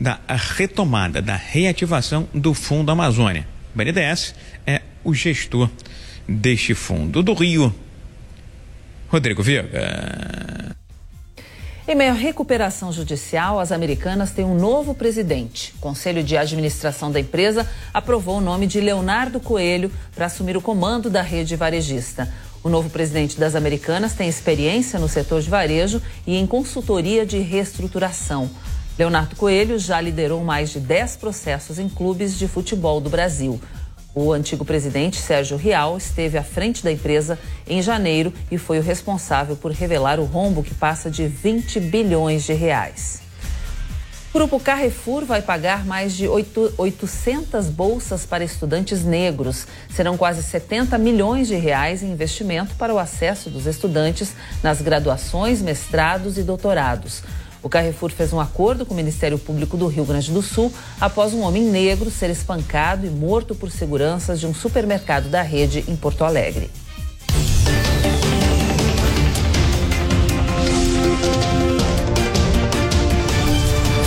da 0.00 0.18
retomada, 0.56 1.22
da 1.22 1.36
reativação 1.36 2.28
do 2.34 2.54
Fundo 2.54 2.90
Amazônia. 2.90 3.46
O 3.74 3.78
BNDES 3.78 4.34
é 4.66 4.82
o 5.02 5.14
gestor 5.14 5.70
deste 6.28 6.74
fundo 6.74 7.22
do 7.22 7.34
Rio. 7.34 7.74
Rodrigo 9.08 9.42
Viga. 9.42 10.74
Em 11.86 11.94
meio 11.94 12.12
à 12.12 12.14
recuperação 12.14 12.90
judicial, 12.90 13.60
as 13.60 13.70
americanas 13.70 14.30
têm 14.30 14.44
um 14.44 14.56
novo 14.56 14.94
presidente. 14.94 15.74
O 15.76 15.80
Conselho 15.80 16.24
de 16.24 16.34
Administração 16.34 17.12
da 17.12 17.20
empresa 17.20 17.68
aprovou 17.92 18.38
o 18.38 18.40
nome 18.40 18.66
de 18.66 18.80
Leonardo 18.80 19.38
Coelho 19.38 19.92
para 20.14 20.26
assumir 20.26 20.56
o 20.56 20.62
comando 20.62 21.10
da 21.10 21.20
rede 21.20 21.56
varejista. 21.56 22.32
O 22.62 22.70
novo 22.70 22.88
presidente 22.88 23.38
das 23.38 23.54
americanas 23.54 24.14
tem 24.14 24.26
experiência 24.26 24.98
no 24.98 25.10
setor 25.10 25.42
de 25.42 25.50
varejo 25.50 26.00
e 26.26 26.36
em 26.36 26.46
consultoria 26.46 27.26
de 27.26 27.38
reestruturação. 27.38 28.50
Leonardo 28.96 29.34
Coelho 29.34 29.76
já 29.76 30.00
liderou 30.00 30.44
mais 30.44 30.70
de 30.70 30.78
10 30.78 31.16
processos 31.16 31.80
em 31.80 31.88
clubes 31.88 32.38
de 32.38 32.46
futebol 32.46 33.00
do 33.00 33.10
Brasil. 33.10 33.60
O 34.14 34.32
antigo 34.32 34.64
presidente 34.64 35.16
Sérgio 35.16 35.56
Rial 35.56 35.96
esteve 35.96 36.38
à 36.38 36.44
frente 36.44 36.84
da 36.84 36.92
empresa 36.92 37.36
em 37.66 37.82
janeiro 37.82 38.32
e 38.52 38.56
foi 38.56 38.78
o 38.78 38.82
responsável 38.82 39.56
por 39.56 39.72
revelar 39.72 40.20
o 40.20 40.24
rombo 40.24 40.62
que 40.62 40.72
passa 40.72 41.10
de 41.10 41.26
20 41.26 41.80
bilhões 41.80 42.44
de 42.44 42.52
reais. 42.52 43.20
O 44.30 44.38
grupo 44.38 44.60
Carrefour 44.60 45.24
vai 45.24 45.42
pagar 45.42 45.84
mais 45.84 46.16
de 46.16 46.28
800 46.28 47.66
bolsas 47.66 48.24
para 48.24 48.44
estudantes 48.44 49.04
negros. 49.04 49.66
Serão 49.88 50.16
quase 50.16 50.42
70 50.42 50.98
milhões 50.98 51.48
de 51.48 51.54
reais 51.54 52.02
em 52.02 52.10
investimento 52.12 52.74
para 52.74 52.92
o 52.92 52.98
acesso 52.98 53.48
dos 53.48 53.66
estudantes 53.66 54.32
nas 54.62 54.80
graduações, 54.80 55.62
mestrados 55.62 56.36
e 56.36 56.42
doutorados. 56.42 57.22
O 57.64 57.68
Carrefour 57.70 58.10
fez 58.10 58.30
um 58.30 58.38
acordo 58.38 58.84
com 58.84 58.92
o 58.92 58.96
Ministério 58.96 59.38
Público 59.38 59.78
do 59.78 59.86
Rio 59.86 60.04
Grande 60.04 60.30
do 60.30 60.42
Sul 60.42 60.70
após 61.00 61.32
um 61.32 61.40
homem 61.40 61.62
negro 61.64 62.10
ser 62.10 62.28
espancado 62.28 63.06
e 63.06 63.10
morto 63.10 63.54
por 63.54 63.70
seguranças 63.70 64.38
de 64.38 64.46
um 64.46 64.52
supermercado 64.52 65.30
da 65.30 65.40
rede 65.40 65.82
em 65.88 65.96
Porto 65.96 66.24
Alegre. 66.24 66.70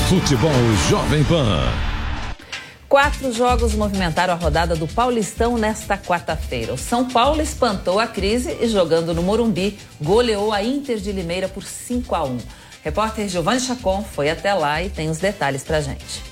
Futebol 0.08 0.52
Jovem 0.88 1.24
Pan. 1.24 1.64
Quatro 2.88 3.34
jogos 3.34 3.74
movimentaram 3.74 4.36
a 4.36 4.38
rodada 4.38 4.76
do 4.76 4.88
Paulistão 4.88 5.58
nesta 5.58 5.98
quarta-feira. 5.98 6.76
O 6.76 6.78
São 6.78 7.10
Paulo 7.10 7.42
espantou 7.42 8.00
a 8.00 8.06
crise 8.06 8.56
e, 8.62 8.68
jogando 8.70 9.16
no 9.16 9.24
Morumbi, 9.24 9.80
goleou 10.00 10.54
a 10.54 10.64
Inter 10.64 10.98
de 10.98 11.12
Limeira 11.12 11.50
por 11.50 11.64
5 11.64 12.16
a 12.16 12.24
1. 12.24 12.38
Repórter 12.88 13.28
Giovanni 13.28 13.60
Chacon 13.60 14.02
foi 14.02 14.30
até 14.30 14.54
lá 14.54 14.82
e 14.82 14.90
tem 14.90 15.10
os 15.10 15.18
detalhes 15.18 15.62
pra 15.62 15.82
gente. 15.82 16.24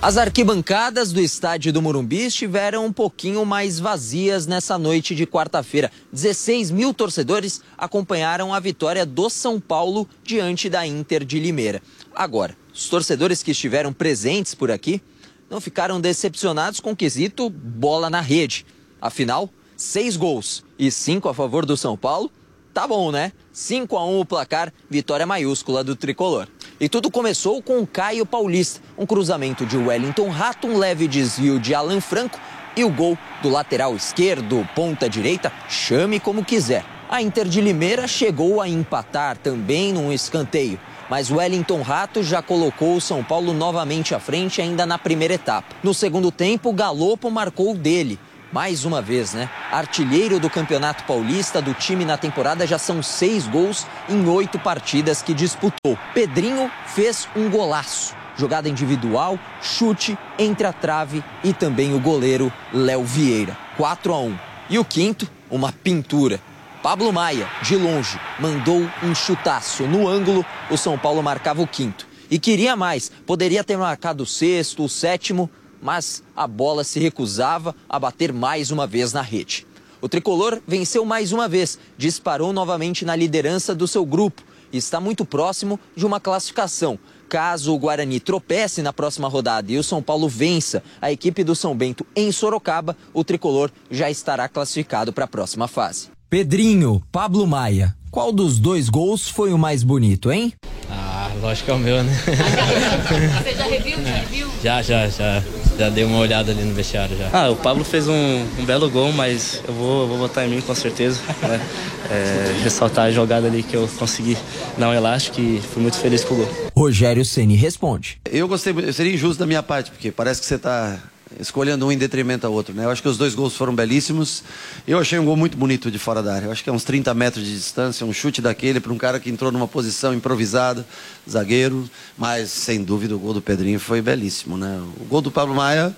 As 0.00 0.16
arquibancadas 0.16 1.12
do 1.12 1.20
estádio 1.20 1.74
do 1.74 1.82
Morumbi 1.82 2.24
estiveram 2.24 2.86
um 2.86 2.92
pouquinho 2.92 3.44
mais 3.44 3.78
vazias 3.78 4.46
nessa 4.46 4.78
noite 4.78 5.14
de 5.14 5.26
quarta-feira. 5.26 5.92
16 6.10 6.70
mil 6.70 6.94
torcedores 6.94 7.60
acompanharam 7.76 8.54
a 8.54 8.58
vitória 8.58 9.04
do 9.04 9.28
São 9.28 9.60
Paulo 9.60 10.08
diante 10.24 10.70
da 10.70 10.86
Inter 10.86 11.22
de 11.22 11.38
Limeira. 11.38 11.82
Agora, 12.14 12.56
os 12.72 12.88
torcedores 12.88 13.42
que 13.42 13.50
estiveram 13.50 13.92
presentes 13.92 14.54
por 14.54 14.70
aqui 14.70 15.02
não 15.50 15.60
ficaram 15.60 16.00
decepcionados 16.00 16.80
com 16.80 16.92
o 16.92 16.96
quesito 16.96 17.50
bola 17.50 18.08
na 18.08 18.22
rede. 18.22 18.64
Afinal, 18.98 19.50
seis 19.76 20.16
gols 20.16 20.64
e 20.78 20.90
cinco 20.90 21.28
a 21.28 21.34
favor 21.34 21.66
do 21.66 21.76
São 21.76 21.94
Paulo, 21.94 22.30
tá 22.76 22.86
bom, 22.86 23.10
né? 23.10 23.32
5 23.54 23.96
a 23.96 24.04
1 24.04 24.20
o 24.20 24.24
placar, 24.26 24.70
vitória 24.90 25.24
maiúscula 25.24 25.82
do 25.82 25.96
tricolor. 25.96 26.46
E 26.78 26.90
tudo 26.90 27.10
começou 27.10 27.62
com 27.62 27.86
Caio 27.86 28.26
Paulista, 28.26 28.82
um 28.98 29.06
cruzamento 29.06 29.64
de 29.64 29.78
Wellington 29.78 30.28
Rato, 30.28 30.66
um 30.66 30.76
leve 30.76 31.08
desvio 31.08 31.58
de 31.58 31.74
Alan 31.74 32.02
Franco 32.02 32.38
e 32.76 32.84
o 32.84 32.90
gol 32.90 33.16
do 33.42 33.48
lateral 33.48 33.96
esquerdo, 33.96 34.68
ponta 34.74 35.08
direita, 35.08 35.50
chame 35.70 36.20
como 36.20 36.44
quiser. 36.44 36.84
A 37.08 37.22
Inter 37.22 37.48
de 37.48 37.62
Limeira 37.62 38.06
chegou 38.06 38.60
a 38.60 38.68
empatar 38.68 39.38
também 39.38 39.94
num 39.94 40.12
escanteio 40.12 40.78
mas 41.08 41.30
Wellington 41.30 41.82
Rato 41.82 42.22
já 42.22 42.42
colocou 42.42 42.96
o 42.96 43.00
São 43.00 43.22
Paulo 43.22 43.52
novamente 43.52 44.14
à 44.14 44.20
frente 44.20 44.60
ainda 44.60 44.84
na 44.84 44.98
primeira 44.98 45.34
etapa. 45.34 45.74
No 45.82 45.94
segundo 45.94 46.30
tempo, 46.30 46.72
Galopo 46.72 47.30
marcou 47.30 47.74
dele. 47.74 48.18
Mais 48.52 48.84
uma 48.84 49.02
vez, 49.02 49.34
né? 49.34 49.50
Artilheiro 49.72 50.38
do 50.38 50.48
Campeonato 50.48 51.04
Paulista 51.04 51.60
do 51.60 51.74
time 51.74 52.04
na 52.04 52.16
temporada 52.16 52.66
já 52.66 52.78
são 52.78 53.02
seis 53.02 53.46
gols 53.46 53.86
em 54.08 54.26
oito 54.28 54.58
partidas 54.58 55.20
que 55.20 55.34
disputou. 55.34 55.98
Pedrinho 56.14 56.70
fez 56.86 57.28
um 57.34 57.50
golaço. 57.50 58.14
Jogada 58.36 58.68
individual, 58.68 59.38
chute 59.60 60.16
entre 60.38 60.66
a 60.66 60.72
trave 60.72 61.24
e 61.42 61.52
também 61.52 61.94
o 61.94 62.00
goleiro 62.00 62.52
Léo 62.72 63.02
Vieira. 63.02 63.56
4 63.76 64.14
a 64.14 64.20
1. 64.20 64.38
E 64.70 64.78
o 64.78 64.84
quinto, 64.84 65.28
uma 65.50 65.72
pintura. 65.72 66.40
Pablo 66.82 67.12
Maia, 67.12 67.48
de 67.62 67.74
longe, 67.74 68.20
mandou 68.38 68.88
um 69.02 69.14
chutaço 69.14 69.84
no 69.84 70.06
ângulo. 70.06 70.46
O 70.70 70.76
São 70.76 70.96
Paulo 70.96 71.22
marcava 71.22 71.62
o 71.62 71.66
quinto. 71.66 72.06
E 72.30 72.38
queria 72.38 72.76
mais, 72.76 73.10
poderia 73.26 73.64
ter 73.64 73.76
marcado 73.76 74.22
o 74.22 74.26
sexto, 74.26 74.84
o 74.84 74.88
sétimo, 74.88 75.50
mas 75.80 76.22
a 76.34 76.46
bola 76.46 76.84
se 76.84 76.98
recusava 77.00 77.74
a 77.88 77.98
bater 77.98 78.32
mais 78.32 78.70
uma 78.70 78.86
vez 78.86 79.12
na 79.12 79.22
rede. 79.22 79.66
O 80.00 80.08
tricolor 80.08 80.60
venceu 80.66 81.04
mais 81.04 81.32
uma 81.32 81.48
vez, 81.48 81.78
disparou 81.96 82.52
novamente 82.52 83.04
na 83.04 83.16
liderança 83.16 83.74
do 83.74 83.88
seu 83.88 84.04
grupo 84.04 84.42
e 84.72 84.76
está 84.76 85.00
muito 85.00 85.24
próximo 85.24 85.80
de 85.96 86.04
uma 86.04 86.20
classificação. 86.20 86.98
Caso 87.28 87.74
o 87.74 87.78
Guarani 87.78 88.20
tropece 88.20 88.82
na 88.82 88.92
próxima 88.92 89.26
rodada 89.28 89.72
e 89.72 89.78
o 89.78 89.82
São 89.82 90.02
Paulo 90.02 90.28
vença 90.28 90.82
a 91.00 91.10
equipe 91.10 91.42
do 91.42 91.56
São 91.56 91.74
Bento 91.74 92.06
em 92.14 92.30
Sorocaba, 92.30 92.96
o 93.12 93.24
tricolor 93.24 93.70
já 93.90 94.10
estará 94.10 94.48
classificado 94.48 95.12
para 95.12 95.24
a 95.24 95.28
próxima 95.28 95.66
fase. 95.66 96.08
Pedrinho, 96.30 97.02
Pablo 97.10 97.46
Maia, 97.46 97.96
qual 98.10 98.32
dos 98.32 98.58
dois 98.58 98.88
gols 98.88 99.28
foi 99.28 99.52
o 99.52 99.58
mais 99.58 99.82
bonito, 99.82 100.30
hein? 100.30 100.52
Ah, 100.90 101.30
lógico 101.40 101.66
que 101.66 101.70
é 101.70 101.74
o 101.74 101.78
meu, 101.78 102.02
né? 102.02 102.12
Você 103.42 103.54
já 103.54 103.64
reviu? 103.64 104.02
Já 104.02 104.14
reviu? 104.14 104.50
Já, 104.62 104.82
já, 104.82 105.08
já. 105.08 105.42
Já 105.78 105.90
dei 105.90 106.04
uma 106.04 106.18
olhada 106.18 106.52
ali 106.52 106.62
no 106.62 106.74
vestiário 106.74 107.16
já. 107.16 107.28
Ah, 107.32 107.50
o 107.50 107.56
Pablo 107.56 107.84
fez 107.84 108.08
um, 108.08 108.46
um 108.58 108.64
belo 108.64 108.90
gol, 108.90 109.12
mas 109.12 109.60
eu 109.66 109.74
vou, 109.74 110.02
eu 110.02 110.08
vou 110.08 110.18
botar 110.18 110.46
em 110.46 110.50
mim 110.50 110.60
com 110.60 110.74
certeza. 110.74 111.20
Né? 111.42 111.60
É, 112.08 112.62
ressaltar 112.62 113.06
a 113.06 113.10
jogada 113.10 113.48
ali 113.48 113.64
que 113.64 113.74
eu 113.74 113.88
consegui 113.98 114.38
dar 114.78 114.90
um 114.90 114.94
elástico 114.94 115.40
e 115.40 115.60
fui 115.60 115.82
muito 115.82 115.98
feliz 115.98 116.22
com 116.22 116.34
o 116.34 116.36
gol. 116.36 116.48
Rogério 116.76 117.24
Ceni 117.24 117.56
responde. 117.56 118.20
Eu 118.30 118.46
gostei, 118.46 118.92
seria 118.92 119.12
injusto 119.12 119.40
da 119.40 119.46
minha 119.46 119.60
parte, 119.60 119.90
porque 119.90 120.12
parece 120.12 120.40
que 120.40 120.46
você 120.46 120.54
está 120.54 121.00
escolhendo 121.38 121.86
um 121.86 121.92
em 121.92 121.98
detrimento 121.98 122.46
ao 122.46 122.52
outro. 122.52 122.74
Né? 122.74 122.84
Eu 122.84 122.90
acho 122.90 123.02
que 123.02 123.08
os 123.08 123.18
dois 123.18 123.34
gols 123.34 123.54
foram 123.54 123.74
belíssimos. 123.74 124.42
Eu 124.86 124.98
achei 124.98 125.18
um 125.18 125.24
gol 125.24 125.36
muito 125.36 125.56
bonito 125.56 125.90
de 125.90 125.98
fora 125.98 126.22
da 126.22 126.34
área. 126.34 126.46
Eu 126.46 126.52
acho 126.52 126.62
que 126.62 126.70
é 126.70 126.72
uns 126.72 126.84
30 126.84 127.12
metros 127.14 127.44
de 127.44 127.54
distância, 127.54 128.06
um 128.06 128.12
chute 128.12 128.40
daquele 128.40 128.80
para 128.80 128.92
um 128.92 128.98
cara 128.98 129.20
que 129.20 129.30
entrou 129.30 129.52
numa 129.52 129.68
posição 129.68 130.14
improvisada, 130.14 130.86
zagueiro. 131.28 131.88
Mas, 132.16 132.50
sem 132.50 132.82
dúvida, 132.82 133.14
o 133.14 133.18
gol 133.18 133.34
do 133.34 133.42
Pedrinho 133.42 133.78
foi 133.78 134.00
belíssimo. 134.00 134.56
Né? 134.56 134.80
O 135.00 135.04
gol 135.04 135.20
do 135.20 135.30
Pablo 135.30 135.54
Maia, 135.54 135.96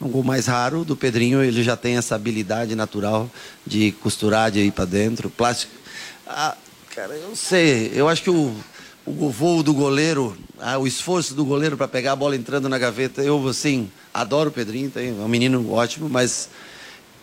um 0.00 0.08
gol 0.08 0.22
mais 0.22 0.46
raro. 0.46 0.84
Do 0.84 0.96
Pedrinho, 0.96 1.42
ele 1.42 1.62
já 1.62 1.76
tem 1.76 1.96
essa 1.96 2.14
habilidade 2.14 2.74
natural 2.74 3.30
de 3.66 3.92
costurar, 3.92 4.50
de 4.50 4.60
ir 4.60 4.72
para 4.72 4.84
dentro. 4.84 5.30
Plástico. 5.30 5.72
Ah, 6.26 6.56
cara, 6.94 7.14
eu 7.14 7.28
não 7.28 7.36
sei. 7.36 7.92
Eu 7.94 8.08
acho 8.08 8.22
que 8.22 8.30
o 8.30 8.54
o 9.06 9.30
voo 9.30 9.62
do 9.62 9.72
goleiro, 9.72 10.36
o 10.80 10.86
esforço 10.86 11.32
do 11.32 11.44
goleiro 11.44 11.76
para 11.76 11.86
pegar 11.86 12.12
a 12.12 12.16
bola 12.16 12.34
entrando 12.34 12.68
na 12.68 12.76
gaveta. 12.76 13.22
Eu, 13.22 13.46
assim, 13.48 13.88
adoro 14.12 14.50
o 14.50 14.52
Pedrinho, 14.52 14.90
é 14.96 15.22
um 15.22 15.28
menino 15.28 15.72
ótimo, 15.72 16.08
mas 16.08 16.48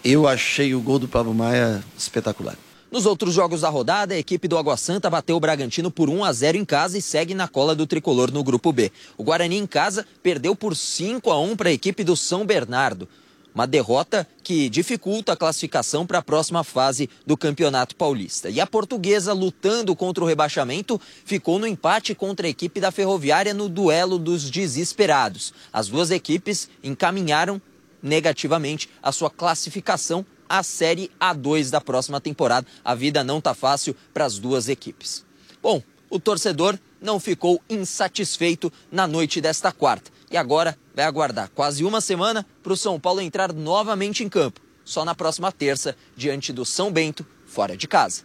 eu 0.03 0.25
achei 0.27 0.73
o 0.73 0.79
gol 0.79 0.97
do 0.97 1.07
Pablo 1.07 1.33
Maia 1.33 1.83
espetacular. 1.97 2.57
Nos 2.89 3.05
outros 3.05 3.33
jogos 3.33 3.61
da 3.61 3.69
rodada, 3.69 4.13
a 4.13 4.17
equipe 4.17 4.47
do 4.47 4.57
Água 4.57 4.77
Santa 4.77 5.09
bateu 5.09 5.35
o 5.35 5.39
Bragantino 5.39 5.89
por 5.89 6.09
1 6.09 6.23
a 6.23 6.31
0 6.31 6.57
em 6.57 6.63
casa 6.63 6.97
e 6.97 7.01
segue 7.01 7.33
na 7.33 7.47
cola 7.47 7.75
do 7.75 7.87
tricolor 7.87 8.31
no 8.31 8.43
grupo 8.43 8.71
B. 8.71 8.91
O 9.17 9.23
Guarani 9.23 9.57
em 9.57 9.65
casa 9.65 10.05
perdeu 10.21 10.55
por 10.55 10.75
5 10.75 11.29
a 11.31 11.39
1 11.39 11.55
para 11.55 11.69
a 11.69 11.73
equipe 11.73 12.03
do 12.03 12.15
São 12.15 12.45
Bernardo. 12.45 13.09
Uma 13.53 13.67
derrota 13.67 14.27
que 14.43 14.67
dificulta 14.67 15.33
a 15.33 15.37
classificação 15.37 16.07
para 16.07 16.17
a 16.17 16.23
próxima 16.23 16.63
fase 16.63 17.07
do 17.25 17.37
Campeonato 17.37 17.95
Paulista. 17.95 18.49
E 18.49 18.59
a 18.59 18.65
portuguesa, 18.65 19.31
lutando 19.31 19.95
contra 19.95 20.23
o 20.23 20.27
rebaixamento, 20.27 20.99
ficou 21.23 21.59
no 21.59 21.67
empate 21.67 22.15
contra 22.15 22.47
a 22.47 22.49
equipe 22.49 22.79
da 22.79 22.91
Ferroviária 22.91 23.53
no 23.53 23.69
duelo 23.69 24.17
dos 24.17 24.49
desesperados. 24.49 25.53
As 25.71 25.87
duas 25.87 26.09
equipes 26.09 26.67
encaminharam 26.83 27.61
negativamente 28.01 28.89
a 29.03 29.11
sua 29.11 29.29
classificação 29.29 30.25
à 30.49 30.63
Série 30.63 31.11
A2 31.19 31.69
da 31.69 31.79
próxima 31.79 32.19
temporada. 32.19 32.65
A 32.83 32.95
vida 32.95 33.23
não 33.23 33.37
está 33.37 33.53
fácil 33.53 33.95
para 34.11 34.25
as 34.25 34.39
duas 34.39 34.67
equipes. 34.67 35.23
Bom, 35.61 35.81
o 36.09 36.19
torcedor 36.19 36.77
não 36.99 37.19
ficou 37.19 37.61
insatisfeito 37.69 38.71
na 38.91 39.05
noite 39.05 39.39
desta 39.39 39.71
quarta 39.71 40.11
e 40.33 40.37
agora 40.37 40.75
vai 40.95 41.05
aguardar 41.05 41.49
quase 41.53 41.85
uma 41.85 42.01
semana 42.01 42.43
para 42.63 42.73
o 42.73 42.77
São 42.77 42.99
Paulo 42.99 43.21
entrar 43.21 43.53
novamente 43.53 44.23
em 44.23 44.27
campo, 44.27 44.59
só 44.83 45.05
na 45.05 45.13
próxima 45.13 45.51
terça, 45.51 45.95
diante 46.17 46.51
do 46.51 46.65
São 46.65 46.91
Bento, 46.91 47.23
fora 47.45 47.77
de 47.77 47.87
casa. 47.87 48.23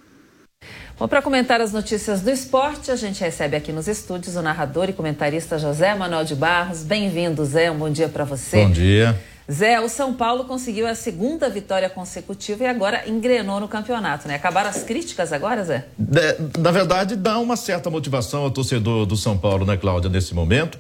Bom, 0.99 1.07
para 1.07 1.21
comentar 1.21 1.61
as 1.61 1.71
notícias 1.71 2.23
do 2.23 2.31
esporte, 2.31 2.91
a 2.91 2.97
gente 2.97 3.21
recebe 3.21 3.57
aqui 3.57 3.73
nos 3.73 3.87
estúdios 3.87 4.37
o 4.37 4.43
narrador 4.43 4.89
e 4.89 4.93
comentarista 4.95 5.59
José 5.59 5.95
Manuel 5.95 6.25
de 6.25 6.35
Barros. 6.35 6.83
Bem-vindo, 6.83 7.45
Zé. 7.45 7.71
Um 7.71 7.79
bom 7.79 7.91
dia 7.91 8.09
para 8.09 8.25
você. 8.25 8.65
Bom 8.65 8.71
dia. 8.71 9.17
Zé, 9.51 9.81
o 9.81 9.89
São 9.89 10.13
Paulo 10.13 10.45
conseguiu 10.45 10.87
a 10.87 10.95
segunda 10.95 11.49
vitória 11.49 11.89
consecutiva 11.89 12.65
e 12.65 12.67
agora 12.67 13.09
engrenou 13.09 13.61
no 13.61 13.69
campeonato, 13.69 14.27
né? 14.29 14.35
Acabaram 14.35 14.69
as 14.69 14.83
críticas 14.83 15.33
agora, 15.33 15.63
Zé? 15.65 15.87
De, 15.97 16.21
na 16.59 16.71
verdade, 16.71 17.17
dá 17.17 17.39
uma 17.39 17.57
certa 17.57 17.89
motivação 17.89 18.43
ao 18.43 18.51
torcedor 18.51 19.07
do 19.07 19.17
São 19.17 19.39
Paulo, 19.39 19.65
né, 19.65 19.77
Cláudia, 19.77 20.11
nesse 20.11 20.35
momento. 20.35 20.79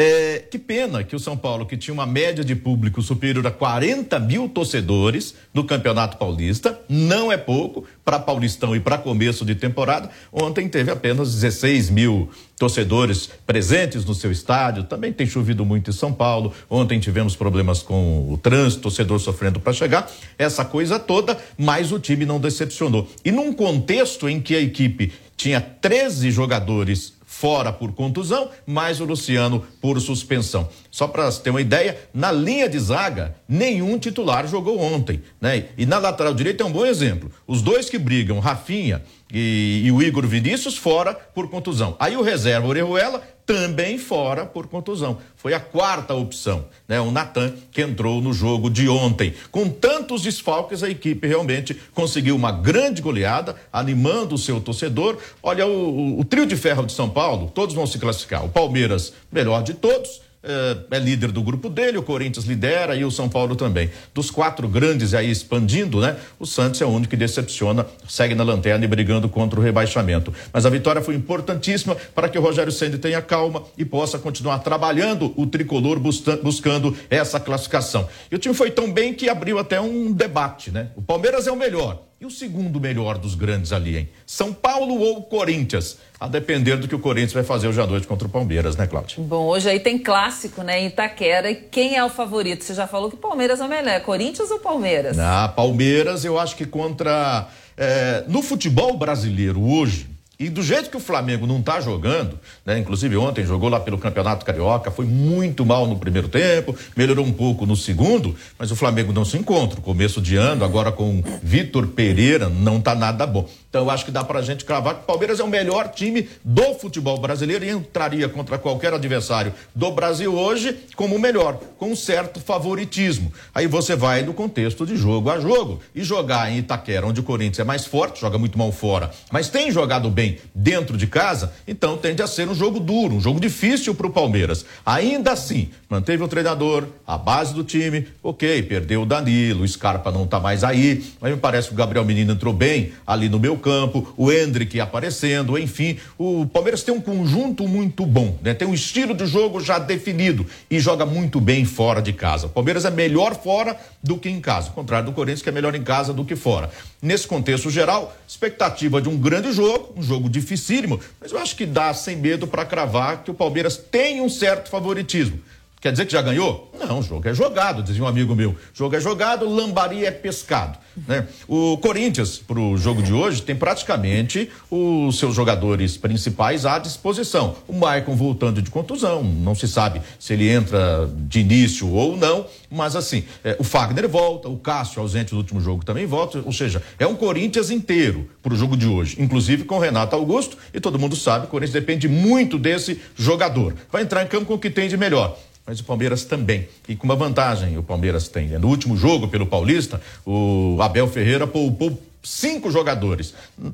É, 0.00 0.44
que 0.48 0.60
pena 0.60 1.02
que 1.02 1.16
o 1.16 1.18
São 1.18 1.36
Paulo, 1.36 1.66
que 1.66 1.76
tinha 1.76 1.92
uma 1.92 2.06
média 2.06 2.44
de 2.44 2.54
público 2.54 3.02
superior 3.02 3.44
a 3.48 3.50
40 3.50 4.16
mil 4.20 4.48
torcedores 4.48 5.34
no 5.52 5.64
Campeonato 5.64 6.16
Paulista, 6.16 6.80
não 6.88 7.32
é 7.32 7.36
pouco 7.36 7.84
para 8.04 8.20
Paulistão 8.20 8.76
e 8.76 8.78
para 8.78 8.96
começo 8.96 9.44
de 9.44 9.56
temporada. 9.56 10.08
Ontem 10.32 10.68
teve 10.68 10.92
apenas 10.92 11.34
16 11.34 11.90
mil 11.90 12.30
torcedores 12.56 13.28
presentes 13.44 14.04
no 14.04 14.14
seu 14.14 14.30
estádio. 14.30 14.84
Também 14.84 15.12
tem 15.12 15.26
chovido 15.26 15.64
muito 15.64 15.90
em 15.90 15.92
São 15.92 16.12
Paulo. 16.12 16.54
Ontem 16.70 17.00
tivemos 17.00 17.34
problemas 17.34 17.82
com 17.82 18.32
o 18.32 18.38
trânsito, 18.38 18.82
torcedor 18.82 19.18
sofrendo 19.18 19.58
para 19.58 19.72
chegar. 19.72 20.08
Essa 20.38 20.64
coisa 20.64 21.00
toda, 21.00 21.36
mas 21.56 21.90
o 21.90 21.98
time 21.98 22.24
não 22.24 22.38
decepcionou. 22.38 23.08
E 23.24 23.32
num 23.32 23.52
contexto 23.52 24.28
em 24.28 24.40
que 24.40 24.54
a 24.54 24.60
equipe 24.60 25.12
tinha 25.36 25.60
13 25.60 26.30
jogadores 26.30 27.17
fora 27.38 27.72
por 27.72 27.92
contusão, 27.92 28.50
mais 28.66 29.00
o 29.00 29.04
Luciano 29.04 29.64
por 29.80 30.00
suspensão. 30.00 30.68
Só 30.98 31.06
para 31.06 31.30
ter 31.30 31.50
uma 31.50 31.60
ideia, 31.60 31.96
na 32.12 32.32
linha 32.32 32.68
de 32.68 32.76
zaga, 32.76 33.32
nenhum 33.48 34.00
titular 34.00 34.48
jogou 34.48 34.80
ontem, 34.80 35.22
né? 35.40 35.66
E 35.78 35.86
na 35.86 35.96
lateral 35.96 36.34
direita 36.34 36.64
é 36.64 36.66
um 36.66 36.72
bom 36.72 36.84
exemplo. 36.84 37.30
Os 37.46 37.62
dois 37.62 37.88
que 37.88 37.96
brigam, 37.96 38.40
Rafinha 38.40 39.00
e, 39.32 39.82
e 39.84 39.92
o 39.92 40.02
Igor 40.02 40.26
Vinícius, 40.26 40.76
fora 40.76 41.14
por 41.14 41.48
contusão. 41.48 41.94
Aí 42.00 42.16
o 42.16 42.22
reserva 42.22 42.66
Orejuela 42.66 43.22
também 43.46 43.96
fora 43.96 44.44
por 44.44 44.66
contusão. 44.66 45.18
Foi 45.36 45.54
a 45.54 45.60
quarta 45.60 46.14
opção, 46.14 46.64
né? 46.88 47.00
O 47.00 47.12
Natan 47.12 47.54
que 47.70 47.80
entrou 47.80 48.20
no 48.20 48.32
jogo 48.32 48.68
de 48.68 48.88
ontem. 48.88 49.34
Com 49.52 49.68
tantos 49.68 50.22
desfalques, 50.22 50.82
a 50.82 50.90
equipe 50.90 51.28
realmente 51.28 51.80
conseguiu 51.94 52.34
uma 52.34 52.50
grande 52.50 53.00
goleada, 53.00 53.54
animando 53.72 54.34
o 54.34 54.38
seu 54.38 54.60
torcedor. 54.60 55.16
Olha, 55.40 55.64
o, 55.64 55.70
o, 55.70 56.20
o 56.20 56.24
trio 56.24 56.44
de 56.44 56.56
ferro 56.56 56.84
de 56.84 56.92
São 56.92 57.08
Paulo, 57.08 57.52
todos 57.54 57.72
vão 57.72 57.86
se 57.86 58.00
classificar. 58.00 58.44
O 58.44 58.48
Palmeiras, 58.48 59.12
melhor 59.30 59.62
de 59.62 59.74
todos 59.74 60.26
é, 60.48 60.96
é, 60.96 60.98
líder 60.98 61.30
do 61.30 61.42
grupo 61.42 61.68
dele, 61.68 61.98
o 61.98 62.02
Corinthians 62.02 62.46
lidera 62.46 62.96
e 62.96 63.04
o 63.04 63.10
São 63.10 63.28
Paulo 63.28 63.54
também. 63.54 63.90
Dos 64.14 64.30
quatro 64.30 64.66
grandes 64.66 65.12
aí 65.12 65.30
expandindo, 65.30 66.00
né? 66.00 66.16
O 66.38 66.46
Santos 66.46 66.80
é 66.80 66.86
o 66.86 66.88
único 66.88 67.10
que 67.10 67.16
decepciona, 67.16 67.86
segue 68.08 68.34
na 68.34 68.42
lanterna 68.42 68.84
e 68.84 68.88
brigando 68.88 69.28
contra 69.28 69.60
o 69.60 69.62
rebaixamento. 69.62 70.32
Mas 70.52 70.64
a 70.64 70.70
vitória 70.70 71.02
foi 71.02 71.14
importantíssima 71.14 71.94
para 72.14 72.28
que 72.28 72.38
o 72.38 72.42
Rogério 72.42 72.72
Ceni 72.72 72.96
tenha 72.96 73.20
calma 73.20 73.62
e 73.76 73.84
possa 73.84 74.18
continuar 74.18 74.60
trabalhando 74.60 75.34
o 75.36 75.46
tricolor 75.46 75.98
buscando 75.98 76.96
essa 77.10 77.38
classificação. 77.38 78.08
E 78.30 78.34
o 78.34 78.38
time 78.38 78.54
foi 78.54 78.70
tão 78.70 78.90
bem 78.90 79.12
que 79.12 79.28
abriu 79.28 79.58
até 79.58 79.80
um 79.80 80.12
debate, 80.12 80.70
né? 80.70 80.88
O 80.96 81.02
Palmeiras 81.02 81.46
é 81.46 81.52
o 81.52 81.56
melhor. 81.56 82.08
E 82.20 82.26
o 82.26 82.30
segundo 82.32 82.80
melhor 82.80 83.16
dos 83.16 83.36
grandes 83.36 83.72
ali, 83.72 83.96
hein? 83.96 84.08
São 84.26 84.52
Paulo 84.52 84.98
ou 84.98 85.22
Corinthians? 85.22 85.98
A 86.18 86.26
depender 86.26 86.76
do 86.76 86.88
que 86.88 86.94
o 86.94 86.98
Corinthians 86.98 87.32
vai 87.32 87.44
fazer 87.44 87.68
hoje 87.68 87.80
à 87.80 87.86
noite 87.86 88.08
contra 88.08 88.26
o 88.26 88.30
Palmeiras, 88.30 88.76
né, 88.76 88.88
Cláudio? 88.88 89.22
Bom, 89.22 89.46
hoje 89.46 89.70
aí 89.70 89.78
tem 89.78 89.96
clássico, 89.96 90.64
né, 90.64 90.80
em 90.80 90.88
Itaquera. 90.88 91.48
E 91.48 91.54
quem 91.54 91.96
é 91.96 92.04
o 92.04 92.08
favorito? 92.08 92.64
Você 92.64 92.74
já 92.74 92.88
falou 92.88 93.08
que 93.08 93.16
Palmeiras 93.16 93.60
é 93.60 93.64
o 93.64 93.68
melhor. 93.68 94.00
Corinthians 94.00 94.50
ou 94.50 94.58
Palmeiras? 94.58 95.16
Ah, 95.16 95.46
Palmeiras, 95.46 96.24
eu 96.24 96.36
acho 96.40 96.56
que 96.56 96.66
contra. 96.66 97.48
É, 97.76 98.24
no 98.26 98.42
futebol 98.42 98.96
brasileiro 98.96 99.62
hoje, 99.62 100.08
e 100.38 100.48
do 100.48 100.62
jeito 100.62 100.88
que 100.88 100.96
o 100.96 101.00
Flamengo 101.00 101.48
não 101.48 101.58
está 101.58 101.80
jogando, 101.80 102.38
né? 102.64 102.78
Inclusive 102.78 103.16
ontem 103.16 103.44
jogou 103.44 103.68
lá 103.68 103.80
pelo 103.80 103.98
Campeonato 103.98 104.46
Carioca, 104.46 104.88
foi 104.88 105.04
muito 105.04 105.66
mal 105.66 105.84
no 105.84 105.98
primeiro 105.98 106.28
tempo, 106.28 106.76
melhorou 106.96 107.26
um 107.26 107.32
pouco 107.32 107.66
no 107.66 107.76
segundo, 107.76 108.36
mas 108.56 108.70
o 108.70 108.76
Flamengo 108.76 109.12
não 109.12 109.24
se 109.24 109.36
encontra. 109.36 109.80
Começo 109.80 110.20
de 110.20 110.36
ano, 110.36 110.64
agora 110.64 110.92
com 110.92 111.22
Vitor 111.42 111.88
Pereira, 111.88 112.48
não 112.48 112.78
está 112.78 112.94
nada 112.94 113.26
bom. 113.26 113.48
Então 113.68 113.82
eu 113.82 113.90
acho 113.90 114.06
que 114.06 114.10
dá 114.10 114.24
pra 114.24 114.40
gente 114.40 114.64
cravar 114.64 114.94
que 114.94 115.00
o 115.02 115.04
Palmeiras 115.04 115.40
é 115.40 115.44
o 115.44 115.48
melhor 115.48 115.88
time 115.88 116.26
do 116.42 116.74
futebol 116.74 117.18
brasileiro 117.18 117.66
e 117.66 117.68
entraria 117.68 118.26
contra 118.26 118.56
qualquer 118.56 118.94
adversário 118.94 119.52
do 119.74 119.90
Brasil 119.90 120.34
hoje 120.34 120.74
como 120.96 121.16
o 121.16 121.18
melhor, 121.18 121.60
com 121.78 121.90
um 121.90 121.96
certo 121.96 122.40
favoritismo. 122.40 123.30
Aí 123.54 123.66
você 123.66 123.94
vai 123.94 124.22
no 124.22 124.32
contexto 124.32 124.86
de 124.86 124.96
jogo 124.96 125.28
a 125.28 125.38
jogo 125.38 125.80
e 125.94 126.02
jogar 126.02 126.50
em 126.50 126.58
Itaquera, 126.58 127.06
onde 127.06 127.20
o 127.20 127.22
Corinthians 127.22 127.58
é 127.58 127.64
mais 127.64 127.84
forte, 127.84 128.22
joga 128.22 128.38
muito 128.38 128.56
mal 128.56 128.72
fora, 128.72 129.10
mas 129.30 129.50
tem 129.50 129.70
jogado 129.70 130.08
bem 130.08 130.38
dentro 130.54 130.96
de 130.96 131.06
casa, 131.06 131.52
então 131.66 131.98
tende 131.98 132.22
a 132.22 132.26
ser 132.26 132.48
um 132.48 132.54
jogo 132.54 132.80
duro, 132.80 133.16
um 133.16 133.20
jogo 133.20 133.38
difícil 133.38 133.94
pro 133.94 134.08
Palmeiras. 134.08 134.64
Ainda 134.84 135.32
assim, 135.32 135.68
manteve 135.90 136.22
o 136.22 136.28
treinador, 136.28 136.86
a 137.06 137.18
base 137.18 137.52
do 137.52 137.62
time, 137.62 138.08
ok, 138.22 138.62
perdeu 138.62 139.02
o 139.02 139.06
Danilo, 139.06 139.62
o 139.62 139.68
Scarpa 139.68 140.10
não 140.10 140.26
tá 140.26 140.40
mais 140.40 140.64
aí, 140.64 141.04
mas 141.20 141.32
me 141.32 141.38
parece 141.38 141.68
que 141.68 141.74
o 141.74 141.76
Gabriel 141.76 142.04
Menino 142.04 142.32
entrou 142.32 142.54
bem 142.54 142.92
ali 143.06 143.28
no 143.28 143.38
meu 143.38 143.57
campo, 143.58 144.12
o 144.16 144.30
Hendrick 144.32 144.80
aparecendo, 144.80 145.58
enfim. 145.58 145.98
O 146.16 146.46
Palmeiras 146.46 146.82
tem 146.82 146.94
um 146.94 147.00
conjunto 147.00 147.66
muito 147.66 148.06
bom, 148.06 148.38
né? 148.42 148.54
Tem 148.54 148.66
um 148.66 148.74
estilo 148.74 149.14
de 149.14 149.26
jogo 149.26 149.60
já 149.60 149.78
definido 149.78 150.46
e 150.70 150.78
joga 150.78 151.04
muito 151.04 151.40
bem 151.40 151.64
fora 151.64 152.00
de 152.00 152.12
casa. 152.12 152.46
O 152.46 152.50
Palmeiras 152.50 152.84
é 152.84 152.90
melhor 152.90 153.34
fora 153.34 153.76
do 154.02 154.16
que 154.16 154.28
em 154.28 154.40
casa, 154.40 154.68
ao 154.68 154.74
contrário 154.74 155.06
do 155.06 155.12
Corinthians, 155.12 155.42
que 155.42 155.48
é 155.48 155.52
melhor 155.52 155.74
em 155.74 155.82
casa 155.82 156.12
do 156.12 156.24
que 156.24 156.36
fora. 156.36 156.70
Nesse 157.02 157.26
contexto 157.26 157.70
geral, 157.70 158.16
expectativa 158.26 159.00
de 159.00 159.08
um 159.08 159.16
grande 159.16 159.52
jogo, 159.52 159.94
um 159.96 160.02
jogo 160.02 160.28
dificílimo, 160.28 161.00
mas 161.20 161.32
eu 161.32 161.38
acho 161.38 161.56
que 161.56 161.66
dá 161.66 161.92
sem 161.94 162.16
medo 162.16 162.46
para 162.46 162.64
cravar 162.64 163.22
que 163.22 163.30
o 163.30 163.34
Palmeiras 163.34 163.76
tem 163.76 164.20
um 164.20 164.28
certo 164.28 164.68
favoritismo. 164.70 165.38
Quer 165.80 165.92
dizer 165.92 166.06
que 166.06 166.12
já 166.12 166.20
ganhou? 166.20 166.72
Não, 166.78 166.98
o 166.98 167.02
jogo 167.02 167.28
é 167.28 167.34
jogado, 167.34 167.82
dizia 167.82 168.02
um 168.02 168.06
amigo 168.06 168.34
meu. 168.34 168.50
O 168.50 168.56
jogo 168.74 168.96
é 168.96 169.00
jogado, 169.00 169.48
lambari 169.48 170.04
é 170.04 170.10
pescado. 170.10 170.76
Né? 171.06 171.26
O 171.46 171.78
Corinthians, 171.78 172.38
para 172.38 172.58
o 172.58 172.76
jogo 172.76 173.00
de 173.00 173.12
hoje, 173.12 173.42
tem 173.42 173.54
praticamente 173.54 174.50
os 174.68 175.18
seus 175.18 175.36
jogadores 175.36 175.96
principais 175.96 176.66
à 176.66 176.78
disposição. 176.78 177.56
O 177.68 177.72
Maicon 177.72 178.16
voltando 178.16 178.60
de 178.60 178.70
contusão, 178.70 179.22
não 179.22 179.54
se 179.54 179.68
sabe 179.68 180.02
se 180.18 180.32
ele 180.32 180.48
entra 180.48 181.08
de 181.14 181.40
início 181.40 181.88
ou 181.92 182.16
não, 182.16 182.46
mas 182.68 182.96
assim, 182.96 183.24
é, 183.44 183.56
o 183.58 183.64
Fagner 183.64 184.08
volta, 184.08 184.48
o 184.48 184.56
Cássio, 184.56 185.00
ausente 185.00 185.30
do 185.30 185.36
último 185.36 185.60
jogo, 185.60 185.84
também 185.84 186.06
volta. 186.06 186.42
Ou 186.44 186.52
seja, 186.52 186.82
é 186.98 187.06
um 187.06 187.14
Corinthians 187.14 187.70
inteiro 187.70 188.28
para 188.42 188.52
o 188.52 188.56
jogo 188.56 188.76
de 188.76 188.86
hoje, 188.86 189.16
inclusive 189.20 189.64
com 189.64 189.76
o 189.76 189.80
Renato 189.80 190.16
Augusto, 190.16 190.56
e 190.74 190.80
todo 190.80 190.98
mundo 190.98 191.14
sabe 191.14 191.42
que 191.42 191.48
o 191.48 191.50
Corinthians 191.50 191.74
depende 191.74 192.08
muito 192.08 192.58
desse 192.58 193.00
jogador. 193.16 193.74
Vai 193.92 194.02
entrar 194.02 194.24
em 194.24 194.26
campo 194.26 194.46
com 194.46 194.54
o 194.54 194.58
que 194.58 194.70
tem 194.70 194.88
de 194.88 194.96
melhor 194.96 195.38
mas 195.68 195.80
o 195.80 195.84
Palmeiras 195.84 196.24
também. 196.24 196.66
E 196.88 196.96
com 196.96 197.04
uma 197.04 197.14
vantagem 197.14 197.76
o 197.76 197.82
Palmeiras 197.82 198.26
tem. 198.26 198.48
Né? 198.48 198.56
No 198.56 198.68
último 198.68 198.96
jogo 198.96 199.28
pelo 199.28 199.44
Paulista, 199.44 200.00
o 200.24 200.78
Abel 200.80 201.06
Ferreira 201.06 201.46
poupou 201.46 202.02
cinco 202.28 202.70
jogadores. 202.70 203.32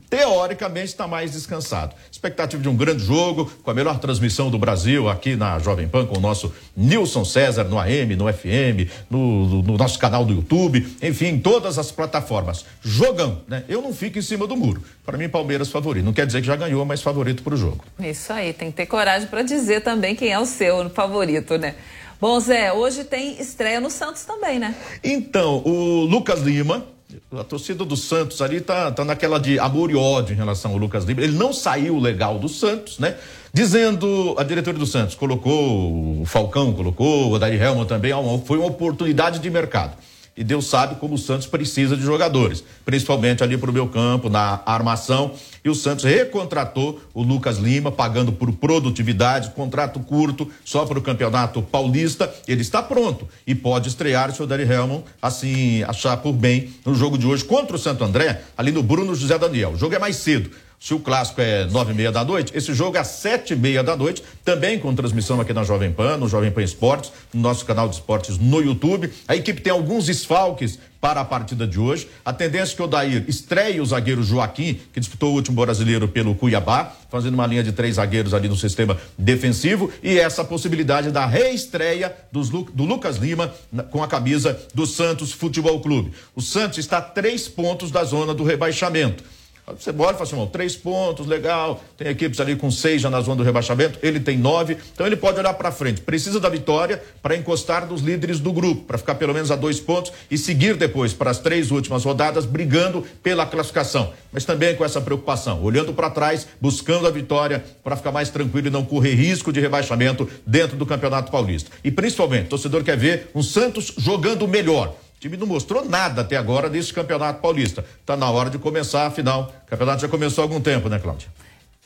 Teoricamente 0.09 0.87
está 0.87 1.09
mais 1.09 1.33
descansado. 1.33 1.95
Expectativa 2.11 2.63
de 2.63 2.69
um 2.69 2.77
grande 2.77 3.05
jogo, 3.05 3.51
com 3.63 3.71
a 3.71 3.75
melhor 3.75 3.99
transmissão 3.99 4.51
do 4.51 4.59
Brasil 4.59 5.09
aqui 5.09 5.35
na 5.35 5.59
Jovem 5.59 5.89
Pan, 5.89 6.07
com 6.07 6.17
o 6.17 6.21
nosso 6.21 6.55
Nilson 6.77 7.25
César 7.25 7.65
no 7.65 7.79
AM, 7.79 8.15
no 8.15 8.33
FM, 8.33 8.89
no, 9.11 9.63
no 9.63 9.77
nosso 9.77 9.99
canal 9.99 10.25
do 10.25 10.33
YouTube, 10.33 10.87
enfim, 11.03 11.39
todas 11.39 11.79
as 11.79 11.91
plataformas. 11.91 12.65
Jogão, 12.81 13.43
né? 13.49 13.65
Eu 13.69 13.83
não 13.83 13.93
fico 13.93 14.19
em 14.19 14.23
cima 14.23 14.47
do 14.47 14.57
muro. 14.57 14.83
Para 15.05 15.19
mim, 15.19 15.29
Palmeiras 15.29 15.69
favorito. 15.69 16.05
Não 16.05 16.13
quer 16.13 16.27
dizer 16.27 16.41
que 16.41 16.47
já 16.47 16.57
ganhou, 16.57 16.85
mas 16.85 17.03
favorito 17.03 17.43
para 17.43 17.55
o 17.55 17.57
jogo. 17.57 17.85
Isso 17.99 18.33
aí, 18.33 18.53
tem 18.53 18.71
que 18.71 18.77
ter 18.77 18.87
coragem 18.87 19.27
para 19.27 19.43
dizer 19.43 19.83
também 19.83 20.15
quem 20.15 20.33
é 20.33 20.39
o 20.39 20.47
seu 20.47 20.89
favorito, 20.91 21.59
né? 21.59 21.75
Bom, 22.21 22.39
Zé, 22.41 22.73
hoje 22.73 23.05
tem 23.05 23.41
estreia 23.41 23.81
no 23.81 23.91
Santos 23.91 24.25
também, 24.25 24.59
né? 24.59 24.75
Então, 25.03 25.63
o 25.65 26.07
Lucas 26.07 26.41
Lima, 26.41 26.87
a 27.33 27.45
torcida 27.45 27.85
do 27.85 27.97
Santos 27.97 28.41
ali 28.41 28.61
tá, 28.61 28.91
tá 28.91 29.05
naquela 29.05 29.39
de 29.39 29.59
amor 29.59 29.91
e 29.91 29.97
ódio 29.97 30.33
em 30.33 30.37
relação 30.37 30.73
ao 30.73 30.77
Lucas 30.77 31.05
Lima. 31.05 31.23
Ele 31.23 31.37
não 31.37 31.53
saiu 31.53 31.99
legal 31.99 32.39
do 32.39 32.49
Santos, 32.49 32.99
né? 32.99 33.17
Dizendo, 33.53 34.35
a 34.39 34.43
diretoria 34.43 34.79
do 34.79 34.87
Santos 34.87 35.15
colocou 35.15 36.21
o 36.21 36.25
Falcão, 36.27 36.73
colocou 36.73 37.31
o 37.31 37.37
Adair 37.37 37.63
Helman 37.63 37.87
também, 37.87 38.13
foi 38.45 38.59
uma 38.59 38.67
oportunidade 38.67 39.39
de 39.39 39.51
mercado 39.51 39.97
e 40.37 40.43
Deus 40.43 40.67
sabe 40.67 40.97
como 40.97 41.15
o 41.15 41.19
Santos 41.19 41.47
precisa 41.47 41.97
de 41.97 42.03
jogadores, 42.03 42.65
principalmente 42.85 43.43
ali 43.43 43.57
para 43.57 43.71
o 43.71 43.73
meu 43.73 43.87
campo, 43.87 44.29
na 44.29 44.61
armação. 44.67 45.33
E 45.65 45.71
o 45.71 45.75
Santos 45.75 46.05
recontratou 46.05 47.01
o 47.15 47.23
Lucas 47.23 47.59
Lima, 47.59 47.93
pagando 47.93 48.33
por 48.33 48.51
produtividade, 48.53 49.51
contrato 49.51 50.01
curto, 50.01 50.51
só 50.65 50.85
para 50.85 50.99
o 50.99 51.03
Campeonato 51.03 51.63
Paulista. 51.63 52.33
Ele 52.49 52.63
está 52.63 52.83
pronto 52.83 53.29
e 53.47 53.55
pode 53.55 53.89
estrear 53.89 54.31
o 54.31 54.35
seu 54.35 54.47
Dari 54.47 54.65
Helman, 54.65 55.05
assim, 55.23 55.83
achar 55.85 56.17
por 56.17 56.33
bem, 56.33 56.75
no 56.85 56.95
jogo 56.95 57.17
de 57.17 57.27
hoje 57.27 57.45
contra 57.45 57.77
o 57.77 57.79
Santo 57.79 58.03
André, 58.03 58.43
ali 58.57 58.73
no 58.73 58.83
Bruno 58.83 59.15
José 59.15 59.39
Daniel. 59.39 59.73
O 59.73 59.79
jogo 59.79 59.95
é 59.95 59.99
mais 59.99 60.17
cedo. 60.17 60.51
Se 60.85 60.93
o 60.93 61.01
clássico 61.01 61.41
é 61.41 61.65
nove 61.65 61.93
e 61.93 61.95
meia 61.95 62.13
da 62.13 62.23
noite, 62.23 62.53
esse 62.55 62.75
jogo 62.75 62.99
é 62.99 63.01
às 63.01 63.07
sete 63.07 63.55
e 63.55 63.57
meia 63.57 63.83
da 63.83 63.97
noite, 63.97 64.23
também 64.45 64.79
com 64.79 64.95
transmissão 64.95 65.41
aqui 65.41 65.51
na 65.51 65.65
Jovem 65.65 65.91
Pan, 65.91 66.19
no 66.19 66.29
Jovem 66.29 66.51
Pan 66.51 66.63
Esportes, 66.63 67.11
no 67.33 67.41
nosso 67.41 67.65
canal 67.65 67.89
de 67.89 67.95
esportes 67.95 68.37
no 68.37 68.61
YouTube. 68.61 69.11
A 69.27 69.35
equipe 69.35 69.63
tem 69.63 69.73
alguns 69.73 70.05
desfalques 70.05 70.79
para 71.01 71.23
a 71.23 71.25
partida 71.25 71.67
de 71.67 71.81
hoje. 71.81 72.07
A 72.23 72.35
tendência 72.35 72.75
é 72.75 72.77
que 72.77 72.83
o 72.83 72.87
Dair 72.87 73.25
estreie 73.27 73.81
o 73.81 73.87
zagueiro 73.87 74.23
Joaquim, 74.23 74.79
que 74.93 75.01
disputou 75.01 75.33
o 75.33 75.37
último 75.37 75.59
brasileiro 75.59 76.07
pelo 76.07 76.35
Cuiabá, 76.35 76.93
fazendo 77.11 77.33
uma 77.33 77.47
linha 77.47 77.65
de 77.65 77.73
três 77.73 77.95
zagueiros 77.95 78.35
ali 78.35 78.47
no 78.47 78.57
sistema 78.57 78.99
defensivo, 79.17 79.91
e 80.03 80.19
essa 80.19 80.45
possibilidade 80.45 81.11
da 81.11 81.25
reestreia 81.25 82.15
dos, 82.31 82.51
do 82.51 82.85
Lucas 82.85 83.17
Lima 83.17 83.55
com 83.91 84.03
a 84.03 84.07
camisa 84.07 84.61
do 84.75 84.87
Santos 84.87 85.33
Futebol 85.33 85.81
Clube. 85.81 86.13
O 86.37 86.43
Santos 86.43 86.77
está 86.77 86.99
a 86.99 87.03
três 87.03 87.49
pontos 87.49 87.91
da 87.91 88.05
zona 88.05 88.35
do 88.35 88.45
rebaixamento. 88.45 89.25
Você 89.67 89.93
bora 89.93 90.15
e 90.15 90.19
fala 90.19 90.43
assim, 90.43 90.51
três 90.53 90.77
pontos, 90.77 91.27
legal. 91.27 91.83
Tem 91.97 92.09
equipes 92.09 92.39
ali 92.39 92.55
com 92.55 92.71
seis 92.71 93.01
já 93.01 93.09
na 93.09 93.23
zona 93.23 93.37
do 93.37 93.43
rebaixamento, 93.43 93.99
ele 94.03 94.21
tem 94.21 94.37
nove. 94.37 94.77
Então 94.93 95.07
ele 95.07 95.17
pode 95.17 95.39
olhar 95.39 95.55
para 95.55 95.73
frente. 95.73 96.03
Precisa 96.03 96.39
da 96.39 96.51
vitória 96.51 97.03
para 97.23 97.35
encostar 97.35 97.87
dos 97.87 98.03
líderes 98.03 98.39
do 98.39 98.53
grupo, 98.53 98.83
para 98.83 98.99
ficar 98.99 99.15
pelo 99.15 99.33
menos 99.33 99.51
a 99.51 99.57
dois 99.57 99.81
pontos 99.81 100.13
e 100.31 100.37
seguir 100.37 100.77
depois 100.77 101.15
para 101.15 101.31
as 101.31 101.39
três 101.39 101.71
últimas 101.71 102.05
rodadas 102.05 102.45
brigando 102.45 103.07
pela 103.23 103.47
classificação. 103.47 104.13
Mas 104.31 104.45
também 104.45 104.77
com 104.77 104.85
essa 104.85 105.01
preocupação, 105.01 105.63
olhando 105.63 105.95
para 105.95 106.11
trás, 106.11 106.47
buscando 106.61 107.07
a 107.07 107.11
vitória 107.11 107.65
para 107.83 107.97
ficar 107.97 108.13
mais 108.13 108.29
tranquilo 108.29 108.67
e 108.67 108.71
não 108.71 108.85
correr 108.85 109.15
risco 109.15 109.51
de 109.51 109.61
rebaixamento 109.61 110.29
dentro 110.47 110.77
do 110.77 110.85
Campeonato 110.85 111.33
Paulista. 111.33 111.71
E 111.83 111.91
principalmente, 111.91 112.47
o 112.47 112.51
torcedor 112.51 112.85
quer 112.85 112.99
ver 112.99 113.31
um 113.35 113.43
Santos 113.43 113.95
jogando 113.97 114.47
melhor 114.47 114.95
time 115.25 115.39
não 115.39 115.47
mostrou 115.47 115.85
nada 115.85 116.21
até 116.21 116.37
agora 116.37 116.69
desse 116.69 116.93
Campeonato 116.93 117.41
Paulista. 117.41 117.85
Está 118.01 118.17
na 118.17 118.31
hora 118.31 118.51
de 118.51 118.59
começar, 118.59 119.07
afinal, 119.07 119.53
o 119.67 119.71
campeonato 119.71 120.03
já 120.03 120.09
começou 120.09 120.43
há 120.43 120.45
algum 120.45 120.61
tempo, 120.61 120.89
né, 120.89 120.99
Cláudia? 120.99 121.29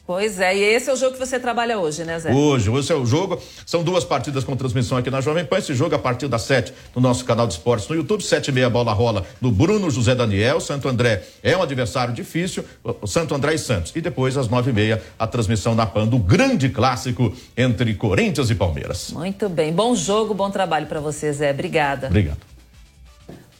Pois 0.04 0.40
é, 0.40 0.56
e 0.56 0.64
esse 0.64 0.88
é 0.88 0.92
o 0.92 0.96
jogo 0.96 1.12
que 1.12 1.18
você 1.18 1.38
trabalha 1.38 1.78
hoje, 1.78 2.02
né, 2.02 2.18
Zé? 2.18 2.32
Hoje, 2.32 2.72
esse 2.72 2.90
é 2.90 2.94
o 2.94 3.04
jogo. 3.04 3.40
São 3.66 3.84
duas 3.84 4.04
partidas 4.04 4.42
com 4.42 4.56
transmissão 4.56 4.96
aqui 4.96 5.10
na 5.10 5.20
Jovem 5.20 5.44
Pan. 5.44 5.58
Esse 5.58 5.74
jogo 5.74 5.94
a 5.94 5.98
partir 5.98 6.26
das 6.28 6.42
sete 6.42 6.72
no 6.96 7.02
nosso 7.02 7.26
canal 7.26 7.46
de 7.46 7.52
esportes 7.52 7.86
no 7.88 7.94
YouTube. 7.94 8.24
Sete 8.24 8.48
e 8.48 8.52
meia 8.52 8.70
bola 8.70 8.90
rola 8.94 9.26
no 9.38 9.52
Bruno 9.52 9.90
José 9.90 10.14
Daniel. 10.14 10.60
Santo 10.60 10.88
André 10.88 11.22
é 11.42 11.54
um 11.54 11.62
adversário 11.62 12.14
difícil. 12.14 12.64
Santo 13.06 13.34
André 13.34 13.54
e 13.54 13.58
Santos. 13.58 13.92
E 13.94 14.00
depois, 14.00 14.38
às 14.38 14.48
nove 14.48 14.70
e 14.70 14.72
meia, 14.72 15.02
a 15.18 15.26
transmissão 15.26 15.74
na 15.74 15.84
Pan 15.84 16.06
do 16.06 16.18
grande 16.18 16.70
clássico 16.70 17.30
entre 17.54 17.92
Corinthians 17.94 18.48
e 18.48 18.54
Palmeiras. 18.54 19.10
Muito 19.12 19.46
bem. 19.50 19.74
Bom 19.74 19.94
jogo, 19.94 20.32
bom 20.32 20.50
trabalho 20.50 20.86
para 20.86 21.00
você, 21.00 21.30
Zé. 21.34 21.50
Obrigada. 21.50 22.06
Obrigado. 22.06 22.47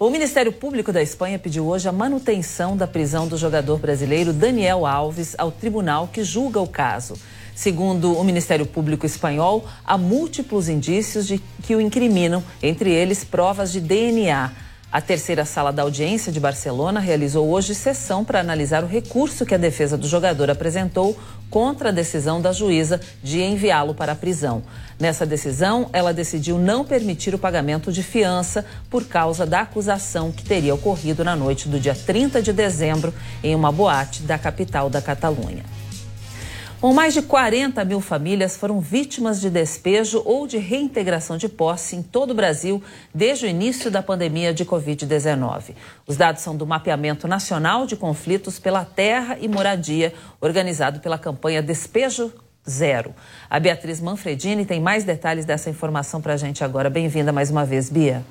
O 0.01 0.11
Ministério 0.11 0.53
Público 0.53 0.93
da 0.93 1.03
Espanha 1.03 1.41
pediu 1.41 1.67
hoje 1.67 1.89
a 1.89 1.93
manutenção 1.93 2.77
da 2.77 2.87
prisão 2.87 3.27
do 3.27 3.37
jogador 3.37 3.81
brasileiro 3.81 4.33
Daniel 4.33 4.87
Alves 4.87 5.35
ao 5.37 5.51
tribunal 5.51 6.07
que 6.07 6.23
julga 6.23 6.61
o 6.61 6.69
caso. 6.69 7.15
Segundo 7.53 8.17
o 8.17 8.23
Ministério 8.23 8.65
Público 8.65 9.05
Espanhol, 9.05 9.67
há 9.85 9.99
múltiplos 9.99 10.69
indícios 10.69 11.27
de 11.27 11.43
que 11.65 11.75
o 11.75 11.81
incriminam, 11.81 12.45
entre 12.63 12.93
eles 12.93 13.25
provas 13.25 13.73
de 13.73 13.81
DNA. 13.81 14.53
A 14.91 15.03
terceira 15.03 15.45
sala 15.45 15.71
da 15.71 15.83
audiência 15.83 16.33
de 16.33 16.41
Barcelona 16.41 16.99
realizou 16.99 17.47
hoje 17.51 17.75
sessão 17.75 18.25
para 18.25 18.41
analisar 18.41 18.83
o 18.83 18.87
recurso 18.87 19.45
que 19.45 19.55
a 19.55 19.59
defesa 19.59 19.99
do 19.99 20.09
jogador 20.09 20.49
apresentou 20.49 21.15
contra 21.51 21.91
a 21.91 21.93
decisão 21.93 22.41
da 22.41 22.53
juíza 22.53 22.99
de 23.23 23.43
enviá-lo 23.43 23.95
para 23.95 24.13
a 24.13 24.17
prisão. 24.17 24.63
Nessa 24.99 25.27
decisão, 25.27 25.91
ela 25.93 26.15
decidiu 26.15 26.59
não 26.59 26.87
permitir 26.87 27.35
o 27.35 27.39
pagamento 27.39 27.93
de 27.93 28.03
fiança 28.03 28.65
por 28.89 29.05
causa 29.05 29.45
da 29.45 29.61
acusação 29.61 30.33
que 30.33 30.43
teria 30.43 30.75
ocorrido 30.75 31.23
na 31.23 31.37
noite 31.37 31.69
do 31.69 31.79
dia 31.79 31.95
30 31.95 32.41
de 32.41 32.55
dezembro 32.55 33.13
em 33.45 33.55
uma 33.55 33.71
boate 33.71 34.23
da 34.23 34.39
capital 34.39 34.89
da 34.89 35.03
Catalunha. 35.03 35.78
Bom, 36.81 36.93
mais 36.95 37.13
de 37.13 37.23
40 37.23 37.85
mil 37.85 38.01
famílias 38.01 38.57
foram 38.57 38.79
vítimas 38.79 39.41
de 39.41 39.51
despejo 39.51 40.23
ou 40.25 40.47
de 40.47 40.59
reintegração 40.59 41.37
de 41.37 41.49
posse 41.49 41.97
em 41.97 42.05
todo 42.05 42.31
o 42.31 42.35
Brasil 42.35 42.81
desde 43.13 43.47
o 43.47 43.49
início 43.49 43.91
da 43.91 44.01
pandemia 44.01 44.55
de 44.55 44.65
Covid-19. 44.65 45.75
Os 46.07 46.17
dados 46.17 46.41
são 46.41 46.57
do 46.57 46.65
Mapeamento 46.65 47.27
Nacional 47.27 47.85
de 47.85 47.97
Conflitos 47.97 48.61
pela 48.61 48.85
Terra 48.85 49.37
e 49.41 49.49
Moradia, 49.49 50.15
organizado 50.41 51.01
pela 51.01 51.19
campanha 51.19 51.61
Despejo 51.61 52.33
Zero. 52.69 53.13
A 53.51 53.59
Beatriz 53.59 54.01
Manfredini 54.01 54.65
tem 54.65 54.81
mais 54.81 55.03
detalhes 55.03 55.45
dessa 55.45 55.69
informação 55.69 56.21
para 56.21 56.35
a 56.35 56.37
gente 56.37 56.63
agora. 56.63 56.89
Bem-vinda 56.89 57.33
mais 57.33 57.51
uma 57.51 57.65
vez, 57.65 57.91
Bia. 57.91 58.25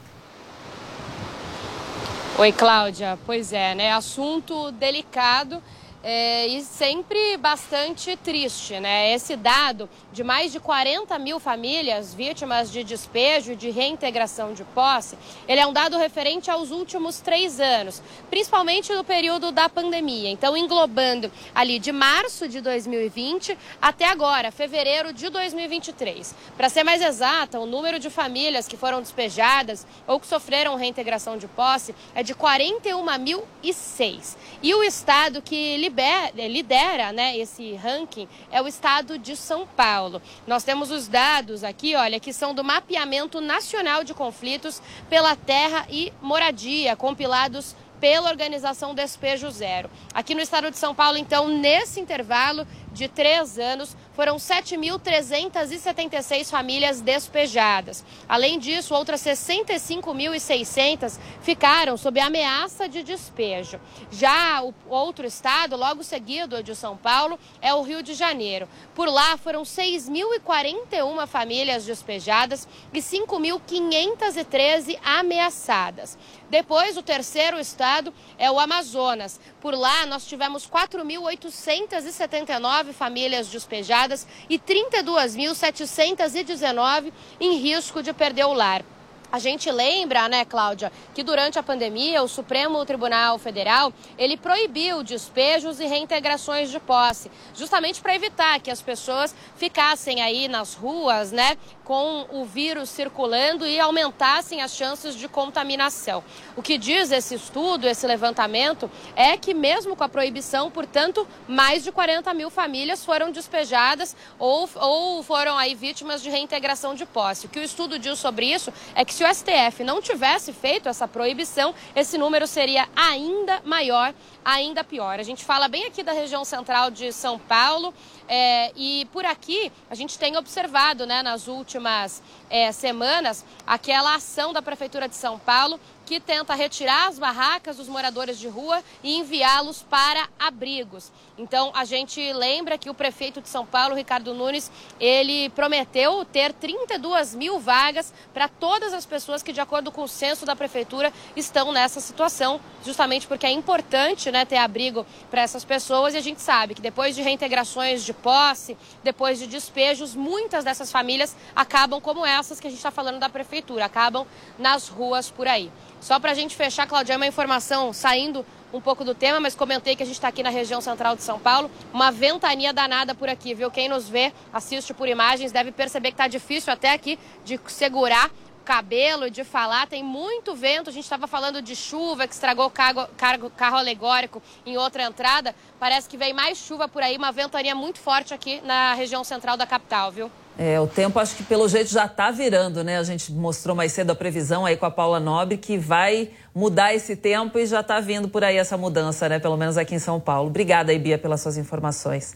Oi, 2.38 2.54
Cláudia. 2.54 3.20
Pois 3.26 3.52
é, 3.52 3.76
né? 3.76 3.92
Assunto 3.92 4.72
delicado 4.72 5.62
é, 6.04 6.48
e 6.48 6.64
sempre 6.64 7.38
bastante 7.38 8.16
triste, 8.18 8.80
né? 8.80 9.12
Esse 9.14 9.36
dado 9.36 9.90
de 10.18 10.24
mais 10.24 10.52
de 10.52 10.60
40 10.60 11.20
mil 11.20 11.40
famílias 11.40 12.12
vítimas 12.12 12.72
de 12.72 12.84
despejo 12.84 13.52
e 13.52 13.56
de 13.56 13.70
reintegração 13.70 14.52
de 14.52 14.64
posse, 14.64 15.16
ele 15.48 15.62
é 15.62 15.68
um 15.68 15.72
dado 15.72 15.96
referente 15.96 16.50
aos 16.50 16.72
últimos 16.72 17.20
três 17.20 17.60
anos, 17.60 18.02
principalmente 18.28 18.92
no 18.96 19.04
período 19.04 19.52
da 19.52 19.70
pandemia. 19.70 20.32
Então, 20.32 20.58
englobando 20.58 21.32
ali 21.54 21.78
de 21.78 21.92
março 21.92 22.48
de 22.48 22.62
2020 22.62 23.56
até 23.80 24.06
agora, 24.06 24.52
fevereiro 24.52 25.14
de 25.14 25.30
2023. 25.30 26.34
Para 26.58 26.68
ser 26.68 26.84
mais 26.84 27.00
exata, 27.00 27.60
o 27.60 27.68
número 27.68 28.00
de 28.00 28.10
famílias 28.10 28.68
que 28.68 28.76
foram 28.76 29.02
despejadas 29.02 29.86
ou 30.08 30.20
que 30.20 30.26
sofreram 30.26 30.78
reintegração 30.78 31.38
de 31.38 31.48
posse 31.48 31.94
é 32.16 32.24
de 32.24 32.34
41.006. 32.34 34.36
E 34.64 34.74
o 34.74 34.84
estado 34.84 35.44
que 35.44 35.78
libera 35.78 36.32
lidera, 36.48 37.12
né, 37.12 37.38
esse 37.38 37.76
ranking 37.76 38.28
é 38.52 38.60
o 38.60 38.68
estado 38.68 39.20
de 39.20 39.36
São 39.36 39.68
Paulo. 39.68 40.07
Nós 40.46 40.64
temos 40.64 40.92
os 40.92 41.08
dados 41.08 41.64
aqui, 41.64 41.96
olha, 41.96 42.20
que 42.20 42.34
são 42.34 42.54
do 42.54 42.64
Mapeamento 42.64 43.42
Nacional 43.42 44.04
de 44.04 44.14
Conflitos 44.14 44.82
pela 45.10 45.36
Terra 45.36 45.86
e 45.90 46.12
Moradia, 46.22 46.96
compilados 46.96 47.76
pela 48.00 48.30
organização 48.30 48.94
Despejo 48.94 49.50
Zero. 49.50 49.90
Aqui 50.14 50.36
no 50.36 50.42
estado 50.42 50.70
de 50.70 50.78
São 50.78 50.94
Paulo, 50.94 51.18
então, 51.18 51.48
nesse 51.48 52.00
intervalo 52.00 52.66
de 52.98 53.08
três 53.08 53.58
anos, 53.60 53.96
foram 54.14 54.38
7.376 54.38 56.50
famílias 56.50 57.02
despejadas. 57.02 58.04
Além 58.28 58.58
disso, 58.58 58.96
outras 58.96 59.22
65.600 59.22 61.20
ficaram 61.42 61.96
sob 61.96 62.20
ameaça 62.20 62.90
de 62.90 63.04
despejo. 63.04 63.80
Já 64.12 64.64
o 64.64 64.74
outro 64.90 65.28
estado, 65.28 65.78
logo 65.78 66.04
seguido 66.04 66.64
de 66.64 66.76
São 66.76 66.98
Paulo, 66.98 67.38
é 67.62 67.72
o 67.74 67.84
Rio 67.84 68.02
de 68.02 68.16
Janeiro. 68.16 68.68
Por 68.96 69.08
lá 69.08 69.38
foram 69.38 69.62
6.041 69.62 71.28
famílias 71.28 71.86
despejadas 71.86 72.68
e 72.92 72.98
5.513 73.00 74.98
ameaçadas. 75.04 76.18
Depois, 76.50 76.98
o 76.98 77.04
terceiro 77.04 77.60
estado 77.60 78.14
é 78.38 78.50
o 78.50 78.58
Amazonas. 78.60 79.38
Por 79.60 79.76
lá, 79.76 80.06
nós 80.06 80.26
tivemos 80.26 80.66
4.879 80.68 82.87
famílias 82.94 83.48
despejadas 83.48 84.28
e 84.50 84.60
32.719 84.60 87.12
em 87.40 87.58
risco 87.58 88.04
de 88.04 88.12
perder 88.14 88.46
o 88.46 88.54
lar. 88.54 88.84
A 89.30 89.40
gente 89.40 89.70
lembra, 89.70 90.30
né, 90.30 90.46
Cláudia, 90.46 90.92
que 91.14 91.22
durante 91.22 91.60
a 91.60 91.64
pandemia 91.64 92.24
o 92.24 92.30
Supremo 92.30 92.84
Tribunal 92.86 93.38
Federal 93.38 93.92
ele 94.18 94.38
proibiu 94.38 95.04
despejos 95.04 95.82
e 95.82 95.86
reintegrações 95.86 96.72
de 96.72 96.80
posse, 96.80 97.30
justamente 97.54 98.02
para 98.02 98.16
evitar 98.16 98.60
que 98.62 98.72
as 98.72 98.82
pessoas 98.82 99.36
ficassem 99.58 100.22
aí 100.22 100.48
nas 100.48 100.76
ruas, 100.76 101.34
né, 101.34 101.58
com 101.84 102.26
o 102.32 102.46
vírus 102.46 102.90
circulando 102.90 103.66
e 103.66 103.80
aumentassem 103.80 104.62
as 104.62 104.74
chances 104.74 105.16
de 105.16 105.28
contaminação. 105.28 106.24
O 106.56 106.62
que 106.62 106.78
diz 106.78 107.12
esse 107.12 107.36
estudo, 107.36 107.88
esse 107.88 108.08
levantamento, 108.08 108.90
é 109.16 109.36
que 109.36 109.54
mesmo 109.54 109.96
com 109.96 110.04
a 110.04 110.10
proibição, 110.10 110.72
portanto, 110.72 111.28
mais 111.48 111.84
de 111.84 111.92
40 111.92 112.34
mil 112.34 112.50
famílias 112.50 113.04
foram 113.04 113.32
despejadas 113.32 114.16
ou, 114.40 114.70
ou 114.76 115.24
foram 115.24 115.58
aí 115.58 115.76
vítimas 115.76 116.22
de 116.22 116.30
reintegração 116.30 116.96
de 116.96 117.06
posse. 117.06 117.46
O 117.46 117.50
que 117.50 117.60
o 117.60 117.64
estudo 117.64 118.00
diz 118.00 118.20
sobre 118.20 118.46
isso 118.46 118.72
é 118.96 119.04
que 119.04 119.17
se 119.18 119.24
o 119.24 119.34
STF 119.34 119.84
não 119.84 120.00
tivesse 120.00 120.54
feito 120.54 120.88
essa 120.88 121.08
proibição, 121.08 121.74
esse 121.96 122.20
número 122.20 122.46
seria 122.46 122.88
ainda 122.96 123.60
maior, 123.66 124.14
ainda 124.46 124.84
pior. 124.84 125.20
A 125.20 125.24
gente 125.24 125.44
fala 125.44 125.68
bem 125.68 125.86
aqui 125.86 126.04
da 126.04 126.12
região 126.12 126.46
central 126.46 126.92
de 126.92 127.12
São 127.12 127.40
Paulo 127.40 127.92
é, 128.30 128.72
e 128.76 129.08
por 129.12 129.26
aqui 129.26 129.72
a 129.90 129.96
gente 129.96 130.20
tem 130.20 130.38
observado 130.38 131.08
né, 131.08 131.24
nas 131.24 131.48
últimas 131.48 132.22
é, 132.48 132.72
semanas 132.72 133.44
aquela 133.66 134.14
ação 134.14 134.54
da 134.54 134.62
Prefeitura 134.62 135.10
de 135.10 135.16
São 135.16 135.40
Paulo 135.40 135.80
que 136.08 136.22
tenta 136.22 136.56
retirar 136.56 137.10
as 137.10 137.20
barracas 137.20 137.76
dos 137.76 137.90
moradores 137.90 138.40
de 138.40 138.48
rua 138.48 138.82
e 139.04 139.18
enviá-los 139.18 139.84
para 139.84 140.30
abrigos. 140.40 141.12
Então, 141.38 141.70
a 141.76 141.84
gente 141.84 142.32
lembra 142.32 142.78
que 142.78 142.90
o 142.90 142.94
prefeito 142.94 143.42
de 143.42 143.50
São 143.50 143.66
Paulo, 143.66 143.94
Ricardo 143.94 144.34
Nunes, 144.34 144.72
ele 145.02 145.50
prometeu 145.50 146.24
ter 146.24 146.54
32 146.54 147.36
mil 147.36 147.60
vagas 147.60 148.14
para 148.34 148.48
todas 148.48 148.94
as 148.94 149.06
pessoas 149.06 149.44
que, 149.44 149.52
de 149.52 149.60
acordo 149.60 149.92
com 149.92 150.04
o 150.04 150.08
censo 150.08 150.46
da 150.46 150.56
prefeitura, 150.56 151.12
estão 151.36 151.74
nessa 151.74 152.00
situação, 152.00 152.62
justamente 152.86 153.28
porque 153.28 153.46
é 153.46 153.52
importante 153.52 154.32
né, 154.32 154.46
ter 154.46 154.58
abrigo 154.58 155.06
para 155.30 155.42
essas 155.42 155.66
pessoas 155.66 156.14
e 156.14 156.18
a 156.18 156.22
gente 156.22 156.42
sabe 156.42 156.74
que 156.74 156.82
depois 156.82 157.16
de 157.16 157.22
reintegrações 157.22 158.06
de 158.06 158.14
posse, 158.14 158.78
depois 159.04 159.38
de 159.38 159.46
despejos, 159.46 160.16
muitas 160.16 160.64
dessas 160.64 160.90
famílias 160.90 161.36
acabam 161.54 162.00
como 162.00 162.26
essas 162.26 162.62
que 162.62 162.68
a 162.68 162.70
gente 162.70 162.80
está 162.80 162.92
falando 162.92 163.20
da 163.20 163.28
prefeitura, 163.28 163.84
acabam 163.84 164.26
nas 164.58 164.88
ruas 164.88 165.30
por 165.30 165.50
aí. 165.50 165.70
Só 166.00 166.20
para 166.20 166.32
a 166.32 166.36
gente 166.36 166.56
fechar, 166.56 166.88
Claudia, 166.88 167.18
uma 167.18 167.28
informação 167.28 167.92
saindo 167.92 168.46
um 168.74 168.82
pouco 168.82 169.04
do 169.04 169.16
tema, 169.16 169.40
mas 169.40 169.56
comentei 169.56 169.96
que 169.96 170.04
a 170.04 170.06
gente 170.06 170.16
está 170.16 170.28
aqui 170.28 170.44
na 170.44 170.50
região 170.50 170.82
central 170.82 171.16
de 171.16 171.24
São 171.24 171.40
Paulo. 171.40 171.72
Uma 171.94 172.12
ventania 172.12 172.74
danada 172.74 173.16
por 173.16 173.30
aqui, 173.30 173.54
viu? 173.54 173.72
Quem 173.72 173.90
nos 173.90 174.08
vê, 174.08 174.34
assiste 174.54 174.94
por 174.94 175.08
imagens, 175.08 175.52
deve 175.52 175.72
perceber 175.72 176.10
que 176.10 176.16
está 176.16 176.28
difícil 176.28 176.72
até 176.72 176.92
aqui 176.92 177.18
de 177.44 177.60
segurar 177.68 178.30
cabelo, 178.68 179.32
de 179.32 179.46
falar. 179.46 179.88
Tem 179.88 180.04
muito 180.04 180.54
vento. 180.54 180.90
A 180.90 180.94
gente 180.94 181.06
estava 181.06 181.26
falando 181.26 181.62
de 181.62 181.74
chuva 181.74 182.28
que 182.28 182.34
estragou 182.34 182.66
o 182.66 182.70
carro, 182.70 183.08
carro, 183.16 183.50
carro 183.52 183.78
alegórico 183.78 184.44
em 184.66 184.78
outra 184.78 185.04
entrada. 185.04 185.56
Parece 185.80 186.10
que 186.10 186.18
vem 186.18 186.34
mais 186.34 186.58
chuva 186.58 186.88
por 186.88 187.02
aí, 187.02 187.16
uma 187.16 187.32
ventania 187.32 187.74
muito 187.74 188.00
forte 188.00 188.34
aqui 188.34 188.60
na 188.66 188.94
região 188.94 189.24
central 189.24 189.56
da 189.56 189.66
capital, 189.66 190.12
viu? 190.12 190.30
É, 190.60 190.80
o 190.80 190.88
tempo 190.88 191.20
acho 191.20 191.36
que 191.36 191.44
pelo 191.44 191.70
jeito 191.70 191.92
já 191.92 192.06
está 192.06 192.32
virando, 192.32 192.84
né? 192.84 192.98
A 192.98 193.04
gente 193.04 193.32
mostrou 193.32 193.76
mais 193.76 193.92
cedo 193.92 194.10
a 194.10 194.16
previsão 194.16 194.66
aí 194.66 194.76
com 194.76 194.88
a 194.88 194.92
Paula 194.92 195.20
Nobre 195.20 195.56
que 195.56 195.78
vai 195.78 196.32
mudar 196.54 196.96
esse 196.96 197.16
tempo 197.16 197.60
e 197.60 197.66
já 197.68 197.82
está 197.82 198.00
vindo 198.00 198.28
por 198.28 198.44
aí 198.44 198.58
essa 198.58 198.76
mudança, 198.76 199.30
né? 199.30 199.38
Pelo 199.38 199.56
menos 199.56 199.78
aqui 199.78 199.94
em 199.94 200.00
São 200.00 200.20
Paulo. 200.20 200.50
Obrigada 200.50 200.92
aí, 200.92 200.98
Bia, 200.98 201.18
pelas 201.20 201.42
suas 201.42 201.58
informações. 201.58 202.36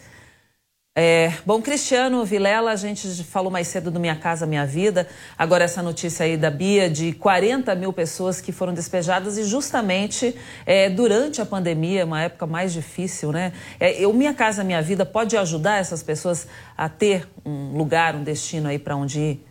É, 0.93 1.31
bom, 1.45 1.61
Cristiano 1.61 2.25
Vilela, 2.25 2.69
a 2.69 2.75
gente 2.75 3.23
falou 3.23 3.49
mais 3.49 3.69
cedo 3.69 3.89
do 3.89 3.97
Minha 3.97 4.15
Casa 4.17 4.45
Minha 4.45 4.65
Vida. 4.65 5.07
Agora, 5.37 5.63
essa 5.63 5.81
notícia 5.81 6.25
aí 6.25 6.35
da 6.35 6.51
Bia 6.51 6.89
de 6.89 7.13
40 7.13 7.73
mil 7.75 7.93
pessoas 7.93 8.41
que 8.41 8.51
foram 8.51 8.73
despejadas 8.73 9.37
e 9.37 9.45
justamente 9.45 10.35
é, 10.65 10.89
durante 10.89 11.41
a 11.41 11.45
pandemia, 11.45 12.05
uma 12.05 12.21
época 12.21 12.45
mais 12.45 12.73
difícil, 12.73 13.31
né? 13.31 13.53
É, 13.79 14.05
o 14.05 14.11
Minha 14.11 14.33
Casa 14.33 14.65
Minha 14.65 14.81
Vida 14.81 15.05
pode 15.05 15.37
ajudar 15.37 15.77
essas 15.77 16.03
pessoas 16.03 16.45
a 16.77 16.89
ter 16.89 17.25
um 17.45 17.77
lugar, 17.77 18.13
um 18.13 18.23
destino 18.23 18.67
aí 18.67 18.77
para 18.77 18.93
onde 18.97 19.17
ir? 19.17 19.45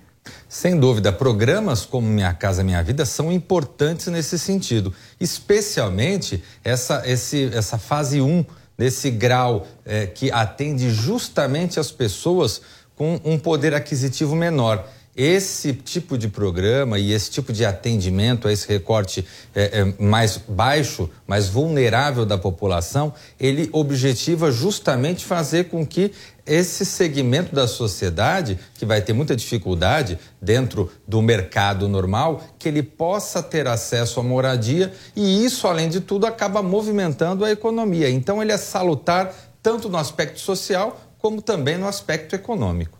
Sem 0.47 0.79
dúvida, 0.79 1.11
programas 1.11 1.87
como 1.87 2.07
Minha 2.07 2.35
Casa 2.35 2.63
Minha 2.63 2.83
Vida 2.83 3.07
são 3.07 3.33
importantes 3.33 4.09
nesse 4.09 4.39
sentido, 4.39 4.93
especialmente 5.19 6.45
essa, 6.63 7.03
esse, 7.07 7.51
essa 7.55 7.79
fase 7.79 8.21
1. 8.21 8.29
Um 8.29 8.45
nesse 8.81 9.11
grau 9.11 9.67
é, 9.85 10.07
que 10.07 10.33
atende 10.33 10.89
justamente 10.89 11.79
as 11.79 11.91
pessoas 11.91 12.63
com 12.97 13.21
um 13.27 13.39
poder 13.39 13.75
aquisitivo 13.75 14.35
menor. 14.35 14.89
Esse 15.23 15.75
tipo 15.75 16.17
de 16.17 16.29
programa 16.29 16.99
e 16.99 17.13
esse 17.13 17.31
tipo 17.31 17.53
de 17.53 17.63
atendimento 17.63 18.49
a 18.49 18.53
esse 18.53 18.67
recorte 18.67 19.23
é, 19.55 19.81
é, 19.81 20.03
mais 20.03 20.39
baixo, 20.49 21.11
mais 21.27 21.47
vulnerável 21.47 22.25
da 22.25 22.39
população, 22.39 23.13
ele 23.39 23.69
objetiva 23.71 24.51
justamente 24.51 25.27
fazer 25.27 25.65
com 25.65 25.87
que 25.87 26.11
esse 26.47 26.87
segmento 26.87 27.55
da 27.55 27.69
sociedade, 27.69 28.59
que 28.75 28.87
vai 28.87 29.03
ter 29.03 29.13
muita 29.13 29.37
dificuldade 29.37 30.19
dentro 30.41 30.91
do 31.07 31.21
mercado 31.21 31.87
normal, 31.87 32.43
que 32.59 32.67
ele 32.67 32.83
possa 32.83 33.43
ter 33.43 33.67
acesso 33.67 34.21
à 34.21 34.23
moradia 34.23 34.91
e 35.15 35.45
isso, 35.45 35.67
além 35.69 35.91
de 35.91 36.01
tudo, 36.01 36.25
acaba 36.25 36.63
movimentando 36.63 37.45
a 37.45 37.51
economia. 37.51 38.09
Então, 38.09 38.41
ele 38.41 38.53
é 38.53 38.57
salutar 38.57 39.35
tanto 39.63 39.91
no 39.91 39.99
aspecto 39.99 40.41
social 40.41 40.99
como 41.19 41.43
também 41.43 41.77
no 41.77 41.87
aspecto 41.87 42.35
econômico. 42.35 43.00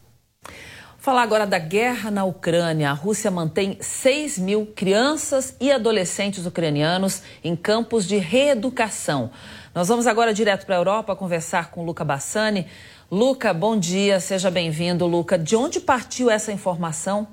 Falar 1.01 1.23
agora 1.23 1.47
da 1.47 1.59
guerra 1.59 2.11
na 2.11 2.25
Ucrânia. 2.27 2.91
A 2.91 2.93
Rússia 2.93 3.31
mantém 3.31 3.79
6 3.81 4.39
mil 4.39 4.67
crianças 4.67 5.57
e 5.59 5.73
adolescentes 5.73 6.45
ucranianos 6.45 7.23
em 7.43 7.57
campos 7.57 8.07
de 8.07 8.19
reeducação. 8.19 9.31
Nós 9.75 9.89
vamos 9.89 10.07
agora 10.07 10.35
direto 10.35 10.67
para 10.67 10.77
a 10.77 10.79
Europa 10.79 11.17
conversar 11.17 11.71
com 11.71 11.87
Luca 11.87 12.05
Bassani. 12.05 12.67
Luca, 13.11 13.55
bom 13.55 13.79
dia, 13.79 14.21
seja 14.21 14.51
bem-vindo, 14.51 15.07
Luca. 15.07 15.39
De 15.39 15.57
onde 15.57 15.81
partiu 15.81 16.31
essa 16.31 16.53
informação? 16.53 17.27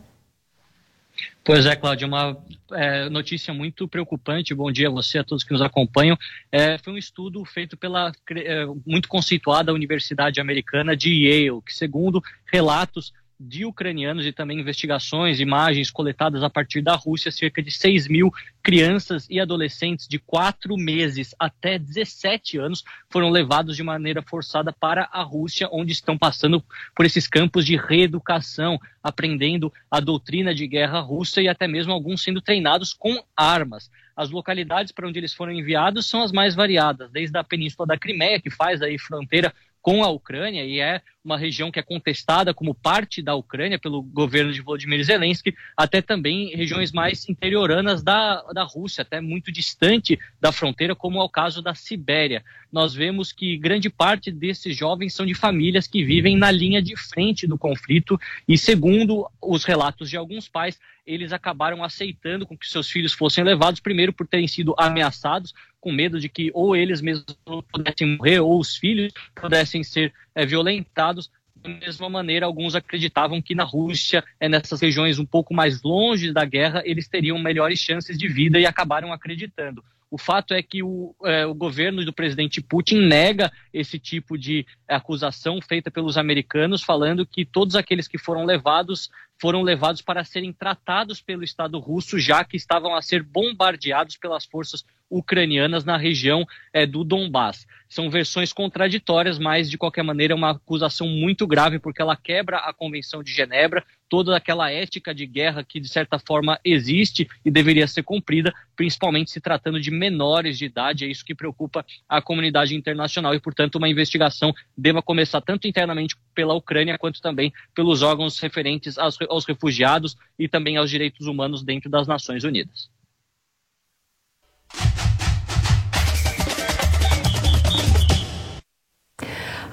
Pois 1.43 1.65
é, 1.65 1.75
Cláudia, 1.75 2.07
uma 2.07 2.37
é, 2.71 3.09
notícia 3.09 3.53
muito 3.53 3.85
preocupante. 3.85 4.55
Bom 4.55 4.71
dia 4.71 4.87
a 4.87 4.91
você, 4.91 5.17
a 5.17 5.25
todos 5.25 5.43
que 5.43 5.51
nos 5.51 5.61
acompanham. 5.61 6.17
É, 6.49 6.77
foi 6.77 6.93
um 6.93 6.97
estudo 6.97 7.43
feito 7.43 7.75
pela 7.75 8.13
é, 8.31 8.65
muito 8.85 9.09
conceituada 9.09 9.73
Universidade 9.73 10.39
Americana 10.39 10.95
de 10.95 11.09
Yale, 11.09 11.61
que, 11.63 11.73
segundo 11.73 12.23
relatos 12.45 13.11
de 13.39 13.65
ucranianos 13.65 14.25
e 14.25 14.31
também 14.31 14.59
investigações, 14.59 15.39
imagens 15.39 15.91
coletadas 15.91 16.41
a 16.41 16.49
partir 16.49 16.81
da 16.81 16.95
Rússia, 16.95 17.31
cerca 17.31 17.61
de 17.61 17.71
6 17.71 18.07
mil 18.07 18.31
crianças 18.63 19.27
e 19.29 19.39
adolescentes 19.39 20.07
de 20.07 20.19
4 20.19 20.75
meses 20.75 21.35
até 21.39 21.77
17 21.77 22.57
anos 22.57 22.83
foram 23.09 23.29
levados 23.29 23.75
de 23.75 23.83
maneira 23.83 24.21
forçada 24.21 24.73
para 24.73 25.07
a 25.11 25.21
Rússia, 25.21 25.69
onde 25.71 25.91
estão 25.91 26.17
passando 26.17 26.63
por 26.95 27.05
esses 27.05 27.27
campos 27.27 27.65
de 27.65 27.75
reeducação, 27.75 28.79
aprendendo 29.03 29.71
a 29.89 29.99
doutrina 29.99 30.53
de 30.53 30.67
guerra 30.67 30.99
russa 30.99 31.41
e 31.41 31.47
até 31.47 31.67
mesmo 31.67 31.93
alguns 31.93 32.23
sendo 32.23 32.41
treinados 32.41 32.93
com 32.93 33.23
armas. 33.35 33.89
As 34.15 34.31
localidades 34.31 34.91
para 34.91 35.07
onde 35.07 35.19
eles 35.19 35.33
foram 35.33 35.51
enviados 35.51 36.07
são 36.07 36.23
as 36.23 36.31
mais 36.31 36.55
variadas, 36.55 37.11
desde 37.11 37.37
a 37.37 37.43
Península 37.43 37.85
da 37.85 37.97
Crimeia, 37.97 38.41
que 38.41 38.49
faz 38.49 38.81
aí 38.81 38.97
fronteira 38.97 39.53
com 39.81 40.03
a 40.03 40.09
Ucrânia 40.09 40.65
e 40.65 40.79
é 40.79 41.01
uma 41.23 41.37
região 41.37 41.69
que 41.69 41.79
é 41.79 41.83
contestada 41.83 42.53
como 42.53 42.73
parte 42.73 43.21
da 43.21 43.35
Ucrânia 43.35 43.77
pelo 43.77 44.01
governo 44.01 44.53
de 44.53 44.61
Volodymyr 44.61 45.03
Zelensky, 45.03 45.53
até 45.75 46.01
também 46.01 46.55
regiões 46.55 46.93
mais 46.93 47.27
interioranas 47.27 48.01
da, 48.01 48.41
da 48.53 48.63
Rússia, 48.63 49.01
até 49.01 49.19
muito 49.19 49.51
distante 49.51 50.17
da 50.39 50.53
fronteira, 50.53 50.95
como 50.95 51.19
é 51.19 51.23
o 51.23 51.29
caso 51.29 51.61
da 51.61 51.75
Sibéria. 51.75 52.43
Nós 52.71 52.93
vemos 52.93 53.33
que 53.33 53.57
grande 53.57 53.89
parte 53.89 54.31
desses 54.31 54.75
jovens 54.75 55.13
são 55.13 55.25
de 55.25 55.33
famílias 55.33 55.85
que 55.85 56.03
vivem 56.03 56.37
na 56.37 56.49
linha 56.49 56.81
de 56.81 56.95
frente 56.95 57.45
do 57.45 57.57
conflito 57.57 58.17
e, 58.47 58.57
segundo 58.57 59.29
os 59.41 59.65
relatos 59.65 60.09
de 60.09 60.15
alguns 60.15 60.47
pais, 60.47 60.79
eles 61.05 61.31
acabaram 61.31 61.83
aceitando 61.83 62.45
com 62.45 62.57
que 62.57 62.67
seus 62.67 62.89
filhos 62.89 63.13
fossem 63.13 63.43
levados, 63.43 63.79
primeiro 63.79 64.11
por 64.11 64.27
terem 64.27 64.47
sido 64.47 64.75
ameaçados, 64.77 65.53
com 65.87 65.93
medo 65.93 66.19
de 66.19 66.27
que 66.27 66.51
ou 66.53 66.75
eles 66.75 66.99
mesmos 66.99 67.25
pudessem 67.71 68.17
morrer 68.17 68.41
ou 68.41 68.59
os 68.59 68.75
filhos 68.75 69.13
pudessem 69.33 69.83
ser 69.83 70.13
é, 70.35 70.45
violentados. 70.45 71.31
Da 71.55 71.69
mesma 71.69 72.09
maneira, 72.09 72.45
alguns 72.45 72.75
acreditavam 72.75 73.41
que 73.41 73.55
na 73.55 73.63
Rússia, 73.63 74.21
é, 74.37 74.49
nessas 74.49 74.81
regiões 74.81 75.17
um 75.17 75.25
pouco 75.25 75.53
mais 75.53 75.81
longe 75.81 76.33
da 76.33 76.43
guerra, 76.43 76.83
eles 76.83 77.07
teriam 77.07 77.39
melhores 77.39 77.79
chances 77.79 78.17
de 78.17 78.27
vida 78.27 78.59
e 78.59 78.65
acabaram 78.65 79.13
acreditando. 79.13 79.81
O 80.11 80.17
fato 80.17 80.53
é 80.53 80.61
que 80.61 80.83
o, 80.83 81.15
é, 81.23 81.45
o, 81.45 81.53
governo 81.53 82.03
do 82.03 82.13
presidente 82.13 82.61
Putin 82.61 83.07
nega 83.07 83.51
esse 83.73 83.97
tipo 83.97 84.37
de 84.37 84.65
acusação 84.87 85.59
feita 85.61 85.89
pelos 85.89 86.17
americanos, 86.17 86.83
falando 86.83 87.25
que 87.25 87.45
todos 87.45 87.75
aqueles 87.75 88.09
que 88.09 88.17
foram 88.17 88.43
levados 88.45 89.09
foram 89.39 89.61
levados 89.61 90.01
para 90.01 90.23
serem 90.23 90.51
tratados 90.51 91.21
pelo 91.21 91.43
Estado 91.43 91.79
russo, 91.79 92.19
já 92.19 92.43
que 92.43 92.57
estavam 92.57 92.95
a 92.95 93.01
ser 93.01 93.23
bombardeados 93.23 94.17
pelas 94.17 94.45
forças 94.45 94.83
ucranianas 95.09 95.85
na 95.85 95.97
região 95.97 96.45
é, 96.73 96.85
do 96.85 97.03
Donbass. 97.03 97.65
São 97.87 98.09
versões 98.09 98.51
contraditórias, 98.51 99.39
mas 99.39 99.69
de 99.69 99.77
qualquer 99.77 100.03
maneira 100.03 100.33
é 100.33 100.35
uma 100.35 100.51
acusação 100.51 101.07
muito 101.07 101.47
grave, 101.47 101.79
porque 101.79 102.01
ela 102.01 102.17
quebra 102.17 102.57
a 102.57 102.73
Convenção 102.73 103.23
de 103.23 103.31
Genebra, 103.31 103.85
toda 104.09 104.35
aquela 104.35 104.69
ética 104.71 105.13
de 105.13 105.25
guerra 105.25 105.63
que 105.63 105.79
de 105.79 105.87
certa 105.87 106.19
forma 106.19 106.59
existe 106.63 107.27
e 107.45 107.51
deveria 107.51 107.87
ser 107.87 108.03
cumprida, 108.03 108.53
principalmente 108.75 109.31
se 109.31 109.39
tratando 109.39 109.79
de 109.79 109.91
menores 109.91 110.57
de 110.57 110.65
idade. 110.65 111.05
É 111.05 111.07
isso 111.07 111.25
que 111.25 111.35
preocupa 111.35 111.85
a 112.07 112.21
comunidade 112.21 112.75
internacional 112.75 113.33
e, 113.33 113.39
portanto, 113.39 113.75
uma 113.75 113.89
investigação 113.89 114.53
deva 114.77 115.01
começar 115.01 115.41
tanto 115.41 115.67
internamente 115.67 116.15
pela 116.35 116.53
Ucrânia 116.53 116.97
quanto 116.97 117.21
também 117.21 117.53
pelos 117.73 118.01
órgãos 118.01 118.39
referentes 118.39 118.97
aos, 118.97 119.17
aos 119.29 119.45
refugiados 119.45 120.15
e 120.37 120.47
também 120.47 120.77
aos 120.77 120.89
direitos 120.89 121.27
humanos 121.27 121.63
dentro 121.63 121.89
das 121.89 122.07
Nações 122.07 122.43
Unidas. 122.43 122.89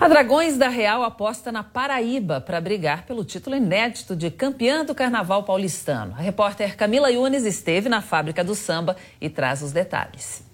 A 0.05 0.09
Dragões 0.09 0.59
da 0.59 0.69
Real 0.69 1.03
aposta 1.03 1.51
na 1.51 1.63
Paraíba 1.63 2.39
para 2.39 2.61
brigar 2.61 3.07
pelo 3.07 3.25
título 3.25 3.57
inédito 3.57 4.15
de 4.15 4.31
campeã 4.31 4.85
do 4.85 4.95
Carnaval 4.95 5.45
paulistano. 5.45 6.13
A 6.15 6.21
repórter 6.21 6.77
Camila 6.77 7.11
Yunes 7.11 7.45
esteve 7.45 7.89
na 7.89 8.03
fábrica 8.03 8.45
do 8.45 8.55
samba 8.55 8.97
e 9.19 9.31
traz 9.31 9.63
os 9.63 9.73
detalhes. 9.73 10.45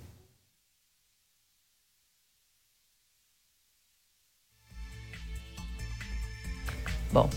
Bom, 7.13 7.29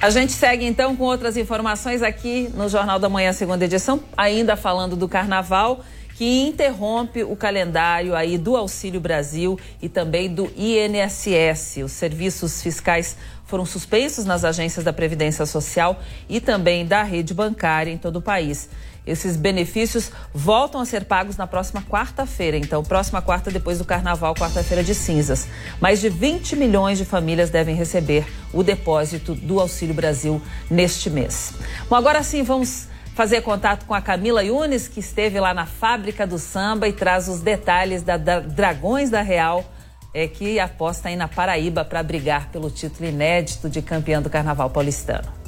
a 0.00 0.08
gente 0.08 0.32
segue 0.32 0.64
então 0.64 0.96
com 0.96 1.04
outras 1.04 1.36
informações 1.36 2.02
aqui 2.02 2.50
no 2.54 2.70
Jornal 2.70 2.98
da 2.98 3.08
Manhã, 3.08 3.34
segunda 3.34 3.66
edição, 3.66 4.00
ainda 4.16 4.56
falando 4.56 4.96
do 4.96 5.06
carnaval 5.06 5.84
que 6.14 6.42
interrompe 6.42 7.22
o 7.22 7.36
calendário 7.36 8.14
aí 8.14 8.36
do 8.36 8.56
Auxílio 8.56 9.00
Brasil 9.00 9.58
e 9.80 9.88
também 9.88 10.32
do 10.32 10.50
INSS. 10.56 11.78
Os 11.84 11.92
serviços 11.92 12.62
fiscais 12.62 13.16
foram 13.44 13.66
suspensos 13.66 14.24
nas 14.24 14.44
agências 14.44 14.84
da 14.84 14.92
Previdência 14.92 15.44
Social 15.44 16.00
e 16.28 16.40
também 16.40 16.86
da 16.86 17.02
rede 17.02 17.34
bancária 17.34 17.90
em 17.90 17.98
todo 17.98 18.16
o 18.16 18.22
país. 18.22 18.68
Esses 19.06 19.36
benefícios 19.36 20.10
voltam 20.34 20.80
a 20.80 20.84
ser 20.84 21.04
pagos 21.04 21.36
na 21.36 21.46
próxima 21.46 21.82
quarta-feira, 21.82 22.56
então, 22.56 22.82
próxima 22.82 23.22
quarta 23.22 23.50
depois 23.50 23.78
do 23.78 23.84
carnaval, 23.84 24.34
quarta-feira 24.34 24.84
de 24.84 24.94
cinzas. 24.94 25.48
Mais 25.80 26.00
de 26.00 26.08
20 26.08 26.56
milhões 26.56 26.98
de 26.98 27.04
famílias 27.04 27.50
devem 27.50 27.74
receber 27.74 28.26
o 28.52 28.62
depósito 28.62 29.34
do 29.34 29.58
Auxílio 29.58 29.94
Brasil 29.94 30.40
neste 30.70 31.08
mês. 31.08 31.54
Bom, 31.88 31.96
agora 31.96 32.22
sim, 32.22 32.42
vamos 32.42 32.88
fazer 33.14 33.40
contato 33.42 33.84
com 33.86 33.94
a 33.94 34.00
Camila 34.00 34.42
Yunes, 34.44 34.88
que 34.88 35.00
esteve 35.00 35.40
lá 35.40 35.52
na 35.52 35.66
fábrica 35.66 36.26
do 36.26 36.38
samba 36.38 36.88
e 36.88 36.92
traz 36.92 37.28
os 37.28 37.40
detalhes 37.40 38.02
da, 38.02 38.16
Dragões 38.16 39.10
da 39.10 39.22
Real, 39.22 39.64
é, 40.12 40.26
que 40.26 40.58
aposta 40.58 41.08
aí 41.08 41.16
na 41.16 41.28
Paraíba 41.28 41.84
para 41.84 42.02
brigar 42.02 42.48
pelo 42.50 42.70
título 42.70 43.08
inédito 43.08 43.68
de 43.68 43.80
campeã 43.80 44.20
do 44.20 44.28
Carnaval 44.28 44.70
paulistano. 44.70 45.39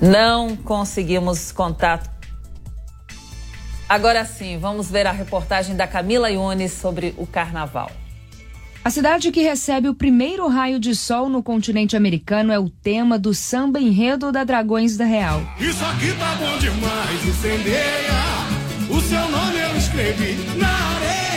Não 0.00 0.56
conseguimos 0.56 1.52
contato. 1.52 2.08
Agora 3.88 4.24
sim, 4.24 4.56
vamos 4.58 4.90
ver 4.90 5.06
a 5.06 5.12
reportagem 5.12 5.76
da 5.76 5.86
Camila 5.86 6.30
Yunes 6.30 6.72
sobre 6.72 7.14
o 7.18 7.26
carnaval. 7.26 7.90
A 8.82 8.88
cidade 8.88 9.30
que 9.30 9.42
recebe 9.42 9.88
o 9.88 9.94
primeiro 9.94 10.48
raio 10.48 10.80
de 10.80 10.94
sol 10.94 11.28
no 11.28 11.42
continente 11.42 11.96
americano 11.96 12.50
é 12.50 12.58
o 12.58 12.70
tema 12.70 13.18
do 13.18 13.34
samba 13.34 13.78
enredo 13.78 14.32
da 14.32 14.42
Dragões 14.42 14.96
da 14.96 15.04
Real. 15.04 15.42
Isso 15.58 15.84
aqui 15.84 16.14
tá 16.18 16.34
bom 16.36 16.58
demais, 16.58 17.26
incendeia. 17.26 18.40
O 18.88 19.00
seu 19.02 19.28
nome 19.28 19.58
eu 19.60 19.76
escrevi 19.76 20.34
na 20.56 20.68
areia. 20.68 21.29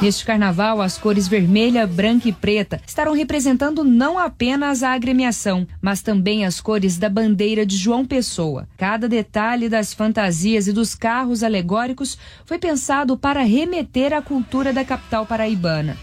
Neste 0.00 0.26
carnaval, 0.26 0.82
as 0.82 0.98
cores 0.98 1.26
vermelha, 1.26 1.86
branca 1.86 2.28
e 2.28 2.32
preta 2.32 2.80
estarão 2.86 3.14
representando 3.14 3.82
não 3.82 4.18
apenas 4.18 4.82
a 4.82 4.92
agremiação, 4.92 5.66
mas 5.80 6.02
também 6.02 6.44
as 6.44 6.60
cores 6.60 6.98
da 6.98 7.08
bandeira 7.08 7.64
de 7.64 7.76
João 7.76 8.04
Pessoa. 8.04 8.68
Cada 8.76 9.08
detalhe 9.08 9.68
das 9.68 9.94
fantasias 9.94 10.66
e 10.66 10.72
dos 10.72 10.94
carros 10.94 11.42
alegóricos 11.42 12.18
foi 12.44 12.58
pensado 12.58 13.16
para 13.16 13.42
remeter 13.42 14.12
à 14.12 14.20
cultura 14.20 14.72
da 14.72 14.84
capital 14.84 15.24
paraibana. 15.24 15.96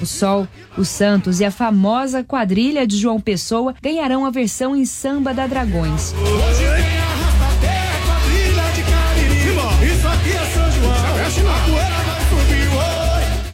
O 0.00 0.06
Sol, 0.06 0.48
os 0.76 0.88
Santos 0.88 1.40
e 1.40 1.44
a 1.44 1.50
famosa 1.50 2.24
quadrilha 2.24 2.86
de 2.86 2.96
João 2.96 3.20
Pessoa 3.20 3.74
ganharão 3.82 4.24
a 4.24 4.30
versão 4.30 4.74
em 4.74 4.86
samba 4.86 5.34
da 5.34 5.46
Dragões. 5.46 6.14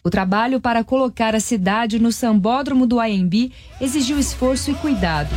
O 0.06 0.10
trabalho 0.10 0.60
para 0.60 0.85
colocar 0.85 1.35
a 1.35 1.40
cidade 1.40 1.98
no 1.98 2.12
sambódromo 2.12 2.86
do 2.86 3.01
AMB 3.01 3.51
exigiu 3.81 4.18
esforço 4.18 4.70
e 4.70 4.74
cuidado. 4.74 5.31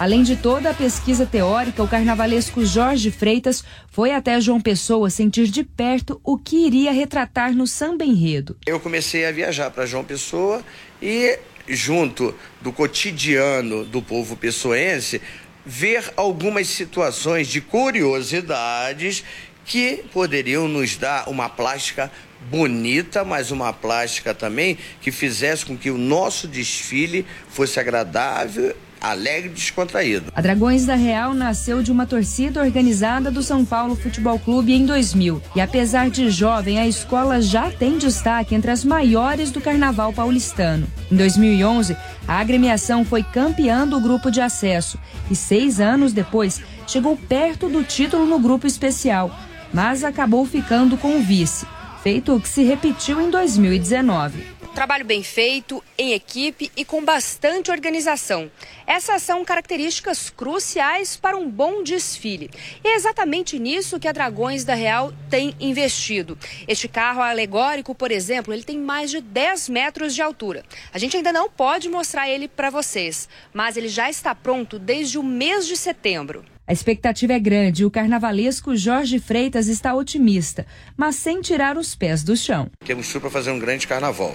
Além 0.00 0.24
de 0.24 0.34
toda 0.34 0.70
a 0.70 0.74
pesquisa 0.74 1.24
teórica, 1.24 1.80
o 1.80 1.86
carnavalesco 1.86 2.64
Jorge 2.66 3.12
Freitas 3.12 3.62
foi 3.88 4.10
até 4.10 4.40
João 4.40 4.60
Pessoa 4.60 5.10
sentir 5.10 5.46
de 5.46 5.62
perto 5.62 6.20
o 6.24 6.36
que 6.36 6.66
iria 6.66 6.90
retratar 6.90 7.54
no 7.54 7.68
samba 7.68 8.04
enredo. 8.04 8.56
Eu 8.66 8.80
comecei 8.80 9.26
a 9.26 9.30
viajar 9.30 9.70
para 9.70 9.86
João 9.86 10.02
Pessoa 10.02 10.60
e, 11.00 11.38
junto 11.68 12.34
do 12.60 12.72
cotidiano 12.72 13.84
do 13.84 14.02
povo 14.02 14.36
pessoense, 14.36 15.22
ver 15.64 16.12
algumas 16.16 16.68
situações 16.68 17.48
de 17.48 17.60
curiosidades 17.60 19.24
que 19.64 20.04
poderiam 20.12 20.66
nos 20.66 20.96
dar 20.96 21.28
uma 21.28 21.48
plástica 21.48 22.10
bonita, 22.50 23.24
mas 23.24 23.50
uma 23.50 23.72
plástica 23.72 24.34
também 24.34 24.78
que 25.00 25.12
fizesse 25.12 25.66
com 25.66 25.76
que 25.76 25.90
o 25.90 25.98
nosso 25.98 26.48
desfile 26.48 27.26
fosse 27.48 27.78
agradável 27.78 28.74
alegre 29.00 29.50
e 29.50 29.54
descontraído. 29.54 30.32
A 30.34 30.40
Dragões 30.40 30.84
da 30.84 30.94
Real 30.94 31.32
nasceu 31.34 31.82
de 31.82 31.90
uma 31.90 32.06
torcida 32.06 32.60
organizada 32.60 33.30
do 33.30 33.42
São 33.42 33.64
Paulo 33.64 33.96
Futebol 33.96 34.38
Clube 34.38 34.72
em 34.72 34.84
2000. 34.84 35.42
E 35.56 35.60
apesar 35.60 36.10
de 36.10 36.30
jovem, 36.30 36.78
a 36.78 36.86
escola 36.86 37.40
já 37.40 37.70
tem 37.70 37.98
destaque 37.98 38.54
entre 38.54 38.70
as 38.70 38.84
maiores 38.84 39.50
do 39.50 39.60
carnaval 39.60 40.12
paulistano. 40.12 40.86
Em 41.10 41.16
2011, 41.16 41.96
a 42.28 42.38
agremiação 42.38 43.04
foi 43.04 43.22
campeã 43.22 43.86
do 43.86 44.00
grupo 44.00 44.30
de 44.30 44.40
acesso 44.40 44.98
e 45.30 45.36
seis 45.36 45.80
anos 45.80 46.12
depois 46.12 46.60
chegou 46.86 47.16
perto 47.16 47.68
do 47.68 47.82
título 47.82 48.26
no 48.26 48.38
grupo 48.38 48.66
especial, 48.66 49.34
mas 49.72 50.04
acabou 50.04 50.44
ficando 50.44 50.96
com 50.96 51.16
o 51.16 51.22
vice, 51.22 51.66
feito 52.02 52.38
que 52.40 52.48
se 52.48 52.62
repetiu 52.62 53.20
em 53.20 53.30
2019. 53.30 54.59
Trabalho 54.74 55.04
bem 55.04 55.22
feito, 55.22 55.82
em 55.98 56.12
equipe 56.12 56.70
e 56.76 56.84
com 56.84 57.04
bastante 57.04 57.72
organização. 57.72 58.50
Essas 58.86 59.20
são 59.22 59.44
características 59.44 60.30
cruciais 60.30 61.16
para 61.16 61.36
um 61.36 61.50
bom 61.50 61.82
desfile. 61.82 62.48
E 62.84 62.88
é 62.88 62.94
exatamente 62.94 63.58
nisso 63.58 63.98
que 63.98 64.06
a 64.06 64.12
Dragões 64.12 64.64
da 64.64 64.74
Real 64.74 65.12
tem 65.28 65.54
investido. 65.58 66.38
Este 66.68 66.86
carro 66.86 67.20
alegórico, 67.20 67.94
por 67.94 68.12
exemplo, 68.12 68.54
ele 68.54 68.62
tem 68.62 68.78
mais 68.78 69.10
de 69.10 69.20
10 69.20 69.68
metros 69.68 70.14
de 70.14 70.22
altura. 70.22 70.64
A 70.94 70.98
gente 70.98 71.16
ainda 71.16 71.32
não 71.32 71.50
pode 71.50 71.88
mostrar 71.88 72.30
ele 72.30 72.46
para 72.46 72.70
vocês, 72.70 73.28
mas 73.52 73.76
ele 73.76 73.88
já 73.88 74.08
está 74.08 74.34
pronto 74.36 74.78
desde 74.78 75.18
o 75.18 75.22
mês 75.22 75.66
de 75.66 75.76
setembro. 75.76 76.44
A 76.64 76.72
expectativa 76.72 77.32
é 77.32 77.38
grande 77.40 77.82
e 77.82 77.84
o 77.84 77.90
carnavalesco 77.90 78.76
Jorge 78.76 79.18
Freitas 79.18 79.66
está 79.66 79.92
otimista, 79.92 80.64
mas 80.96 81.16
sem 81.16 81.40
tirar 81.40 81.76
os 81.76 81.96
pés 81.96 82.22
do 82.22 82.36
chão. 82.36 82.70
Temos 82.84 83.08
tudo 83.08 83.22
para 83.22 83.30
fazer 83.30 83.50
um 83.50 83.58
grande 83.58 83.88
carnaval. 83.88 84.32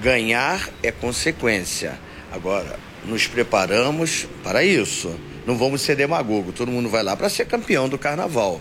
Ganhar 0.00 0.68
é 0.82 0.92
consequência. 0.92 1.98
Agora, 2.30 2.78
nos 3.04 3.26
preparamos 3.26 4.28
para 4.44 4.62
isso. 4.62 5.14
Não 5.46 5.56
vamos 5.56 5.80
ser 5.80 5.96
demagogo. 5.96 6.52
Todo 6.52 6.70
mundo 6.70 6.88
vai 6.88 7.02
lá 7.02 7.16
para 7.16 7.28
ser 7.28 7.46
campeão 7.46 7.88
do 7.88 7.98
carnaval. 7.98 8.60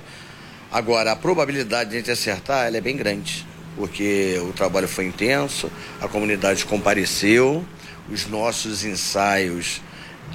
Agora, 0.71 1.11
a 1.11 1.15
probabilidade 1.15 1.91
de 1.91 1.95
a 1.95 1.99
gente 1.99 2.11
acertar 2.11 2.73
é 2.73 2.81
bem 2.81 2.97
grande, 2.97 3.45
porque 3.75 4.37
o 4.41 4.51
trabalho 4.51 4.87
foi 4.87 5.05
intenso, 5.05 5.71
a 6.01 6.07
comunidade 6.07 6.65
compareceu, 6.65 7.65
os 8.11 8.27
nossos 8.27 8.83
ensaios 8.83 9.81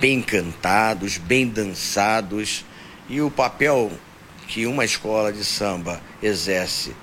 bem 0.01 0.23
cantados, 0.23 1.19
bem 1.19 1.47
dançados, 1.47 2.65
e 3.11 3.21
o 3.21 3.31
papel 3.31 3.93
que 4.49 4.67
uma 4.67 4.87
escola 4.87 5.31
de 5.33 5.45
samba 5.45 6.01
exerce 6.23 6.95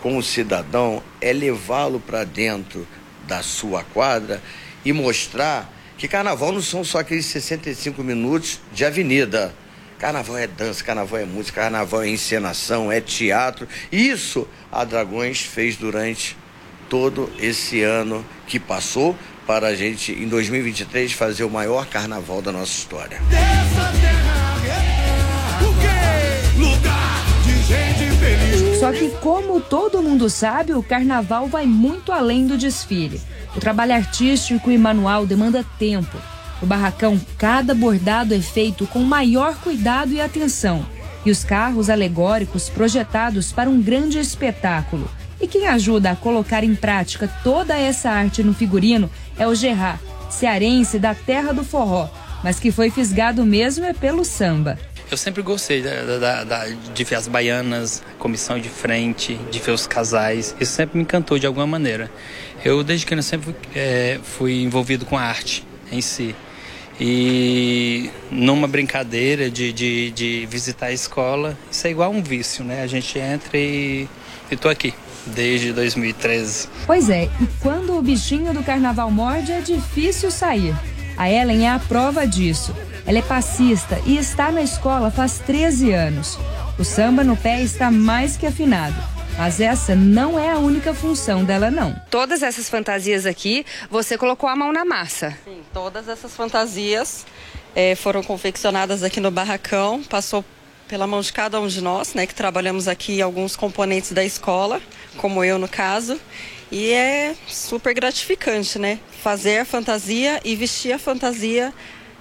com 0.00 0.16
o 0.16 0.22
cidadão 0.22 1.02
é 1.20 1.32
levá-lo 1.32 1.98
para 2.00 2.22
dentro 2.24 2.86
da 3.30 3.44
sua 3.44 3.84
quadra 3.84 4.42
e 4.84 4.92
mostrar 4.92 5.72
que 5.96 6.08
carnaval 6.08 6.50
não 6.50 6.60
são 6.60 6.82
só 6.82 6.98
aqueles 6.98 7.26
65 7.26 8.02
minutos 8.02 8.60
de 8.72 8.84
avenida. 8.84 9.54
Carnaval 9.98 10.36
é 10.36 10.46
dança, 10.48 10.82
carnaval 10.82 11.20
é 11.20 11.24
música, 11.24 11.60
carnaval 11.60 12.02
é 12.02 12.08
encenação, 12.08 12.90
é 12.90 13.00
teatro. 13.00 13.68
Isso 13.92 14.48
a 14.72 14.82
Dragões 14.82 15.42
fez 15.42 15.76
durante 15.76 16.36
todo 16.88 17.30
esse 17.38 17.82
ano 17.82 18.26
que 18.48 18.58
passou 18.58 19.16
para 19.46 19.68
a 19.68 19.74
gente, 19.74 20.12
em 20.12 20.26
2023, 20.26 21.12
fazer 21.12 21.44
o 21.44 21.50
maior 21.50 21.86
carnaval 21.86 22.42
da 22.42 22.50
nossa 22.50 22.72
história. 22.72 23.20
Só 28.80 28.92
que, 28.92 29.10
como 29.20 29.60
todo 29.60 30.02
mundo 30.02 30.30
sabe, 30.30 30.72
o 30.72 30.82
carnaval 30.82 31.46
vai 31.46 31.66
muito 31.66 32.12
além 32.12 32.46
do 32.46 32.56
desfile. 32.56 33.20
O 33.54 33.60
trabalho 33.60 33.92
artístico 33.92 34.70
e 34.70 34.78
manual 34.78 35.26
demanda 35.26 35.62
tempo. 35.78 36.16
No 36.62 36.66
barracão, 36.66 37.20
cada 37.36 37.74
bordado 37.74 38.32
é 38.32 38.40
feito 38.40 38.86
com 38.86 39.00
maior 39.00 39.54
cuidado 39.56 40.14
e 40.14 40.20
atenção. 40.22 40.86
E 41.26 41.30
os 41.30 41.44
carros 41.44 41.90
alegóricos 41.90 42.70
projetados 42.70 43.52
para 43.52 43.68
um 43.68 43.82
grande 43.82 44.18
espetáculo. 44.18 45.10
E 45.38 45.46
quem 45.46 45.66
ajuda 45.66 46.12
a 46.12 46.16
colocar 46.16 46.64
em 46.64 46.74
prática 46.74 47.28
toda 47.44 47.76
essa 47.76 48.08
arte 48.08 48.42
no 48.42 48.54
figurino 48.54 49.10
é 49.38 49.46
o 49.46 49.54
Gerard, 49.54 50.00
cearense 50.30 50.98
da 50.98 51.14
terra 51.14 51.52
do 51.52 51.64
forró, 51.64 52.08
mas 52.42 52.58
que 52.58 52.72
foi 52.72 52.88
fisgado 52.88 53.44
mesmo 53.44 53.84
é 53.84 53.92
pelo 53.92 54.24
samba. 54.24 54.78
Eu 55.10 55.16
sempre 55.16 55.42
gostei 55.42 55.82
da, 55.82 56.18
da, 56.18 56.44
da, 56.44 56.68
de 56.68 57.04
ver 57.04 57.16
as 57.16 57.26
baianas, 57.26 58.00
comissão 58.16 58.60
de 58.60 58.68
frente, 58.68 59.34
de 59.50 59.58
ver 59.58 59.72
os 59.72 59.84
casais. 59.84 60.54
Isso 60.60 60.72
sempre 60.72 60.98
me 60.98 61.02
encantou 61.02 61.36
de 61.36 61.46
alguma 61.48 61.66
maneira. 61.66 62.08
Eu, 62.64 62.84
desde 62.84 63.04
que 63.04 63.12
eu 63.12 63.22
sempre 63.22 63.56
é, 63.74 64.20
fui 64.22 64.62
envolvido 64.62 65.04
com 65.04 65.18
a 65.18 65.22
arte 65.22 65.66
em 65.90 66.00
si. 66.00 66.36
E 67.00 68.08
numa 68.30 68.68
brincadeira 68.68 69.50
de, 69.50 69.72
de, 69.72 70.10
de, 70.12 70.46
visitar 70.46 70.86
a 70.86 70.92
escola, 70.92 71.58
isso 71.70 71.86
é 71.86 71.90
igual 71.90 72.12
um 72.12 72.22
vício, 72.22 72.62
né? 72.62 72.82
A 72.82 72.86
gente 72.86 73.18
entra 73.18 73.58
e 73.58 74.06
estou 74.48 74.70
aqui 74.70 74.94
desde 75.26 75.72
2013. 75.72 76.68
Pois 76.86 77.10
é, 77.10 77.24
e 77.24 77.46
quando 77.60 77.96
o 77.96 78.02
bichinho 78.02 78.52
do 78.52 78.62
carnaval 78.62 79.10
morde, 79.10 79.50
é 79.50 79.60
difícil 79.60 80.30
sair. 80.30 80.76
A 81.16 81.28
Ellen 81.28 81.66
é 81.66 81.70
a 81.70 81.78
prova 81.78 82.26
disso. 82.26 82.74
Ela 83.10 83.18
é 83.18 83.22
passista 83.22 84.00
e 84.06 84.16
está 84.16 84.52
na 84.52 84.62
escola 84.62 85.10
faz 85.10 85.40
13 85.40 85.90
anos. 85.90 86.38
O 86.78 86.84
samba 86.84 87.24
no 87.24 87.36
pé 87.36 87.60
está 87.60 87.90
mais 87.90 88.36
que 88.36 88.46
afinado. 88.46 88.94
Mas 89.36 89.60
essa 89.60 89.96
não 89.96 90.38
é 90.38 90.52
a 90.52 90.58
única 90.58 90.94
função 90.94 91.44
dela, 91.44 91.72
não. 91.72 91.92
Todas 92.08 92.40
essas 92.40 92.70
fantasias 92.70 93.26
aqui, 93.26 93.66
você 93.90 94.16
colocou 94.16 94.48
a 94.48 94.54
mão 94.54 94.72
na 94.72 94.84
massa. 94.84 95.36
Sim, 95.44 95.60
todas 95.74 96.06
essas 96.06 96.36
fantasias 96.36 97.26
é, 97.74 97.96
foram 97.96 98.22
confeccionadas 98.22 99.02
aqui 99.02 99.18
no 99.18 99.32
barracão. 99.32 100.04
Passou 100.04 100.44
pela 100.86 101.04
mão 101.04 101.20
de 101.20 101.32
cada 101.32 101.60
um 101.60 101.66
de 101.66 101.80
nós, 101.80 102.14
né, 102.14 102.28
que 102.28 102.34
trabalhamos 102.36 102.86
aqui 102.86 103.20
alguns 103.20 103.56
componentes 103.56 104.12
da 104.12 104.24
escola, 104.24 104.80
como 105.16 105.42
eu 105.42 105.58
no 105.58 105.66
caso. 105.66 106.16
E 106.70 106.92
é 106.92 107.34
super 107.48 107.92
gratificante, 107.92 108.78
né? 108.78 109.00
Fazer 109.20 109.58
a 109.58 109.64
fantasia 109.64 110.40
e 110.44 110.54
vestir 110.54 110.92
a 110.92 110.98
fantasia 111.00 111.74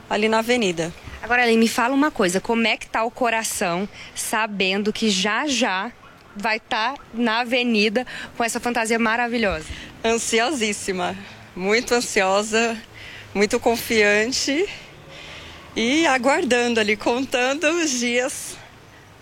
ali 0.09 0.27
na 0.27 0.39
avenida. 0.39 0.93
Agora, 1.21 1.43
Aline, 1.43 1.57
me 1.57 1.67
fala 1.67 1.93
uma 1.93 2.11
coisa: 2.11 2.39
como 2.39 2.65
é 2.65 2.77
que 2.77 2.87
tá 2.87 3.03
o 3.03 3.11
coração 3.11 3.87
sabendo 4.15 4.91
que 4.91 5.09
já 5.09 5.47
já 5.47 5.91
vai 6.35 6.57
estar 6.57 6.93
tá 6.93 7.03
na 7.13 7.41
avenida 7.41 8.05
com 8.37 8.43
essa 8.43 8.59
fantasia 8.59 8.97
maravilhosa? 8.97 9.65
Ansiosíssima, 10.03 11.15
muito 11.55 11.93
ansiosa, 11.93 12.77
muito 13.33 13.59
confiante 13.59 14.67
e 15.75 16.05
aguardando 16.07 16.79
ali, 16.79 16.95
contando 16.95 17.65
os 17.65 17.91
dias 17.91 18.58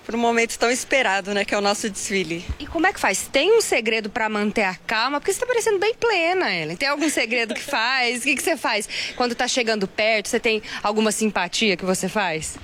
para 0.08 0.16
um 0.16 0.20
momento 0.22 0.58
tão 0.58 0.72
esperado, 0.72 1.34
né, 1.34 1.44
que 1.44 1.54
é 1.54 1.58
o 1.58 1.62
nosso 1.62 1.90
desfile. 1.90 2.46
E 2.58 2.66
como 2.66 2.88
é 2.88 2.94
que 2.94 3.00
faz? 3.00 3.28
Tem 3.28 3.52
um 3.58 3.60
segredo 3.60 4.10
para 4.10 4.30
manter 4.30 4.64
a 4.64 4.74
calma? 4.74 5.20
Porque 5.20 5.34
você 5.34 5.36
está 5.36 5.46
parecendo 5.46 5.80
bem 5.80 5.94
plena, 5.96 6.50
Ellen. 6.50 6.78
Tem 6.78 6.88
algum 6.88 7.10
segredo 7.10 7.54
que 7.54 7.62
faz? 7.62 8.22
O 8.22 8.24
que, 8.24 8.38
que 8.38 8.42
você 8.42 8.56
faz 8.56 8.88
quando 9.18 9.34
está 9.34 9.50
chegando 9.50 9.86
perto? 9.86 10.30
Você 10.30 10.40
tem 10.40 10.64
alguma 10.82 11.12
simpatia 11.12 11.76
que 11.76 11.84
você 11.84 12.08
faz? 12.08 12.56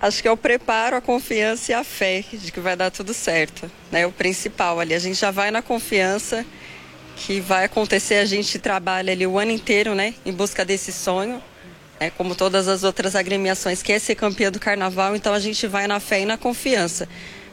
Acho 0.00 0.22
que 0.22 0.28
é 0.28 0.30
o 0.30 0.38
preparo, 0.38 0.96
a 0.96 1.02
confiança 1.02 1.70
e 1.70 1.74
a 1.74 1.84
fé 1.84 2.24
de 2.32 2.50
que 2.50 2.60
vai 2.60 2.74
dar 2.74 2.90
tudo 2.90 3.12
certo. 3.12 3.70
Né? 3.92 4.06
O 4.06 4.12
principal 4.12 4.80
ali. 4.80 4.94
A 4.94 4.98
gente 4.98 5.20
já 5.20 5.30
vai 5.30 5.50
na 5.50 5.60
confiança 5.60 6.46
que 7.14 7.42
vai 7.42 7.66
acontecer. 7.66 8.14
A 8.14 8.24
gente 8.24 8.58
trabalha 8.58 9.12
ali 9.12 9.26
o 9.26 9.38
ano 9.38 9.50
inteiro, 9.50 9.94
né, 9.94 10.14
em 10.24 10.32
busca 10.32 10.64
desse 10.64 10.92
sonho 10.92 11.42
é, 12.00 12.08
como 12.08 12.34
todas 12.34 12.66
as 12.66 12.82
outras 12.82 13.14
agremiações, 13.14 13.82
quer 13.82 14.00
ser 14.00 14.14
campeã 14.14 14.50
do 14.50 14.58
carnaval, 14.58 15.14
então 15.14 15.34
a 15.34 15.38
gente 15.38 15.66
vai 15.66 15.86
na 15.86 16.00
fé 16.00 16.22
e 16.22 16.24
na 16.24 16.38
confiança. 16.38 17.06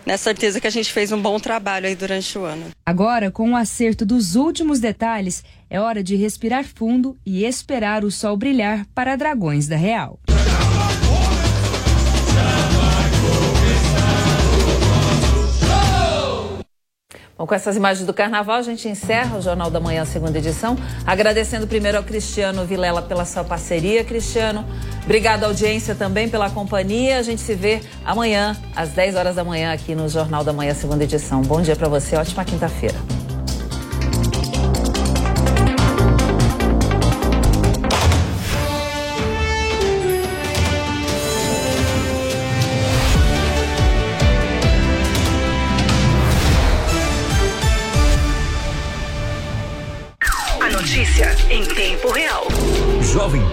Nessa 0.06 0.24
certeza 0.24 0.62
que 0.62 0.68
a 0.68 0.72
gente 0.72 0.92
fez 0.94 1.12
um 1.12 1.22
bom 1.22 1.38
trabalho 1.38 1.86
aí 1.86 1.94
durante 1.94 2.38
o 2.38 2.46
ano. 2.46 2.68
Agora, 2.86 3.30
com 3.30 3.52
o 3.52 3.58
acerto 3.58 4.06
dos 4.06 4.38
últimos 4.38 4.80
detalhes, 4.80 5.44
é 5.70 5.82
hora 5.82 6.02
de 6.02 6.16
respirar 6.16 6.64
fundo 6.64 7.18
e 7.26 7.44
esperar 7.44 8.06
o 8.06 8.10
sol 8.10 8.38
brilhar 8.38 8.86
para 8.96 9.18
Dragões 9.18 9.68
da 9.68 9.76
Real. 9.76 10.18
Bom, 17.38 17.46
com 17.46 17.54
essas 17.54 17.76
imagens 17.76 18.04
do 18.04 18.14
carnaval, 18.14 18.56
a 18.56 18.62
gente 18.64 18.88
encerra 18.88 19.38
o 19.38 19.42
Jornal 19.42 19.70
da 19.70 19.80
Manhã, 19.80 20.04
segunda 20.06 20.40
edição. 20.40 20.76
Agradecendo 21.06 21.68
primeiro 21.68 21.98
ao 21.98 22.04
Cristiano 22.04 22.66
Vilela 22.66 23.00
pela 23.00 23.26
sua 23.26 23.44
parceria. 23.44 24.04
Cristiano, 24.04 24.66
obrigado 25.04 25.44
à 25.44 25.48
audiência 25.48 25.94
também 25.94 26.28
pela 26.28 26.50
companhia. 26.50 27.20
A 27.20 27.22
gente 27.22 27.42
se 27.42 27.54
vê 27.54 27.82
amanhã, 28.04 28.58
às 28.76 28.90
10 28.90 29.16
horas 29.16 29.36
da 29.36 29.44
manhã, 29.44 29.72
aqui 29.72 29.94
no 29.94 30.10
Jornal 30.10 30.44
da 30.44 30.52
Manhã, 30.52 30.74
segunda 30.74 31.04
edição. 31.04 31.44
Bom 31.44 31.62
dia 31.62 31.76
para 31.76 31.88
você, 31.88 32.16
ótima 32.16 32.44
quinta-feira. 32.44 32.98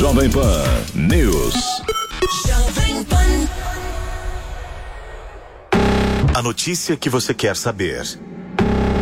Jovem 0.00 0.30
Pan 0.30 0.64
News. 0.94 1.54
A 6.34 6.40
notícia 6.40 6.96
que 6.96 7.10
você 7.10 7.34
quer 7.34 7.54
saber. 7.54 8.02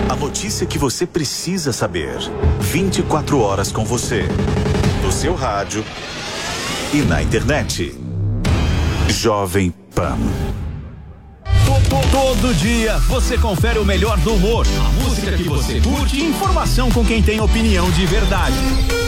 A 0.09 0.17
notícia 0.17 0.67
que 0.67 0.77
você 0.77 1.07
precisa 1.07 1.73
saber. 1.73 2.19
24 2.59 3.39
horas 3.39 3.71
com 3.71 3.85
você. 3.85 4.25
No 5.01 5.13
seu 5.13 5.37
rádio 5.37 5.85
e 6.93 6.97
na 7.03 7.23
internet. 7.23 7.95
Jovem 9.09 9.73
Pan. 9.95 10.19
Todo 12.11 12.53
dia 12.57 12.99
você 13.07 13.39
confere 13.39 13.79
o 13.79 13.85
melhor 13.85 14.19
do 14.19 14.35
humor, 14.35 14.67
a 14.67 15.05
música 15.05 15.37
que 15.37 15.45
você 15.45 15.81
curte 15.81 16.17
e 16.17 16.25
informação 16.25 16.91
com 16.91 17.05
quem 17.05 17.23
tem 17.23 17.41
opinião 17.41 17.89
de 17.93 18.05
verdade. 18.05 19.08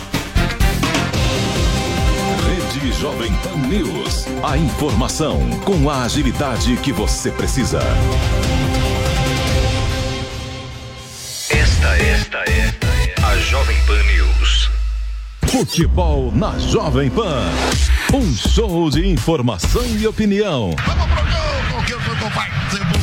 Rede 2.91 2.99
Jovem 2.99 3.33
Pan 3.35 3.57
News. 3.67 4.25
A 4.43 4.57
informação 4.57 5.39
com 5.63 5.89
a 5.89 6.03
agilidade 6.03 6.75
que 6.77 6.91
você 6.91 7.31
precisa. 7.31 7.79
Esta, 11.49 11.87
esta 11.97 12.37
é 12.37 13.15
a 13.23 13.37
Jovem 13.37 13.77
Pan 13.85 14.03
News. 14.03 14.69
Futebol 15.47 16.31
na 16.33 16.57
Jovem 16.59 17.09
Pan. 17.09 17.49
Um 18.13 18.33
show 18.33 18.89
de 18.89 19.07
informação 19.07 19.85
e 19.85 20.05
opinião. 20.05 20.71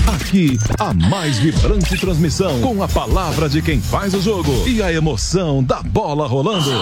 Aqui, 0.06 0.58
a 0.78 0.92
mais 0.92 1.38
vibrante 1.38 1.96
transmissão 1.96 2.60
com 2.60 2.82
a 2.82 2.88
palavra 2.88 3.48
de 3.48 3.62
quem 3.62 3.80
faz 3.80 4.12
o 4.12 4.20
jogo 4.20 4.68
e 4.68 4.82
a 4.82 4.92
emoção 4.92 5.62
da 5.62 5.82
bola 5.82 6.26
rolando. 6.26 6.72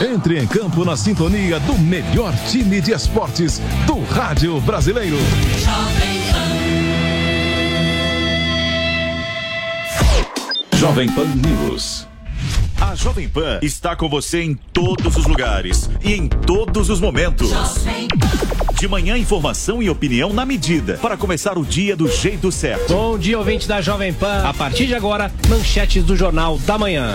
Entre 0.00 0.38
em 0.38 0.46
campo 0.46 0.82
na 0.82 0.96
sintonia 0.96 1.60
do 1.60 1.76
melhor 1.78 2.34
time 2.50 2.80
de 2.80 2.90
esportes 2.90 3.60
do 3.86 4.02
rádio 4.04 4.58
brasileiro. 4.62 5.18
Jovem 10.72 11.06
Pan 11.10 11.26
News. 11.26 12.08
A 12.80 12.94
Jovem 12.94 13.28
Pan 13.28 13.58
está 13.60 13.94
com 13.94 14.08
você 14.08 14.42
em 14.42 14.54
todos 14.54 15.18
os 15.18 15.26
lugares 15.26 15.90
e 16.02 16.14
em 16.14 16.26
todos 16.26 16.88
os 16.88 16.98
momentos. 16.98 17.50
De 18.78 18.88
manhã, 18.88 19.18
informação 19.18 19.82
e 19.82 19.90
opinião 19.90 20.32
na 20.32 20.46
medida 20.46 20.94
para 20.94 21.14
começar 21.14 21.58
o 21.58 21.64
dia 21.64 21.94
do 21.94 22.08
jeito 22.10 22.50
certo. 22.50 22.94
Bom 22.94 23.18
dia, 23.18 23.38
ouvinte 23.38 23.68
da 23.68 23.82
Jovem 23.82 24.14
Pan. 24.14 24.44
A 24.48 24.54
partir 24.54 24.86
de 24.86 24.94
agora, 24.94 25.30
manchetes 25.46 26.02
do 26.02 26.16
Jornal 26.16 26.56
da 26.60 26.78
Manhã. 26.78 27.14